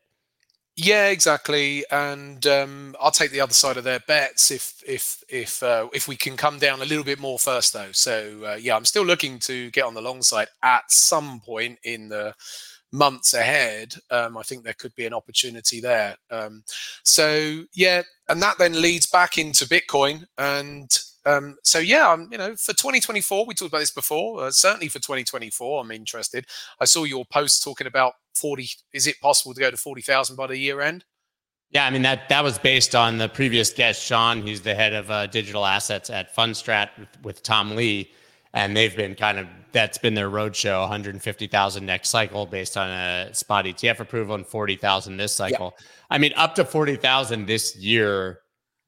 Yeah, 0.78 1.10
exactly. 1.10 1.84
And 1.92 2.46
um, 2.48 2.96
I'll 3.00 3.12
take 3.12 3.32
the 3.32 3.42
other 3.42 3.54
side 3.54 3.78
of 3.78 3.84
their 3.84 4.00
bets 4.08 4.52
if 4.52 4.82
if 4.88 5.22
if 5.30 5.62
uh, 5.62 5.88
if 5.94 6.08
we 6.08 6.16
can 6.16 6.38
come 6.38 6.60
down 6.60 6.82
a 6.82 6.86
little 6.86 7.04
bit 7.04 7.20
more 7.20 7.38
first, 7.38 7.74
though. 7.74 7.92
So 7.92 8.42
uh, 8.46 8.56
yeah, 8.60 8.76
I'm 8.76 8.86
still 8.86 9.06
looking 9.06 9.38
to 9.40 9.70
get 9.72 9.84
on 9.86 9.94
the 9.94 10.02
long 10.02 10.22
side 10.24 10.48
at 10.64 10.90
some 10.90 11.42
point 11.42 11.78
in 11.84 12.08
the 12.10 12.34
months 12.92 13.34
ahead. 13.34 13.96
Um, 14.10 14.38
I 14.38 14.44
think 14.44 14.64
there 14.64 14.74
could 14.74 14.96
be 14.96 15.06
an 15.06 15.14
opportunity 15.14 15.82
there. 15.82 16.16
Um, 16.30 16.64
so 17.04 17.64
yeah, 17.74 18.04
and 18.30 18.42
that 18.42 18.58
then 18.58 18.82
leads 18.82 19.08
back 19.08 19.38
into 19.38 19.66
Bitcoin 19.66 20.26
and 20.38 20.90
um, 21.26 21.58
so 21.64 21.80
yeah, 21.80 22.10
I'm, 22.10 22.30
you 22.32 22.38
know, 22.38 22.56
for 22.56 22.74
2024, 22.74 23.46
we 23.46 23.54
talked 23.54 23.70
about 23.70 23.80
this 23.80 23.92
before. 23.92 24.44
Uh, 24.44 24.52
certainly 24.52 24.88
for 24.88 25.00
2024, 25.00 25.82
I'm 25.82 25.92
interested. 25.92 26.46
I 26.80 26.86
saw 26.86 27.04
your 27.04 27.26
post 27.26 27.64
talking 27.64 27.88
about 27.88 28.14
40. 28.36 28.70
Is 28.94 29.08
it 29.08 29.20
possible 29.22 29.54
to 29.54 29.60
go 29.60 29.70
to 29.70 29.78
40,000 29.78 30.36
by 30.36 30.48
the 30.48 30.58
year 30.58 30.82
end? 30.82 31.06
Yeah, 31.70 31.86
I 31.86 31.90
mean 31.90 32.02
that 32.02 32.28
that 32.28 32.44
was 32.44 32.60
based 32.60 32.96
on 32.96 33.18
the 33.18 33.30
previous 33.30 33.72
guest, 33.72 34.04
Sean. 34.04 34.42
He's 34.42 34.62
the 34.62 34.76
head 34.76 34.94
of 34.94 35.10
uh, 35.10 35.28
digital 35.28 35.66
assets 35.66 36.10
at 36.10 36.36
Fundstrat 36.36 36.90
with, 37.00 37.08
with, 37.24 37.44
Tom 37.44 37.78
Lee, 37.78 38.12
and 38.54 38.76
they've 38.76 38.96
been 38.96 39.16
kind 39.16 39.40
of 39.40 39.48
that's 39.72 39.98
been 39.98 40.14
their 40.14 40.30
roadshow. 40.30 40.82
150,000 40.82 41.86
next 41.86 42.10
cycle 42.10 42.46
based 42.46 42.76
on 42.76 42.90
a 42.90 43.34
spot 43.34 43.64
ETF 43.64 44.02
approval 44.02 44.36
and 44.36 44.46
40,000 44.46 45.16
this 45.16 45.32
cycle. 45.32 45.74
Yeah. 45.80 45.86
I 46.10 46.18
mean, 46.18 46.34
up 46.36 46.56
to 46.56 46.66
40,000 46.66 47.46
this 47.46 47.78
year 47.78 48.42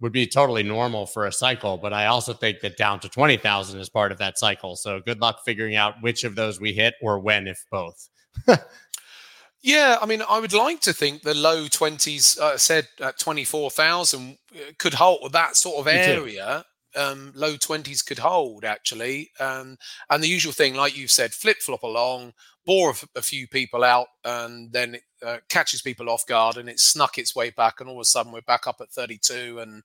would 0.03 0.11
be 0.11 0.27
totally 0.27 0.63
normal 0.63 1.05
for 1.05 1.25
a 1.25 1.31
cycle. 1.31 1.77
But 1.77 1.93
I 1.93 2.07
also 2.07 2.33
think 2.33 2.59
that 2.59 2.75
down 2.75 2.99
to 2.99 3.09
20,000 3.09 3.79
is 3.79 3.87
part 3.87 4.11
of 4.11 4.17
that 4.17 4.37
cycle. 4.37 4.75
So 4.75 4.99
good 4.99 5.21
luck 5.21 5.39
figuring 5.45 5.77
out 5.77 5.95
which 6.01 6.25
of 6.25 6.35
those 6.35 6.59
we 6.59 6.73
hit 6.73 6.95
or 7.01 7.19
when, 7.19 7.47
if 7.47 7.63
both. 7.71 8.09
yeah, 9.61 9.97
I 10.01 10.05
mean, 10.05 10.21
I 10.29 10.41
would 10.41 10.51
like 10.51 10.81
to 10.81 10.91
think 10.91 11.21
the 11.21 11.33
low 11.33 11.67
20s, 11.67 12.37
uh, 12.37 12.57
said 12.57 12.89
at 12.99 13.17
24,000, 13.17 14.37
uh, 14.53 14.59
could 14.77 14.95
hold 14.95 15.31
that 15.31 15.55
sort 15.55 15.77
of 15.77 15.87
area. 15.87 16.65
Um, 16.97 17.31
low 17.33 17.53
20s 17.53 18.05
could 18.05 18.19
hold 18.19 18.65
actually. 18.65 19.31
Um, 19.39 19.77
and 20.09 20.21
the 20.21 20.27
usual 20.27 20.51
thing, 20.51 20.75
like 20.75 20.97
you've 20.97 21.11
said, 21.11 21.31
flip 21.31 21.57
flop 21.61 21.83
along, 21.83 22.33
bore 22.65 22.93
a, 23.15 23.21
few 23.21 23.47
people 23.47 23.83
out, 23.83 24.07
and 24.23 24.71
then 24.71 24.95
it 24.95 25.03
uh, 25.25 25.37
catches 25.49 25.81
people 25.81 26.09
off 26.09 26.25
guard, 26.25 26.57
and 26.57 26.69
it 26.69 26.79
snuck 26.79 27.17
its 27.17 27.35
way 27.35 27.49
back, 27.49 27.79
and 27.79 27.89
all 27.89 27.97
of 27.97 28.01
a 28.01 28.05
sudden 28.05 28.31
we're 28.31 28.41
back 28.41 28.67
up 28.67 28.77
at 28.81 28.91
32, 28.91 29.59
and 29.59 29.83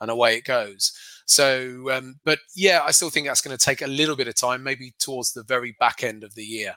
and 0.00 0.10
away 0.10 0.36
it 0.36 0.44
goes. 0.44 0.92
So, 1.26 1.90
um, 1.92 2.18
but 2.24 2.38
yeah, 2.56 2.80
I 2.84 2.90
still 2.90 3.10
think 3.10 3.26
that's 3.26 3.42
going 3.42 3.56
to 3.56 3.62
take 3.62 3.82
a 3.82 3.86
little 3.86 4.16
bit 4.16 4.28
of 4.28 4.34
time, 4.34 4.62
maybe 4.62 4.94
towards 4.98 5.32
the 5.32 5.42
very 5.42 5.76
back 5.78 6.02
end 6.02 6.24
of 6.24 6.34
the 6.34 6.42
year. 6.42 6.74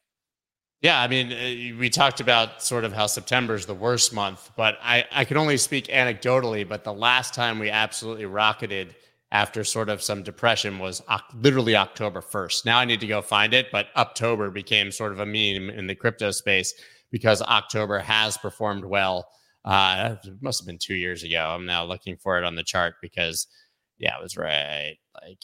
Yeah, 0.82 1.02
I 1.02 1.08
mean, 1.08 1.32
uh, 1.32 1.80
we 1.80 1.90
talked 1.90 2.20
about 2.20 2.62
sort 2.62 2.84
of 2.84 2.92
how 2.92 3.08
September 3.08 3.56
is 3.56 3.66
the 3.66 3.74
worst 3.74 4.14
month, 4.14 4.52
but 4.58 4.78
I, 4.84 5.06
I 5.14 5.24
can 5.24 5.38
only 5.38 5.56
speak 5.56 5.88
anecdotally. 5.88 6.68
But 6.68 6.84
the 6.84 6.94
last 6.94 7.34
time 7.34 7.58
we 7.58 7.70
absolutely 7.70 8.26
rocketed 8.26 8.94
after 9.34 9.64
sort 9.64 9.90
of 9.90 10.02
some 10.02 10.22
depression 10.22 10.78
was 10.78 11.02
literally 11.42 11.76
October 11.76 12.22
1st. 12.22 12.66
Now 12.66 12.78
I 12.78 12.86
need 12.86 13.00
to 13.00 13.08
go 13.08 13.22
find 13.22 13.54
it, 13.54 13.68
but 13.72 13.88
October 13.98 14.52
became 14.52 14.92
sort 14.92 15.12
of 15.12 15.20
a 15.20 15.26
meme 15.26 15.72
in 15.72 15.88
the 15.88 15.96
crypto 15.96 16.30
space 16.30 16.74
because 17.12 17.42
October 17.42 17.98
has 17.98 18.38
performed 18.38 18.86
well. 18.86 19.28
Uh, 19.66 20.18
it 20.24 20.42
must 20.42 20.62
have 20.62 20.68
been 20.68 20.78
two 20.78 20.94
years 20.94 21.24
ago. 21.24 21.48
I'm 21.50 21.66
now 21.66 21.84
looking 21.84 22.16
for 22.16 22.38
it 22.38 22.44
on 22.44 22.56
the 22.56 22.64
chart 22.64 22.96
because, 23.02 23.48
yeah, 23.98 24.16
it 24.18 24.22
was 24.22 24.38
right 24.38 24.98
like 25.22 25.40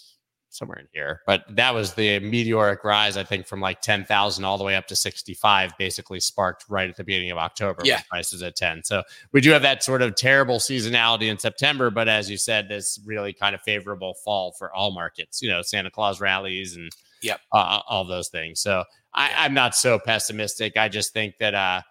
somewhere 0.49 0.79
in 0.79 0.87
here. 0.91 1.21
But 1.25 1.43
that 1.49 1.73
was 1.73 1.93
the 1.93 2.19
meteoric 2.19 2.83
rise, 2.83 3.17
I 3.17 3.23
think, 3.23 3.45
from 3.45 3.61
like 3.61 3.81
10,000 3.81 4.43
all 4.43 4.57
the 4.57 4.63
way 4.63 4.75
up 4.75 4.87
to 4.87 4.95
65, 4.95 5.77
basically 5.77 6.19
sparked 6.19 6.65
right 6.69 6.89
at 6.89 6.95
the 6.95 7.03
beginning 7.03 7.31
of 7.31 7.37
October. 7.37 7.81
Yeah. 7.85 8.01
Prices 8.09 8.41
at 8.41 8.55
10. 8.55 8.83
So 8.83 9.03
we 9.31 9.41
do 9.41 9.51
have 9.51 9.61
that 9.61 9.83
sort 9.83 10.01
of 10.01 10.15
terrible 10.15 10.57
seasonality 10.57 11.29
in 11.29 11.37
September. 11.37 11.89
But 11.89 12.07
as 12.09 12.29
you 12.29 12.37
said, 12.37 12.67
this 12.67 12.99
really 13.05 13.33
kind 13.33 13.55
of 13.55 13.61
favorable 13.61 14.15
fall 14.15 14.51
for 14.53 14.73
all 14.73 14.91
markets, 14.91 15.41
you 15.41 15.49
know, 15.49 15.61
Santa 15.61 15.91
Claus 15.91 16.19
rallies 16.19 16.75
and 16.75 16.91
yep. 17.21 17.39
Uh, 17.53 17.81
all 17.87 18.05
those 18.05 18.29
things. 18.29 18.59
So 18.59 18.83
I, 19.13 19.31
I'm 19.37 19.53
not 19.53 19.75
so 19.75 19.99
pessimistic. 19.99 20.77
I 20.77 20.89
just 20.89 21.13
think 21.13 21.35
that, 21.39 21.53
uh, 21.53 21.81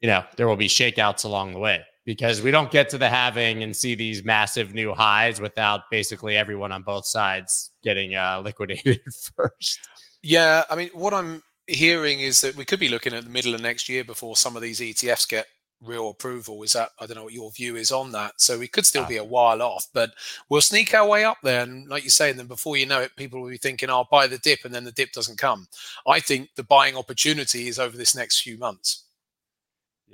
you 0.00 0.08
know, 0.08 0.24
there 0.36 0.48
will 0.48 0.56
be 0.56 0.68
shakeouts 0.68 1.24
along 1.24 1.52
the 1.52 1.58
way 1.58 1.84
because 2.04 2.42
we 2.42 2.50
don't 2.50 2.70
get 2.70 2.88
to 2.90 2.98
the 2.98 3.08
halving 3.08 3.62
and 3.62 3.74
see 3.74 3.94
these 3.94 4.24
massive 4.24 4.74
new 4.74 4.92
highs 4.92 5.40
without 5.40 5.82
basically 5.90 6.36
everyone 6.36 6.72
on 6.72 6.82
both 6.82 7.06
sides 7.06 7.70
getting 7.82 8.14
uh, 8.14 8.40
liquidated 8.44 9.00
first. 9.36 9.80
Yeah, 10.22 10.64
I 10.70 10.76
mean, 10.76 10.90
what 10.94 11.14
I'm 11.14 11.42
hearing 11.66 12.20
is 12.20 12.40
that 12.40 12.56
we 12.56 12.64
could 12.64 12.80
be 12.80 12.88
looking 12.88 13.14
at 13.14 13.24
the 13.24 13.30
middle 13.30 13.54
of 13.54 13.60
next 13.60 13.88
year 13.88 14.04
before 14.04 14.36
some 14.36 14.56
of 14.56 14.62
these 14.62 14.80
ETFs 14.80 15.28
get 15.28 15.46
real 15.80 16.10
approval. 16.10 16.62
Is 16.62 16.72
that 16.72 16.90
I 17.00 17.06
don't 17.06 17.16
know 17.16 17.24
what 17.24 17.32
your 17.32 17.50
view 17.50 17.76
is 17.76 17.92
on 17.92 18.12
that. 18.12 18.40
So 18.40 18.58
we 18.58 18.68
could 18.68 18.86
still 18.86 19.04
be 19.06 19.16
a 19.16 19.24
while 19.24 19.62
off, 19.62 19.86
but 19.92 20.10
we'll 20.48 20.60
sneak 20.60 20.94
our 20.94 21.06
way 21.06 21.24
up 21.24 21.38
there. 21.42 21.62
And 21.62 21.88
like 21.88 22.04
you 22.04 22.10
say, 22.10 22.30
and 22.30 22.38
then 22.38 22.46
before 22.46 22.76
you 22.76 22.86
know 22.86 23.00
it, 23.00 23.16
people 23.16 23.40
will 23.40 23.50
be 23.50 23.58
thinking, 23.58 23.90
"I'll 23.90 24.08
buy 24.10 24.26
the 24.26 24.38
dip," 24.38 24.64
and 24.64 24.74
then 24.74 24.84
the 24.84 24.92
dip 24.92 25.12
doesn't 25.12 25.38
come. 25.38 25.66
I 26.06 26.20
think 26.20 26.50
the 26.56 26.62
buying 26.62 26.96
opportunity 26.96 27.68
is 27.68 27.78
over 27.78 27.96
this 27.96 28.14
next 28.14 28.42
few 28.42 28.58
months. 28.58 29.04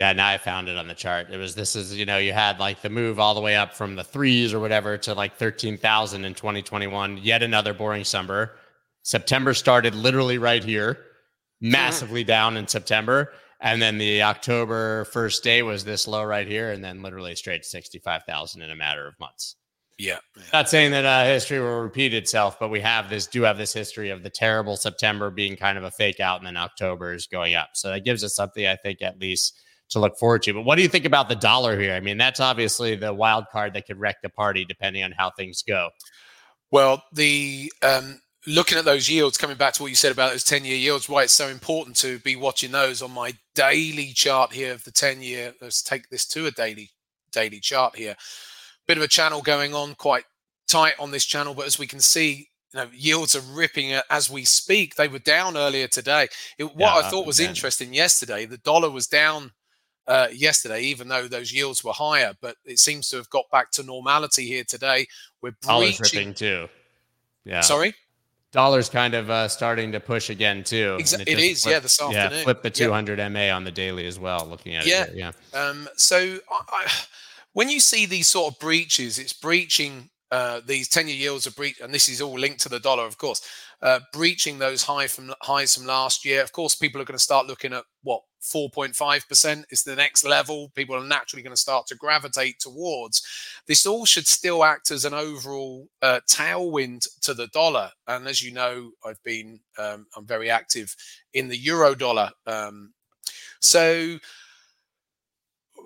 Yeah, 0.01 0.13
now 0.13 0.29
I 0.29 0.39
found 0.39 0.69
it 0.69 0.77
on 0.77 0.87
the 0.87 0.95
chart. 0.95 1.29
It 1.31 1.39
was 1.39 1.57
this 1.57 1.75
is 1.75 1.97
you 1.97 2.07
know 2.07 2.19
you 2.19 2.33
had 2.33 2.61
like 2.61 2.83
the 2.83 2.91
move 2.91 3.19
all 3.19 3.35
the 3.35 3.41
way 3.41 3.57
up 3.57 3.75
from 3.75 3.97
the 3.97 4.05
threes 4.05 4.55
or 4.55 4.61
whatever 4.61 4.97
to 4.99 5.15
like 5.15 5.37
thirteen 5.37 5.77
thousand 5.77 6.25
in 6.25 6.35
twenty 6.35 6.63
twenty 6.63 6.87
one. 6.87 7.19
Yet 7.19 7.43
another 7.43 7.75
boring 7.75 8.05
summer. 8.05 8.53
September 9.03 9.55
started 9.55 9.95
literally 9.95 10.39
right 10.39 10.63
here, 10.63 10.99
massively 11.61 12.25
down 12.25 12.57
in 12.57 12.69
September, 12.69 13.33
and 13.61 13.81
then 13.81 13.99
the 13.99 14.23
October 14.23 15.07
first 15.07 15.43
day 15.43 15.63
was 15.63 15.85
this 15.85 16.07
low 16.07 16.23
right 16.23 16.47
here, 16.47 16.71
and 16.71 16.85
then 16.85 17.03
literally 17.03 17.35
straight 17.35 17.63
to 17.63 17.69
sixty 17.69 17.99
five 17.99 18.23
thousand 18.25 18.63
in 18.63 18.71
a 18.71 18.77
matter 18.77 19.07
of 19.09 19.19
months. 19.19 19.57
Yeah, 19.99 20.19
yeah. 20.37 20.43
Not 20.53 20.69
saying 20.69 20.93
that 20.93 21.05
uh, 21.05 21.25
history 21.25 21.59
will 21.59 21.81
repeat 21.81 22.15
itself, 22.15 22.61
but 22.61 22.69
we 22.69 22.81
have 22.81 23.11
this 23.11 23.27
do 23.27 23.43
have 23.43 23.59
this 23.59 23.73
history 23.73 24.11
of 24.11 24.23
the 24.23 24.31
terrible 24.31 24.77
September 24.77 25.31
being 25.31 25.57
kind 25.57 25.77
of 25.77 25.83
a 25.83 25.91
fake 25.91 26.21
out, 26.21 26.39
and 26.39 26.47
then 26.47 26.57
October 26.57 27.15
is 27.15 27.27
going 27.27 27.57
up. 27.57 27.71
So 27.75 27.91
that 27.91 28.05
gives 28.05 28.23
us 28.23 28.37
something 28.37 28.65
I 28.65 28.77
think 28.77 29.03
at 29.03 29.19
least 29.19 29.59
to 29.91 29.99
look 29.99 30.19
forward 30.19 30.43
to. 30.43 30.55
But 30.55 30.63
what 30.63 30.77
do 30.77 30.83
you 30.83 30.89
think 30.89 31.05
about 31.05 31.29
the 31.29 31.37
dollar 31.37 31.79
here? 31.79 31.95
I 31.95 32.01
mean, 32.01 32.19
that's 32.19 32.41
obviously 32.41 32.95
the 32.97 33.13
wild 33.13 33.47
card 33.51 33.75
that 33.75 33.87
could 33.87 33.99
wreck 33.99 34.17
the 34.23 34.29
party 34.29 34.65
depending 34.65 35.03
on 35.03 35.13
how 35.13 35.31
things 35.31 35.63
go. 35.67 35.91
Well, 36.71 37.03
the 37.13 37.73
um, 37.83 38.21
looking 38.47 38.79
at 38.79 38.85
those 38.85 39.09
yields, 39.09 39.39
coming 39.39 39.57
back 39.57 39.75
to 39.75 39.83
what 39.83 39.89
you 39.89 39.95
said 39.95 40.13
about 40.13 40.33
those 40.33 40.45
10 40.45 40.65
year 40.65 40.77
yields, 40.77 41.09
why 41.09 41.23
it's 41.23 41.33
so 41.33 41.49
important 41.49 41.97
to 41.97 42.19
be 42.21 42.37
watching 42.37 42.73
those 42.73 43.03
on 43.03 43.11
my 43.11 43.35
daily 43.55 44.13
chart 44.13 44.53
here 44.53 44.73
of 44.73 44.85
the 44.85 44.91
10 44.91 45.23
year. 45.23 45.55
Let's 45.61 45.83
take 45.83 46.09
this 46.11 46.27
to 46.29 46.47
a 46.47 46.51
daily 46.51 46.91
daily 47.33 47.61
chart 47.61 47.97
here. 47.97 48.17
Bit 48.87 48.99
of 48.99 49.03
a 49.03 49.09
channel 49.09 49.43
going 49.43 49.75
on, 49.75 49.95
quite 49.95 50.25
tight 50.67 50.95
on 50.99 51.11
this 51.11 51.25
channel, 51.25 51.55
but 51.55 51.67
as 51.67 51.79
we 51.79 51.87
can 51.87 52.01
see, 52.01 52.49
you 52.73 52.81
know, 52.81 52.89
yields 52.93 53.35
are 53.35 53.55
ripping 53.55 53.93
as 54.11 54.31
we 54.31 54.45
speak. 54.45 54.95
They 54.95 55.09
were 55.09 55.19
down 55.19 55.57
earlier 55.57 55.89
today. 55.89 56.29
It, 56.59 56.65
what 56.65 56.79
yeah, 56.79 56.97
I 56.97 57.03
thought 57.03 57.27
was 57.27 57.41
interesting 57.41 57.95
yesterday, 57.95 58.45
the 58.45 58.59
dollar 58.59 58.91
was 58.91 59.07
down 59.07 59.53
uh, 60.09 60.29
yesterday, 60.33 60.81
even 60.83 61.07
though 61.07 61.29
those 61.29 61.53
yields 61.53 61.85
were 61.85 61.93
higher. 61.93 62.33
But 62.41 62.57
it 62.65 62.79
seems 62.79 63.09
to 63.11 63.17
have 63.17 63.31
got 63.31 63.45
back 63.53 63.71
to 63.73 63.83
normality 63.83 64.47
here 64.47 64.65
today. 64.65 65.07
We're 65.43 65.53
breaching. 65.63 66.01
ripping 66.03 66.35
too. 66.35 66.69
Yeah. 67.45 67.61
Sorry. 67.61 67.95
Dollar's 68.51 68.89
kind 68.89 69.13
of 69.13 69.29
uh, 69.29 69.47
starting 69.47 69.93
to 69.93 70.01
push 70.01 70.31
again 70.31 70.65
too. 70.65 70.97
Exactly. 70.99 71.33
it, 71.33 71.39
it 71.39 71.45
is. 71.45 71.63
Flipped, 71.63 71.75
yeah. 71.75 71.81
This 71.81 72.01
afternoon. 72.01 72.39
Yeah. 72.39 72.45
Flip 72.45 72.63
the 72.63 72.71
200 72.71 73.19
yeah. 73.19 73.29
MA 73.29 73.55
on 73.55 73.65
the 73.65 73.71
daily 73.71 74.07
as 74.07 74.19
well. 74.19 74.47
Looking 74.49 74.75
at 74.75 74.87
yeah. 74.87 75.05
it. 75.05 75.15
Yeah. 75.15 75.33
Um, 75.53 75.87
so 75.97 76.39
I, 76.51 76.61
I, 76.69 76.91
when 77.53 77.69
you 77.69 77.79
see 77.79 78.07
these 78.07 78.27
sort 78.27 78.55
of 78.55 78.59
breaches, 78.59 79.19
it's 79.19 79.35
breaching 79.35 80.09
uh, 80.31 80.61
these 80.67 80.89
10 80.89 81.09
year 81.09 81.17
yields 81.17 81.47
are 81.47 81.53
breach, 81.53 81.81
and 81.81 81.93
this 81.93 82.09
is 82.09 82.21
all 82.21 82.39
linked 82.39 82.61
to 82.61 82.69
the 82.69 82.81
dollar, 82.81 83.05
of 83.05 83.17
course, 83.19 83.41
uh, 83.83 84.01
breaching 84.13 84.59
those 84.59 84.83
high 84.83 85.07
from 85.07 85.33
highs 85.43 85.75
from 85.75 85.87
last 85.87 86.25
year. 86.25 86.43
Of 86.43 86.53
course, 86.53 86.75
people 86.75 87.01
are 87.01 87.05
going 87.05 87.17
to 87.17 87.23
start 87.23 87.47
looking 87.47 87.73
at 87.73 87.85
what 88.03 88.23
4.5% 88.43 89.65
is 89.71 89.83
the 89.83 89.97
next 89.97 90.25
level. 90.25 90.71
People 90.75 90.97
are 90.97 91.05
naturally 91.05 91.43
going 91.43 91.55
to 91.55 91.61
start 91.61 91.87
to 91.89 91.95
gravitate 91.95 92.59
towards. 92.61 93.23
This 93.67 93.87
all 93.87 94.07
should 94.07 94.27
still 94.27 94.65
act 94.65 94.91
as 94.91 95.05
an 95.05 95.15
overall 95.15 95.89
uh, 96.03 96.21
tailwind 96.29 97.07
to 97.23 97.35
the 97.35 97.49
dollar. 97.49 97.91
And 98.07 98.27
as 98.27 98.43
you 98.43 98.53
know, 98.53 98.91
I've 99.05 99.23
been 99.23 99.61
um, 99.79 100.07
I'm 100.17 100.27
very 100.27 100.51
active 100.51 100.95
in 101.35 101.49
the 101.49 101.57
euro 101.57 101.95
dollar. 101.95 102.31
Um, 102.47 102.93
so 103.61 104.19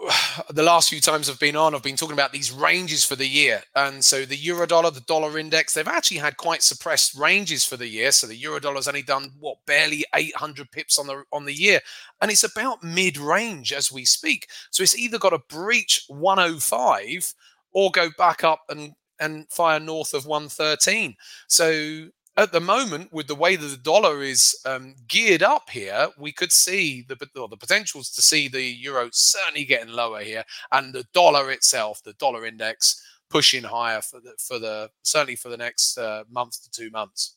the 0.51 0.63
last 0.63 0.89
few 0.89 1.01
times 1.01 1.29
I've 1.29 1.39
been 1.39 1.57
on, 1.57 1.75
I've 1.75 1.83
been 1.83 1.97
talking 1.97 2.15
about 2.15 2.33
these 2.33 2.51
ranges 2.51 3.05
for 3.05 3.17
the 3.17 3.27
year. 3.27 3.63
And 3.75 4.05
so 4.05 4.25
the 4.25 4.37
euro 4.37 4.67
dollar, 4.67 4.91
the 4.91 5.01
dollar 5.01 5.39
index, 5.39 5.75
they've 5.75 5.87
actually 5.87 6.19
had 6.19 6.37
quite 6.37 6.63
suppressed 6.63 7.15
ranges 7.15 7.65
for 7.65 7.77
the 7.77 7.87
year. 7.87 8.13
So 8.13 8.27
the 8.27 8.37
euro 8.37 8.61
dollar's 8.61 8.89
only 8.89 9.03
done 9.03 9.33
what 9.39 9.59
barely 9.67 10.05
800 10.15 10.71
pips 10.71 10.99
on 10.99 11.07
the 11.07 11.25
on 11.33 11.45
the 11.45 11.55
year. 11.55 11.81
And 12.21 12.31
it's 12.31 12.45
about 12.45 12.83
mid-range 12.83 13.73
as 13.73 13.93
we 13.93 14.05
speak. 14.05 14.49
So 14.71 14.83
it's 14.83 14.99
either 14.99 15.19
got 15.19 15.31
to 15.31 15.41
breach 15.49 16.05
105 16.09 17.35
or 17.73 17.91
go 17.91 18.09
back 18.19 18.45
up 18.45 18.61
and 18.69 18.93
and 19.21 19.49
fire 19.51 19.79
north 19.79 20.15
of 20.15 20.27
113. 20.27 21.15
So 21.47 22.09
at 22.37 22.53
the 22.53 22.61
moment, 22.61 23.13
with 23.13 23.27
the 23.27 23.35
way 23.35 23.57
that 23.57 23.67
the 23.67 23.77
dollar 23.77 24.23
is 24.23 24.57
um, 24.65 24.95
geared 25.07 25.43
up 25.43 25.69
here, 25.69 26.09
we 26.19 26.33
could 26.33 26.53
see 26.53 27.05
the 27.09 27.17
the 27.35 27.57
potentials 27.57 28.11
to 28.11 28.23
see 28.23 28.49
the 28.49 28.63
euro 28.63 29.11
certainly 29.13 29.65
getting 29.65 29.93
lower 29.93 30.21
here, 30.21 30.45
and 30.73 30.95
the 30.95 31.05
dollar 31.13 31.51
itself, 31.51 32.03
the 32.03 32.15
dollar 32.15 32.47
index, 32.47 33.03
pushing 33.29 33.63
higher 33.63 34.01
for 34.01 34.21
the 34.21 34.33
for 34.39 34.59
the 34.59 34.89
certainly 35.03 35.37
for 35.37 35.51
the 35.51 35.57
next 35.57 35.99
uh, 35.99 36.25
month 36.31 36.63
to 36.63 36.71
two 36.71 36.91
months. 36.91 37.37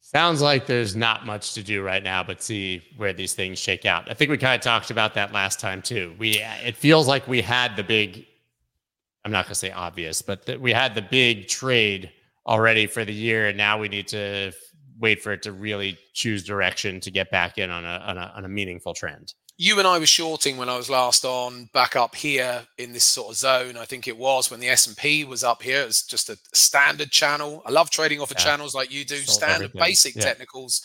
Sounds 0.00 0.42
like 0.42 0.66
there's 0.66 0.96
not 0.96 1.24
much 1.24 1.54
to 1.54 1.62
do 1.62 1.82
right 1.82 2.02
now, 2.02 2.22
but 2.22 2.42
see 2.42 2.82
where 2.96 3.12
these 3.12 3.34
things 3.34 3.58
shake 3.58 3.86
out. 3.86 4.10
I 4.10 4.14
think 4.14 4.30
we 4.30 4.36
kind 4.36 4.54
of 4.54 4.60
talked 4.62 4.90
about 4.90 5.14
that 5.14 5.32
last 5.32 5.60
time 5.60 5.82
too. 5.82 6.14
We 6.18 6.38
it 6.64 6.76
feels 6.76 7.06
like 7.06 7.28
we 7.28 7.42
had 7.42 7.76
the 7.76 7.84
big. 7.84 8.26
I'm 9.24 9.30
not 9.30 9.44
going 9.44 9.52
to 9.52 9.56
say 9.56 9.70
obvious, 9.70 10.22
but 10.22 10.46
that 10.46 10.60
we 10.60 10.72
had 10.72 10.94
the 10.94 11.02
big 11.02 11.48
trade 11.48 12.10
already 12.46 12.86
for 12.86 13.04
the 13.04 13.12
year, 13.12 13.48
and 13.48 13.56
now 13.56 13.78
we 13.78 13.88
need 13.88 14.08
to 14.08 14.52
wait 14.98 15.22
for 15.22 15.32
it 15.32 15.42
to 15.42 15.52
really 15.52 15.98
choose 16.12 16.44
direction 16.44 17.00
to 17.00 17.10
get 17.10 17.30
back 17.30 17.58
in 17.58 17.70
on 17.70 17.84
a, 17.84 18.02
on 18.06 18.18
a, 18.18 18.32
on 18.36 18.44
a 18.44 18.48
meaningful 18.48 18.94
trend 18.94 19.34
you 19.58 19.78
and 19.78 19.86
I 19.86 19.98
were 19.98 20.06
shorting 20.06 20.56
when 20.56 20.68
I 20.68 20.76
was 20.76 20.90
last 20.90 21.24
on 21.24 21.68
back 21.72 21.94
up 21.94 22.16
here 22.16 22.66
in 22.78 22.92
this 22.92 23.04
sort 23.04 23.30
of 23.30 23.36
zone. 23.36 23.76
I 23.76 23.84
think 23.84 24.08
it 24.08 24.16
was 24.16 24.50
when 24.50 24.58
the 24.58 24.68
S 24.68 24.88
and 24.88 24.96
P 24.96 25.24
was 25.24 25.44
up 25.44 25.62
here. 25.62 25.82
It's 25.82 26.04
just 26.04 26.30
a 26.30 26.38
standard 26.52 27.12
channel. 27.12 27.62
I 27.66 27.70
love 27.70 27.88
trading 27.88 28.20
off 28.20 28.32
of 28.32 28.38
yeah. 28.38 28.44
channels 28.44 28.74
like 28.74 28.90
you 28.90 29.04
do, 29.04 29.18
Sold 29.18 29.36
standard 29.36 29.64
everything. 29.66 29.80
basic 29.80 30.16
yeah. 30.16 30.22
technicals. 30.22 30.84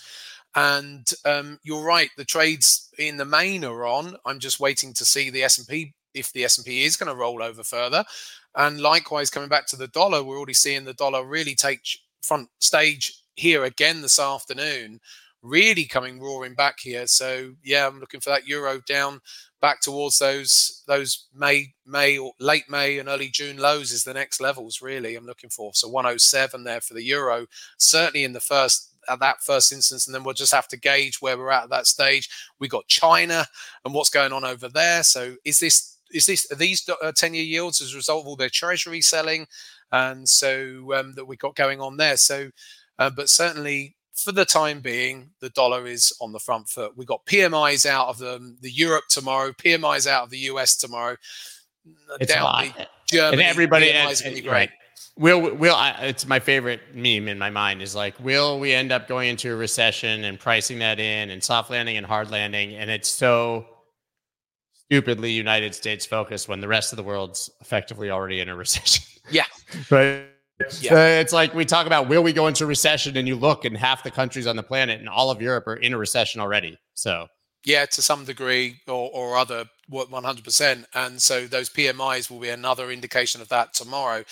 And 0.55 1.11
um, 1.25 1.59
you're 1.63 1.83
right. 1.83 2.09
The 2.17 2.25
trades 2.25 2.89
in 2.99 3.17
the 3.17 3.25
main 3.25 3.63
are 3.63 3.85
on. 3.85 4.15
I'm 4.25 4.39
just 4.39 4.59
waiting 4.59 4.93
to 4.93 5.05
see 5.05 5.31
the 5.31 5.43
S 5.43 5.57
and 5.57 5.67
P 5.67 5.93
if 6.13 6.31
the 6.33 6.43
S 6.43 6.57
and 6.57 6.65
P 6.65 6.83
is 6.83 6.97
going 6.97 7.09
to 7.09 7.19
roll 7.19 7.41
over 7.41 7.63
further. 7.63 8.03
And 8.55 8.79
likewise, 8.81 9.29
coming 9.29 9.49
back 9.49 9.67
to 9.67 9.75
the 9.75 9.87
dollar, 9.87 10.23
we're 10.23 10.37
already 10.37 10.53
seeing 10.53 10.83
the 10.83 10.93
dollar 10.93 11.23
really 11.25 11.55
take 11.55 11.81
front 12.21 12.49
stage 12.59 13.21
here 13.35 13.63
again 13.65 14.01
this 14.01 14.19
afternoon 14.19 14.99
really 15.41 15.85
coming 15.85 16.19
roaring 16.19 16.55
back 16.55 16.79
here. 16.79 17.07
So 17.07 17.53
yeah, 17.63 17.87
I'm 17.87 17.99
looking 17.99 18.19
for 18.19 18.29
that 18.29 18.47
euro 18.47 18.81
down 18.87 19.21
back 19.61 19.81
towards 19.81 20.19
those 20.19 20.83
those 20.87 21.27
May 21.33 21.73
May 21.85 22.17
or 22.17 22.33
late 22.39 22.69
May 22.69 22.99
and 22.99 23.09
early 23.09 23.29
June 23.29 23.57
lows 23.57 23.91
is 23.91 24.03
the 24.03 24.13
next 24.13 24.41
levels 24.41 24.81
really 24.81 25.15
I'm 25.15 25.25
looking 25.25 25.49
for. 25.49 25.71
So 25.73 25.87
107 25.89 26.63
there 26.63 26.81
for 26.81 26.93
the 26.93 27.03
euro, 27.03 27.45
certainly 27.77 28.23
in 28.23 28.33
the 28.33 28.39
first 28.39 28.93
at 29.09 29.19
that 29.19 29.41
first 29.41 29.71
instance, 29.71 30.05
and 30.05 30.13
then 30.13 30.23
we'll 30.23 30.33
just 30.33 30.53
have 30.53 30.67
to 30.67 30.77
gauge 30.77 31.21
where 31.21 31.37
we're 31.37 31.51
at 31.51 31.63
at 31.63 31.69
that 31.69 31.87
stage. 31.87 32.29
We 32.59 32.67
got 32.67 32.87
China 32.87 33.45
and 33.85 33.93
what's 33.93 34.09
going 34.09 34.33
on 34.33 34.43
over 34.43 34.67
there. 34.67 35.01
So 35.03 35.35
is 35.45 35.59
this 35.59 35.96
is 36.11 36.25
this 36.25 36.51
are 36.51 36.55
these 36.55 36.87
uh, 37.01 37.11
10 37.11 37.33
year 37.33 37.43
yields 37.43 37.81
as 37.81 37.93
a 37.93 37.97
result 37.97 38.23
of 38.23 38.27
all 38.27 38.35
their 38.35 38.49
treasury 38.49 39.01
selling? 39.01 39.47
And 39.91 40.27
so 40.27 40.93
um, 40.95 41.13
that 41.15 41.25
we 41.25 41.37
got 41.37 41.55
going 41.55 41.79
on 41.79 41.97
there. 41.97 42.17
So, 42.17 42.49
uh, 42.99 43.09
but 43.09 43.29
certainly 43.29 43.95
for 44.13 44.31
the 44.31 44.45
time 44.45 44.81
being, 44.81 45.29
the 45.39 45.49
dollar 45.49 45.85
is 45.85 46.11
on 46.19 46.31
the 46.31 46.39
front 46.39 46.67
foot. 46.69 46.93
We've 46.97 47.07
got 47.07 47.25
PMIs 47.25 47.85
out 47.85 48.07
of 48.07 48.17
the, 48.17 48.55
the 48.61 48.71
Europe 48.71 49.05
tomorrow, 49.09 49.51
PMIs 49.51 50.07
out 50.07 50.23
of 50.23 50.29
the 50.29 50.39
US 50.39 50.75
tomorrow. 50.75 51.15
It's 52.19 52.33
Down 52.33 52.73
Germany, 53.05 53.41
and 53.43 53.49
everybody, 53.49 53.91
and, 53.91 54.21
and, 54.25 54.45
right. 54.45 54.69
Will 55.17 55.55
will 55.55 55.75
I, 55.75 55.91
it's 56.01 56.27
my 56.27 56.39
favorite 56.39 56.81
meme 56.93 57.27
in 57.27 57.39
my 57.39 57.49
mind 57.49 57.81
is 57.81 57.95
like, 57.95 58.19
will 58.19 58.59
we 58.59 58.73
end 58.73 58.91
up 58.91 59.07
going 59.07 59.29
into 59.29 59.53
a 59.53 59.55
recession 59.55 60.25
and 60.25 60.39
pricing 60.39 60.79
that 60.79 60.99
in 60.99 61.29
and 61.29 61.43
soft 61.43 61.69
landing 61.69 61.97
and 61.97 62.05
hard 62.05 62.29
landing? 62.29 62.75
And 62.75 62.91
it's 62.91 63.09
so 63.09 63.65
stupidly 64.87 65.31
United 65.31 65.75
States 65.75 66.05
focused 66.05 66.47
when 66.47 66.61
the 66.61 66.67
rest 66.67 66.93
of 66.93 66.97
the 66.97 67.03
world's 67.03 67.49
effectively 67.61 68.09
already 68.09 68.39
in 68.39 68.49
a 68.49 68.55
recession. 68.55 69.03
Yeah. 69.29 69.43
right. 69.91 70.23
yeah. 70.79 70.93
Uh, 70.93 71.19
it's 71.19 71.33
like 71.33 71.53
we 71.53 71.65
talk 71.65 71.85
about 71.85 72.07
will 72.07 72.23
we 72.23 72.31
go 72.31 72.47
into 72.47 72.65
recession 72.65 73.17
and 73.17 73.27
you 73.27 73.35
look 73.35 73.65
and 73.65 73.75
half 73.75 74.01
the 74.01 74.09
countries 74.09 74.47
on 74.47 74.55
the 74.55 74.63
planet 74.63 75.01
and 75.01 75.09
all 75.09 75.29
of 75.29 75.41
Europe 75.41 75.67
are 75.67 75.75
in 75.75 75.91
a 75.91 75.97
recession 75.97 76.39
already. 76.39 76.79
So 76.93 77.27
yeah, 77.65 77.85
to 77.85 78.01
some 78.01 78.23
degree 78.25 78.79
or, 78.87 79.09
or 79.13 79.37
other, 79.37 79.65
100%. 79.91 80.85
And 80.93 81.21
so 81.21 81.47
those 81.47 81.69
PMIs 81.69 82.29
will 82.29 82.39
be 82.39 82.49
another 82.49 82.91
indication 82.91 83.41
of 83.41 83.49
that 83.49 83.73
tomorrow. 83.73 84.23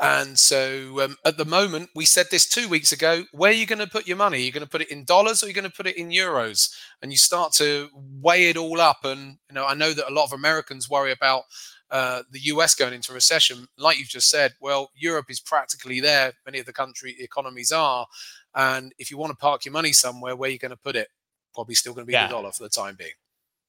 And 0.00 0.38
so 0.38 1.00
um, 1.02 1.16
at 1.24 1.36
the 1.36 1.44
moment, 1.44 1.90
we 1.94 2.04
said 2.04 2.26
this 2.30 2.48
two 2.48 2.68
weeks 2.68 2.92
ago 2.92 3.24
where 3.32 3.50
are 3.50 3.54
you 3.54 3.66
going 3.66 3.78
to 3.78 3.86
put 3.86 4.06
your 4.06 4.16
money? 4.16 4.38
Are 4.38 4.40
you 4.40 4.52
going 4.52 4.64
to 4.64 4.70
put 4.70 4.80
it 4.80 4.90
in 4.90 5.04
dollars 5.04 5.42
or 5.42 5.46
are 5.46 5.48
you 5.48 5.54
going 5.54 5.70
to 5.70 5.76
put 5.76 5.86
it 5.86 5.96
in 5.96 6.10
euros? 6.10 6.74
And 7.02 7.12
you 7.12 7.18
start 7.18 7.52
to 7.54 7.88
weigh 7.94 8.48
it 8.48 8.56
all 8.56 8.80
up. 8.80 9.04
And, 9.04 9.38
you 9.48 9.54
know, 9.54 9.66
I 9.66 9.74
know 9.74 9.92
that 9.92 10.10
a 10.10 10.14
lot 10.14 10.24
of 10.24 10.32
Americans 10.32 10.88
worry 10.88 11.12
about 11.12 11.44
uh, 11.90 12.22
the 12.30 12.40
US 12.44 12.74
going 12.74 12.94
into 12.94 13.12
recession, 13.12 13.66
like 13.76 13.98
you've 13.98 14.08
just 14.08 14.30
said, 14.30 14.54
well, 14.60 14.90
Europe 14.94 15.26
is 15.28 15.40
practically 15.40 16.00
there. 16.00 16.32
Many 16.46 16.58
of 16.58 16.64
the 16.64 16.72
country 16.72 17.14
economies 17.18 17.70
are. 17.70 18.06
And 18.54 18.94
if 18.98 19.10
you 19.10 19.18
want 19.18 19.30
to 19.30 19.36
park 19.36 19.66
your 19.66 19.72
money 19.72 19.92
somewhere, 19.92 20.34
where 20.34 20.48
are 20.48 20.52
you 20.52 20.58
going 20.58 20.70
to 20.70 20.76
put 20.76 20.96
it? 20.96 21.08
Probably 21.54 21.74
still 21.74 21.94
going 21.94 22.04
to 22.04 22.06
be 22.06 22.12
yeah. 22.12 22.26
the 22.26 22.32
dollar 22.32 22.52
for 22.52 22.62
the 22.62 22.68
time 22.68 22.96
being. 22.96 23.12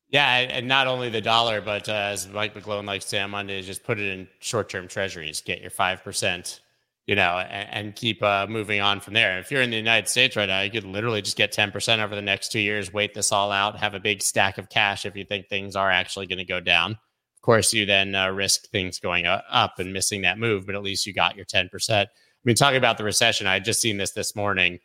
Yeah, 0.10 0.28
and 0.28 0.68
not 0.68 0.86
only 0.86 1.10
the 1.10 1.22
dollar, 1.22 1.60
but 1.60 1.90
uh, 1.90 1.94
as 1.94 2.28
Mike 2.28 2.54
McGlone 2.54 2.86
likes 2.86 3.06
to 3.06 3.10
say 3.10 3.20
on 3.20 3.32
Monday, 3.32 3.60
just 3.64 3.84
put 3.84 4.00
it 4.00 4.12
in 4.12 4.28
short-term 4.40 4.88
treasuries, 4.88 5.42
get 5.42 5.60
your 5.60 5.72
five 5.72 6.04
percent, 6.04 6.62
you 7.08 7.16
know, 7.16 7.40
and, 7.40 7.70
and 7.88 7.96
keep 7.96 8.22
uh, 8.22 8.46
moving 8.48 8.80
on 8.80 9.00
from 9.00 9.16
there. 9.16 9.40
If 9.40 9.50
you're 9.50 9.64
in 9.64 9.72
the 9.72 9.78
United 9.78 10.08
States 10.08 10.36
right 10.36 10.48
now, 10.48 10.62
you 10.62 10.70
could 10.70 10.84
literally 10.84 11.24
just 11.24 11.36
get 11.36 11.52
ten 11.52 11.72
percent 11.72 12.00
over 12.00 12.14
the 12.14 12.22
next 12.22 12.52
two 12.52 12.60
years, 12.60 12.94
wait 12.94 13.16
this 13.16 13.32
all 13.32 13.52
out, 13.52 13.80
have 13.80 13.96
a 13.96 14.00
big 14.00 14.22
stack 14.22 14.60
of 14.60 14.70
cash 14.70 15.06
if 15.06 15.16
you 15.16 15.26
think 15.26 15.48
things 15.48 15.76
are 15.76 15.90
actually 15.90 16.28
going 16.28 16.38
to 16.38 16.46
go 16.46 16.60
down 16.60 16.92
Of 16.92 17.42
course, 17.42 17.74
you 17.74 17.88
then 17.88 18.14
uh, 18.14 18.30
risk 18.30 18.70
things 18.70 19.00
going 19.00 19.26
up 19.26 19.80
and 19.80 19.92
missing 19.92 20.22
that 20.22 20.38
move, 20.38 20.68
but 20.68 20.76
at 20.76 20.84
least 20.84 21.08
you 21.08 21.14
got 21.14 21.36
your 21.36 21.46
10%. 21.46 21.90
I 21.90 22.08
mean, 22.44 22.56
talking 22.56 22.78
about 22.78 23.00
the 23.00 23.04
recession, 23.04 23.48
I 23.48 23.60
just 23.60 23.82
seen 23.82 23.98
this 23.98 24.12
this 24.12 24.36
morning. 24.36 24.80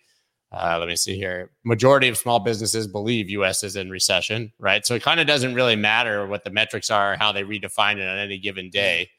Uh, 0.50 0.76
let 0.78 0.88
me 0.88 0.96
see 0.96 1.16
here. 1.16 1.50
Majority 1.64 2.08
of 2.08 2.16
small 2.16 2.40
businesses 2.40 2.86
believe 2.86 3.28
U.S. 3.30 3.62
is 3.62 3.76
in 3.76 3.90
recession, 3.90 4.52
right? 4.58 4.84
So 4.86 4.94
it 4.94 5.02
kind 5.02 5.20
of 5.20 5.26
doesn't 5.26 5.54
really 5.54 5.76
matter 5.76 6.26
what 6.26 6.44
the 6.44 6.50
metrics 6.50 6.90
are, 6.90 7.16
how 7.16 7.32
they 7.32 7.42
redefine 7.42 7.96
it 7.98 8.08
on 8.08 8.18
any 8.18 8.38
given 8.38 8.70
day. 8.70 9.10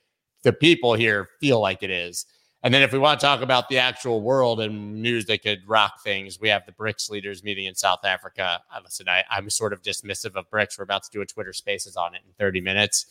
The 0.43 0.53
people 0.53 0.95
here 0.95 1.27
feel 1.39 1.59
like 1.59 1.83
it 1.83 1.91
is. 1.91 2.25
And 2.63 2.73
then 2.73 2.81
if 2.81 2.91
we 2.91 2.99
want 2.99 3.19
to 3.19 3.25
talk 3.25 3.41
about 3.41 3.69
the 3.69 3.77
actual 3.77 4.21
world 4.21 4.59
and 4.59 5.01
news 5.01 5.25
that 5.27 5.43
could 5.43 5.59
rock 5.65 6.03
things, 6.03 6.39
we 6.41 6.49
have 6.49 6.65
the 6.65 6.73
BRICS 6.73 7.09
leaders 7.09 7.43
meeting 7.43 7.65
in 7.65 7.75
South 7.75 8.03
Africa. 8.03 8.59
Listen, 8.83 9.07
I, 9.07 9.23
I'm 9.29 9.49
sort 9.49 9.71
of 9.71 9.81
dismissive 9.81 10.35
of 10.35 10.49
BRICS. 10.49 10.77
We're 10.77 10.83
about 10.83 11.03
to 11.03 11.09
do 11.11 11.21
a 11.21 11.25
Twitter 11.25 11.53
Spaces 11.53 11.95
on 11.95 12.15
it 12.15 12.21
in 12.25 12.33
30 12.37 12.59
minutes. 12.59 13.05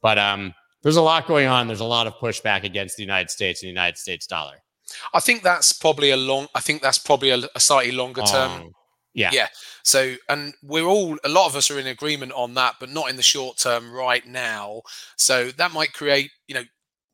But 0.00 0.18
um, 0.18 0.54
there's 0.82 0.96
a 0.96 1.02
lot 1.02 1.26
going 1.26 1.48
on. 1.48 1.66
There's 1.66 1.80
a 1.80 1.84
lot 1.84 2.06
of 2.06 2.14
pushback 2.14 2.62
against 2.62 2.96
the 2.96 3.02
United 3.02 3.30
States 3.30 3.62
and 3.62 3.66
the 3.66 3.72
United 3.72 3.98
States 3.98 4.26
dollar. 4.26 4.63
I 5.12 5.20
think 5.20 5.42
that's 5.42 5.72
probably 5.72 6.10
a 6.10 6.16
long. 6.16 6.48
I 6.54 6.60
think 6.60 6.82
that's 6.82 6.98
probably 6.98 7.30
a, 7.30 7.40
a 7.54 7.60
slightly 7.60 7.92
longer 7.92 8.22
term. 8.22 8.52
Um, 8.52 8.72
yeah. 9.14 9.30
Yeah. 9.32 9.48
So, 9.84 10.16
and 10.28 10.54
we're 10.62 10.86
all, 10.86 11.16
a 11.24 11.28
lot 11.28 11.46
of 11.46 11.54
us 11.54 11.70
are 11.70 11.78
in 11.78 11.86
agreement 11.86 12.32
on 12.32 12.54
that, 12.54 12.74
but 12.80 12.90
not 12.90 13.10
in 13.10 13.16
the 13.16 13.22
short 13.22 13.58
term 13.58 13.92
right 13.92 14.26
now. 14.26 14.82
So 15.16 15.50
that 15.52 15.72
might 15.72 15.92
create, 15.92 16.30
you 16.48 16.54
know, 16.54 16.64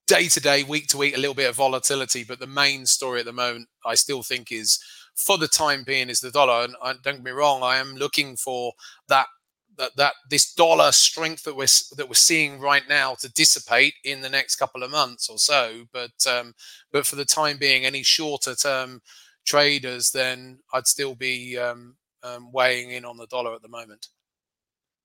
day 0.06 0.28
to 0.28 0.40
day, 0.40 0.62
week 0.62 0.86
to 0.88 0.96
week, 0.96 1.14
a 1.14 1.20
little 1.20 1.34
bit 1.34 1.50
of 1.50 1.56
volatility. 1.56 2.24
But 2.24 2.40
the 2.40 2.46
main 2.46 2.86
story 2.86 3.20
at 3.20 3.26
the 3.26 3.32
moment, 3.32 3.68
I 3.84 3.96
still 3.96 4.22
think 4.22 4.50
is 4.50 4.82
for 5.14 5.36
the 5.36 5.48
time 5.48 5.82
being, 5.84 6.08
is 6.08 6.20
the 6.20 6.30
dollar. 6.30 6.64
And, 6.64 6.74
and 6.82 7.02
don't 7.02 7.16
get 7.16 7.24
me 7.24 7.32
wrong, 7.32 7.62
I 7.62 7.76
am 7.76 7.96
looking 7.96 8.36
for 8.36 8.72
that 9.08 9.26
that, 9.80 9.96
that 9.96 10.12
this 10.28 10.52
dollar 10.52 10.92
strength 10.92 11.42
that 11.44 11.56
we're 11.56 11.66
that 11.96 12.08
we're 12.08 12.14
seeing 12.14 12.60
right 12.60 12.86
now 12.88 13.14
to 13.20 13.32
dissipate 13.32 13.94
in 14.04 14.20
the 14.20 14.28
next 14.28 14.56
couple 14.56 14.82
of 14.82 14.90
months 14.90 15.28
or 15.28 15.38
so. 15.38 15.84
But 15.92 16.26
um, 16.28 16.54
but 16.92 17.06
for 17.06 17.16
the 17.16 17.24
time 17.24 17.56
being, 17.56 17.84
any 17.84 18.02
shorter 18.02 18.54
term 18.54 19.00
traders, 19.44 20.10
then 20.10 20.60
I'd 20.72 20.86
still 20.86 21.14
be 21.14 21.58
um, 21.58 21.96
um, 22.22 22.52
weighing 22.52 22.90
in 22.90 23.04
on 23.04 23.16
the 23.16 23.26
dollar 23.26 23.54
at 23.54 23.62
the 23.62 23.68
moment. 23.68 24.08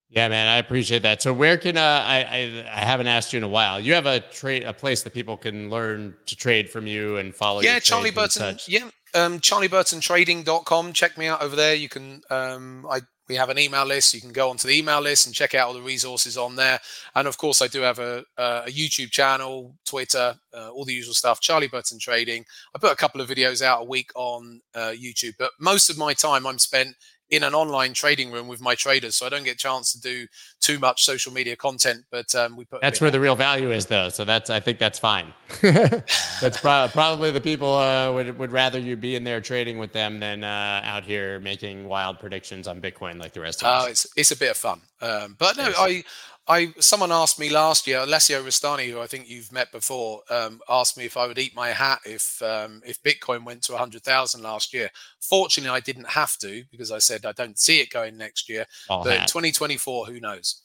Yeah, 0.09 0.27
man, 0.27 0.47
I 0.47 0.57
appreciate 0.57 1.01
that. 1.01 1.21
So, 1.21 1.33
where 1.33 1.57
can 1.57 1.77
uh, 1.77 2.03
I, 2.05 2.17
I? 2.19 2.65
I 2.71 2.85
haven't 2.85 3.07
asked 3.07 3.33
you 3.33 3.37
in 3.37 3.43
a 3.43 3.49
while. 3.49 3.79
You 3.79 3.93
have 3.93 4.05
a 4.05 4.19
trade, 4.19 4.63
a 4.63 4.73
place 4.73 5.01
that 5.03 5.13
people 5.13 5.35
can 5.35 5.69
learn 5.69 6.13
to 6.27 6.35
trade 6.35 6.69
from 6.69 6.85
you 6.85 7.17
and 7.17 7.33
follow. 7.33 7.61
Yeah, 7.61 7.79
Charlie 7.79 8.11
Burton. 8.11 8.57
Yeah, 8.67 8.89
um, 9.15 9.39
CharlieBurtonTrading.com. 9.39 10.93
Check 10.93 11.17
me 11.17 11.27
out 11.27 11.41
over 11.41 11.55
there. 11.55 11.73
You 11.73 11.89
can. 11.89 12.21
Um, 12.29 12.85
I 12.89 13.01
we 13.27 13.35
have 13.35 13.49
an 13.49 13.57
email 13.59 13.85
list. 13.85 14.13
You 14.13 14.21
can 14.21 14.31
go 14.31 14.49
onto 14.49 14.67
the 14.67 14.77
email 14.77 15.01
list 15.01 15.25
and 15.25 15.35
check 15.35 15.55
out 15.55 15.67
all 15.67 15.73
the 15.73 15.81
resources 15.81 16.37
on 16.37 16.55
there. 16.55 16.79
And 17.15 17.27
of 17.27 17.37
course, 17.37 17.61
I 17.61 17.67
do 17.67 17.81
have 17.81 17.99
a, 17.99 18.23
a 18.37 18.63
YouTube 18.67 19.11
channel, 19.11 19.75
Twitter, 19.85 20.35
uh, 20.53 20.69
all 20.69 20.85
the 20.85 20.93
usual 20.93 21.13
stuff. 21.13 21.41
Charlie 21.41 21.67
Burton 21.67 21.99
Trading. 21.99 22.45
I 22.75 22.79
put 22.79 22.91
a 22.91 22.95
couple 22.95 23.21
of 23.21 23.29
videos 23.29 23.61
out 23.61 23.81
a 23.81 23.85
week 23.85 24.11
on 24.15 24.61
uh, 24.75 24.93
YouTube, 24.95 25.33
but 25.39 25.51
most 25.59 25.89
of 25.89 25.97
my 25.97 26.13
time 26.13 26.45
I'm 26.45 26.59
spent 26.59 26.95
in 27.29 27.43
an 27.43 27.53
online 27.53 27.93
trading 27.93 28.31
room 28.31 28.47
with 28.47 28.61
my 28.61 28.75
traders, 28.75 29.15
so 29.15 29.25
I 29.25 29.29
don't 29.29 29.43
get 29.43 29.55
a 29.55 29.57
chance 29.57 29.91
to 29.93 29.99
do 29.99 30.27
too 30.59 30.77
much 30.77 31.03
social 31.03 31.33
media 31.33 31.55
content. 31.55 32.03
But 32.11 32.33
um, 32.35 32.55
we 32.55 32.65
put 32.65 32.81
that's 32.81 33.01
where 33.01 33.11
the 33.11 33.19
real 33.19 33.35
value 33.35 33.71
is, 33.71 33.87
though. 33.87 34.09
So 34.09 34.25
that's 34.25 34.49
I 34.49 34.59
think 34.59 34.79
that's 34.79 34.99
fine. 34.99 35.33
that's 35.61 36.59
pro- 36.59 36.87
probably 36.91 37.31
the 37.31 37.41
people 37.41 37.73
uh, 37.73 38.11
would 38.13 38.37
would 38.37 38.51
rather 38.51 38.79
you 38.79 38.95
be 38.95 39.15
in 39.15 39.23
there 39.23 39.41
trading 39.41 39.77
with 39.77 39.91
them 39.91 40.19
than 40.19 40.43
uh, 40.43 40.81
out 40.83 41.03
here 41.03 41.39
making 41.39 41.87
wild 41.87 42.19
predictions 42.19 42.67
on 42.67 42.79
Bitcoin 42.79 43.19
like 43.19 43.33
the 43.33 43.41
rest 43.41 43.61
of 43.61 43.67
us. 43.67 43.83
Oh, 43.83 43.89
it's 43.89 44.07
it's 44.15 44.31
a 44.31 44.37
bit 44.37 44.51
of 44.51 44.57
fun, 44.57 44.81
um, 45.01 45.35
but 45.39 45.57
no, 45.57 45.71
I 45.77 46.03
I 46.47 46.73
someone 46.79 47.11
asked 47.11 47.39
me 47.39 47.49
last 47.49 47.87
year, 47.87 47.99
Alessio 47.99 48.43
Rastani, 48.43 48.89
who 48.91 48.99
I 48.99 49.07
think 49.07 49.27
you've 49.27 49.51
met 49.51 49.71
before, 49.71 50.21
um, 50.29 50.61
asked 50.69 50.95
me 50.95 51.05
if 51.05 51.17
I 51.17 51.25
would 51.25 51.39
eat 51.39 51.55
my 51.55 51.69
hat 51.69 51.99
if 52.05 52.39
um, 52.43 52.81
if 52.85 53.01
Bitcoin 53.01 53.43
went 53.43 53.63
to 53.63 53.77
hundred 53.77 54.03
thousand 54.03 54.43
last 54.43 54.73
year. 54.73 54.89
Fortunately, 55.19 55.75
I 55.75 55.79
didn't 55.79 56.07
have 56.07 56.37
to 56.39 56.63
because 56.69 56.91
I 56.91 56.99
said 56.99 57.25
I 57.25 57.31
don't 57.31 57.57
see 57.57 57.79
it 57.79 57.89
going 57.89 58.15
next 58.15 58.47
year. 58.47 58.65
All 58.89 59.03
but 59.03 59.19
hat. 59.19 59.27
2024, 59.27 60.05
who 60.05 60.19
knows? 60.19 60.61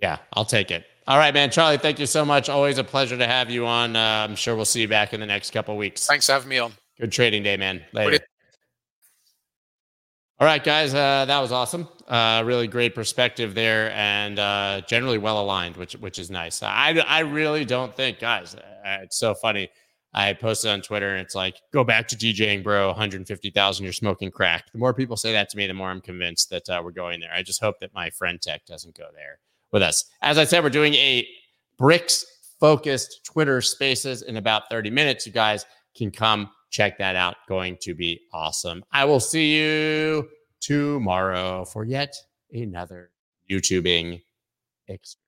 Yeah, 0.00 0.18
I'll 0.32 0.46
take 0.46 0.70
it. 0.70 0.86
All 1.06 1.18
right, 1.18 1.34
man. 1.34 1.50
Charlie, 1.50 1.78
thank 1.78 1.98
you 1.98 2.06
so 2.06 2.24
much. 2.24 2.48
Always 2.48 2.78
a 2.78 2.84
pleasure 2.84 3.18
to 3.18 3.26
have 3.26 3.50
you 3.50 3.66
on. 3.66 3.96
Uh, 3.96 4.26
I'm 4.28 4.36
sure 4.36 4.56
we'll 4.56 4.64
see 4.64 4.80
you 4.80 4.88
back 4.88 5.12
in 5.12 5.20
the 5.20 5.26
next 5.26 5.50
couple 5.50 5.76
weeks. 5.76 6.06
Thanks 6.06 6.26
for 6.26 6.32
having 6.32 6.48
me 6.48 6.58
on. 6.58 6.72
Good 6.98 7.12
trading 7.12 7.42
day, 7.42 7.56
man. 7.56 7.82
Later. 7.92 8.24
All 10.40 10.46
right, 10.46 10.62
guys, 10.62 10.94
uh, 10.94 11.24
that 11.26 11.40
was 11.40 11.50
awesome. 11.50 11.88
Uh, 12.08 12.42
really 12.46 12.66
great 12.66 12.94
perspective 12.94 13.54
there, 13.54 13.90
and 13.92 14.38
uh, 14.38 14.80
generally 14.86 15.18
well 15.18 15.42
aligned, 15.42 15.76
which 15.76 15.92
which 15.94 16.18
is 16.18 16.30
nice. 16.30 16.62
I 16.62 16.98
I 17.06 17.20
really 17.20 17.66
don't 17.66 17.94
think, 17.94 18.18
guys, 18.18 18.54
uh, 18.54 18.98
it's 19.02 19.18
so 19.18 19.34
funny. 19.34 19.68
I 20.14 20.32
posted 20.32 20.70
on 20.70 20.80
Twitter, 20.80 21.10
and 21.10 21.20
it's 21.20 21.34
like, 21.34 21.60
go 21.70 21.84
back 21.84 22.08
to 22.08 22.16
DJing, 22.16 22.62
bro. 22.62 22.86
150,000, 22.88 23.84
you're 23.84 23.92
smoking 23.92 24.30
crack. 24.30 24.64
The 24.72 24.78
more 24.78 24.94
people 24.94 25.18
say 25.18 25.32
that 25.32 25.50
to 25.50 25.56
me, 25.58 25.66
the 25.66 25.74
more 25.74 25.90
I'm 25.90 26.00
convinced 26.00 26.48
that 26.48 26.68
uh, 26.70 26.80
we're 26.82 26.92
going 26.92 27.20
there. 27.20 27.32
I 27.32 27.42
just 27.42 27.60
hope 27.60 27.78
that 27.80 27.92
my 27.94 28.08
friend 28.08 28.40
Tech 28.40 28.64
doesn't 28.64 28.96
go 28.96 29.08
there 29.14 29.38
with 29.70 29.82
us. 29.82 30.06
As 30.22 30.38
I 30.38 30.44
said, 30.44 30.64
we're 30.64 30.70
doing 30.70 30.94
a 30.94 31.28
BRICS 31.78 32.24
focused 32.58 33.20
Twitter 33.24 33.60
Spaces 33.60 34.22
in 34.22 34.38
about 34.38 34.70
30 34.70 34.90
minutes. 34.90 35.26
You 35.26 35.32
guys 35.32 35.66
can 35.94 36.10
come 36.10 36.48
check 36.70 36.96
that 36.98 37.14
out. 37.14 37.36
Going 37.46 37.76
to 37.82 37.94
be 37.94 38.20
awesome. 38.32 38.82
I 38.90 39.04
will 39.04 39.20
see 39.20 39.56
you 39.56 40.28
tomorrow 40.60 41.64
for 41.64 41.84
yet 41.84 42.14
another 42.52 43.10
YouTubing 43.50 44.22
excursion. 44.86 45.20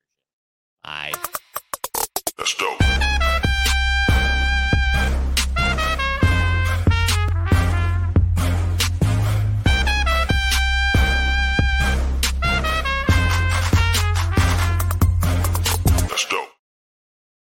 Bye. 0.82 1.12
Let's 2.38 2.54
go. 2.54 2.79